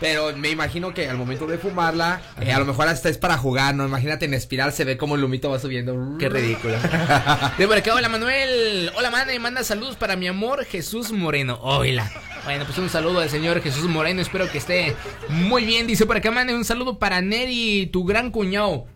Pero 0.00 0.36
me 0.36 0.48
imagino 0.50 0.94
que 0.94 1.08
al 1.08 1.16
momento 1.16 1.46
de 1.46 1.58
fumarla, 1.58 2.20
eh, 2.40 2.52
a 2.52 2.58
lo 2.58 2.64
mejor 2.64 2.88
hasta 2.88 3.08
es 3.08 3.18
para 3.18 3.36
jugar, 3.36 3.74
¿no? 3.74 3.86
Imagínate 3.86 4.26
en 4.26 4.34
espiral 4.34 4.72
se 4.72 4.84
ve 4.84 4.96
como 4.96 5.14
el 5.16 5.20
lumito 5.20 5.50
va 5.50 5.58
subiendo. 5.58 6.16
Qué 6.18 6.28
ridículo. 6.28 6.74
De 7.58 7.66
por 7.66 7.76
acá, 7.76 7.94
hola 7.94 8.08
Manuel. 8.08 8.90
Hola 8.96 9.10
Mane, 9.10 9.38
manda 9.38 9.64
saludos 9.64 9.96
para 9.96 10.16
mi 10.16 10.26
amor 10.28 10.64
Jesús 10.64 11.10
Moreno. 11.12 11.58
Hola. 11.62 12.10
Bueno, 12.44 12.64
pues 12.64 12.78
un 12.78 12.88
saludo 12.88 13.20
al 13.20 13.30
señor 13.30 13.60
Jesús 13.62 13.84
Moreno. 13.84 14.20
Espero 14.20 14.50
que 14.50 14.58
esté 14.58 14.96
muy 15.28 15.64
bien. 15.64 15.86
Dice 15.86 16.06
por 16.06 16.16
acá, 16.16 16.30
Mane, 16.30 16.54
un 16.54 16.64
saludo 16.64 16.98
para 16.98 17.20
Neri, 17.20 17.88
tu 17.92 18.04
gran 18.04 18.30
cuñado. 18.30 18.86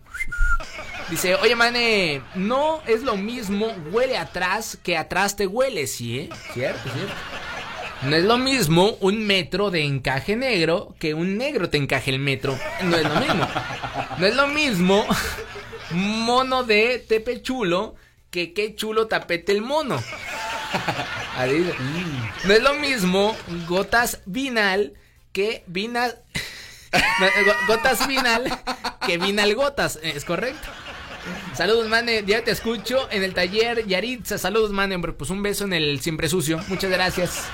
Dice, 1.09 1.35
oye 1.35 1.55
Mane, 1.55 2.21
no 2.35 2.81
es 2.87 3.03
lo 3.03 3.17
mismo 3.17 3.67
huele 3.91 4.17
atrás 4.17 4.77
que 4.81 4.97
atrás 4.97 5.35
te 5.35 5.45
huele, 5.47 5.85
¿sí? 5.87 6.19
eh? 6.19 6.29
Cierto, 6.53 6.89
cierto. 6.89 7.13
No 8.03 8.15
es 8.15 8.23
lo 8.23 8.37
mismo 8.37 8.97
un 8.99 9.25
metro 9.25 9.71
de 9.71 9.83
encaje 9.83 10.35
negro 10.35 10.95
que 10.99 11.13
un 11.13 11.37
negro 11.37 11.69
te 11.69 11.77
encaje 11.77 12.11
el 12.11 12.19
metro. 12.19 12.57
No 12.83 12.97
es 12.97 13.03
lo 13.03 13.15
mismo. 13.15 13.47
No 14.17 14.25
es 14.25 14.35
lo 14.35 14.47
mismo 14.47 15.05
mono 15.91 16.63
de 16.63 16.99
Tepechulo, 17.07 17.95
que 18.29 18.53
qué 18.53 18.75
chulo 18.75 19.07
tapete 19.07 19.51
el 19.51 19.61
mono. 19.61 20.01
Mm. 21.35 22.47
No 22.47 22.53
es 22.53 22.61
lo 22.61 22.75
mismo 22.75 23.35
gotas 23.67 24.19
vinal 24.25 24.93
que 25.31 25.63
vinal. 25.67 26.19
Gotas 27.67 28.07
vinal 28.07 28.43
que 29.05 29.17
vinal 29.17 29.55
gotas, 29.55 29.97
es 30.03 30.25
correcto. 30.25 30.67
Saludos, 31.55 31.87
mane, 31.87 32.23
ya 32.25 32.43
te 32.43 32.51
escucho 32.51 33.07
en 33.11 33.23
el 33.23 33.33
taller 33.33 33.87
Yaritza. 33.87 34.37
Saludos, 34.37 34.71
mane, 34.71 34.95
hombre, 34.95 35.13
pues 35.13 35.29
un 35.31 35.41
beso 35.41 35.63
en 35.63 35.73
el 35.73 36.01
siempre 36.01 36.29
sucio. 36.29 36.59
Muchas 36.67 36.91
gracias. 36.91 37.45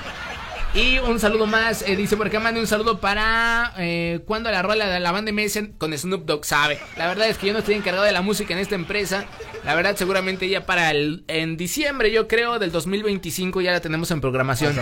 Y 0.76 1.00
un 1.00 1.20
saludo 1.20 1.48
más, 1.48 1.82
eh, 1.82 1.96
dice 1.96 2.16
por 2.16 2.28
acá, 2.28 2.40
mande 2.40 2.60
un 2.60 2.68
saludo 2.68 3.00
para 3.00 3.74
eh, 3.78 4.20
cuando 4.28 4.52
la 4.52 4.62
rola 4.62 4.88
de 4.88 5.00
la 5.00 5.12
banda 5.12 5.32
MS 5.32 5.62
con 5.80 5.98
Snoop 5.98 6.26
Dogg 6.26 6.46
sabe. 6.46 6.80
La 6.96 7.08
verdad 7.08 7.28
es 7.28 7.40
que 7.40 7.48
yo 7.48 7.54
no 7.54 7.60
estoy 7.60 7.74
encargado 7.74 8.06
de 8.06 8.12
la 8.12 8.22
música 8.22 8.54
en 8.54 8.60
esta 8.60 8.76
empresa. 8.76 9.26
La 9.66 9.74
verdad, 9.74 9.96
seguramente 9.98 10.48
ya 10.48 10.66
para 10.68 10.92
el 10.92 11.24
en 11.28 11.58
diciembre, 11.58 12.12
yo 12.12 12.28
creo, 12.28 12.60
del 12.60 12.72
2025 12.72 13.62
ya 13.62 13.72
la 13.72 13.82
tenemos 13.82 14.12
en 14.12 14.22
programación. 14.22 14.76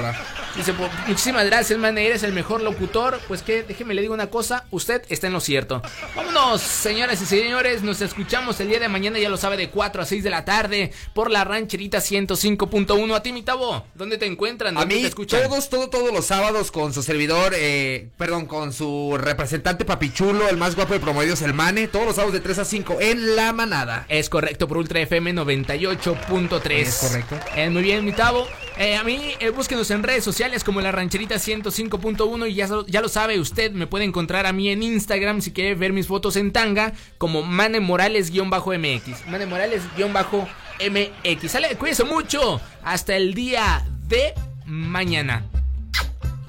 Dice, 0.56 0.74
pues, 0.74 0.92
muchísimas 1.08 1.46
gracias, 1.46 1.80
man, 1.80 1.98
eres 1.98 2.22
el 2.24 2.34
mejor 2.34 2.62
locutor. 2.62 3.20
Pues 3.28 3.42
que, 3.42 3.64
déjeme 3.64 3.94
le 3.94 4.02
digo 4.02 4.14
una 4.14 4.28
cosa, 4.28 4.66
usted 4.72 5.04
está 5.08 5.28
en 5.28 5.34
lo 5.34 5.40
cierto. 5.40 5.82
Vámonos, 6.16 6.62
señoras 6.62 7.22
y 7.22 7.26
señores, 7.26 7.82
nos 7.82 8.02
escuchamos 8.02 8.60
el 8.60 8.68
día 8.68 8.80
de 8.80 8.90
mañana, 8.90 9.20
ya 9.20 9.30
lo 9.30 9.38
sabe, 9.38 9.56
de 9.56 9.70
4 9.70 10.02
a 10.02 10.06
6 10.06 10.22
de 10.24 10.30
la 10.30 10.44
tarde 10.44 10.92
por 11.14 11.32
la 11.32 11.46
rancherita 11.46 12.00
105.1. 12.00 13.16
A 13.16 13.24
ti, 13.24 13.32
mi 13.32 13.42
Tabo, 13.42 13.86
¿dónde 13.96 14.18
te 14.18 14.26
encuentran? 14.26 14.76
A 14.78 14.82
¿Dónde 14.82 14.96
mí, 14.96 15.02
te 15.02 15.08
escuchan? 15.08 15.44
todos, 15.44 15.70
todo, 15.78 15.90
todos 15.90 16.12
los 16.12 16.26
sábados 16.26 16.72
con 16.72 16.92
su 16.94 17.04
servidor, 17.04 17.54
eh, 17.56 18.10
perdón, 18.18 18.48
con 18.48 18.74
su 18.74 19.16
representante 19.20 19.86
Papichulo, 19.86 20.50
el 20.50 20.58
más 20.58 20.76
guapo 20.76 20.94
de 20.94 21.00
promedios, 21.00 21.44
el 21.44 21.54
Mane, 21.54 21.88
todos 21.88 22.08
los 22.08 22.16
sábados 22.16 22.34
de 22.34 22.40
3 22.40 22.58
a 22.60 22.66
5 22.66 22.98
en 23.00 23.36
La 23.36 23.54
Manada. 23.54 24.06
Es 24.10 24.30
correcto, 24.30 24.68
por 24.68 24.78
Ultra 24.78 25.02
FM 25.02 25.36
98.3. 25.36 26.72
Es 26.72 26.96
correcto. 26.96 27.40
Eh, 27.56 27.70
muy 27.70 27.84
bien, 27.84 28.04
mi 28.06 28.12
Tavo. 28.12 28.48
Eh, 28.78 28.96
a 28.96 29.04
mí, 29.04 29.36
eh, 29.40 29.52
búsquenos 29.52 29.92
en 29.92 30.02
redes 30.02 30.24
sociales 30.24 30.64
como 30.64 30.82
La 30.82 30.92
Rancherita 30.92 31.36
105.1 31.36 32.50
y 32.50 32.56
ya, 32.56 32.68
ya 32.88 33.02
lo 33.02 33.10
sabe 33.10 33.40
usted, 33.40 33.72
me 33.72 33.86
puede 33.86 34.06
encontrar 34.06 34.48
a 34.48 34.54
mí 34.54 34.70
en 34.70 34.82
Instagram 34.82 35.42
si 35.42 35.52
quiere 35.52 35.76
ver 35.76 35.94
mis 35.94 36.08
fotos 36.08 36.38
en 36.38 36.52
tanga 36.52 36.94
como 37.20 37.44
Mane 37.44 37.82
Morales-MX. 37.82 39.28
Mane 39.28 39.46
Morales-MX. 39.46 41.52
Sale, 41.52 41.76
cuídese 41.76 42.04
mucho. 42.04 42.60
Hasta 42.84 43.16
el 43.16 43.36
día 43.36 43.86
de 44.08 44.34
mañana. 44.66 45.46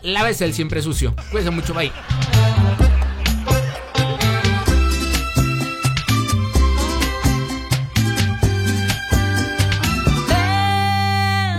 Lávese 0.03 0.45
el 0.45 0.55
siempre 0.55 0.81
sucio. 0.83 1.15
Cuídese 1.31 1.51
mucho, 1.51 1.75
bye. 1.75 1.93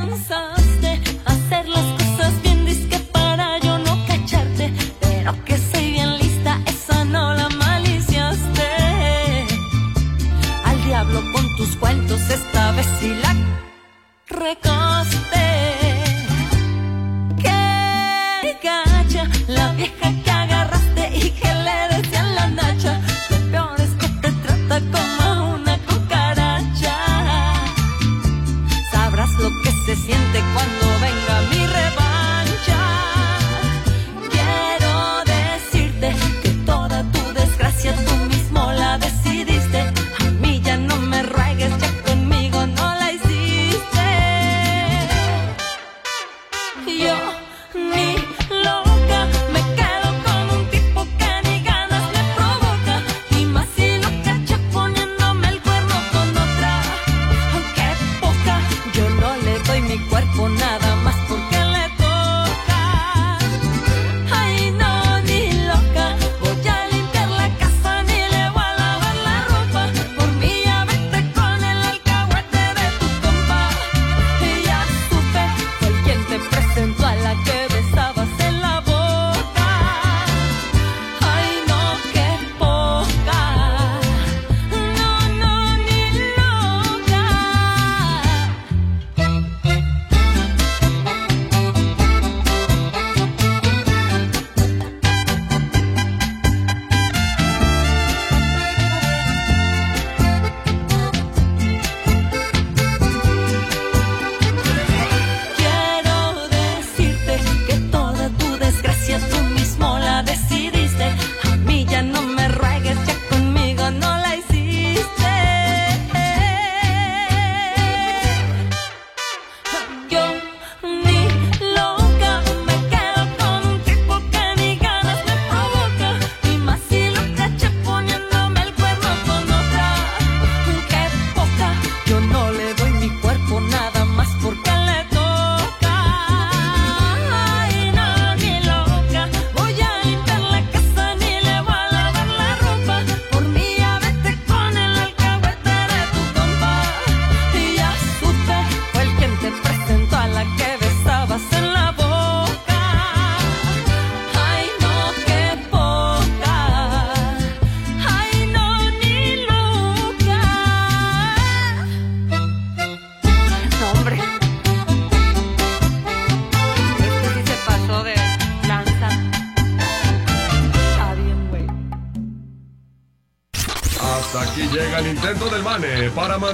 Pensaste 0.08 1.02
hacer 1.26 1.68
las 1.68 1.86
cosas 2.02 2.42
bien 2.42 2.66
disque 2.66 3.00
para 3.12 3.60
yo 3.60 3.78
no 3.80 4.06
cacharte, 4.08 4.74
pero 5.02 5.34
que 5.46 5.58
soy 5.58 5.92
bien 5.92 6.18
lista, 6.18 6.60
esa 6.66 7.04
no 7.06 7.34
la 7.34 7.50
maliciaste. 7.50 8.68
Al 10.64 10.84
diablo 10.86 11.22
con 11.34 11.46
tus 11.58 11.76
cuentos, 11.76 12.22
esta 12.30 12.72
vez 12.72 12.88
sí 13.00 13.14
la 13.22 13.36
recaste. 14.28 15.49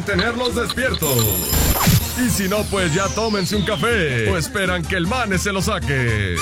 Mantenerlos 0.06 0.56
despiertos. 0.56 1.18
Y 2.23 2.30
si 2.30 2.48
no, 2.48 2.64
pues 2.65 2.94
ya 2.94 3.07
tómense 3.10 3.56
un 3.56 3.65
café 3.65 4.30
o 4.30 4.38
esperan 4.38 4.84
que 4.84 4.95
el 4.95 5.07
Mane 5.07 5.38
se 5.40 5.52
lo 5.52 5.61
saque. 5.61 6.36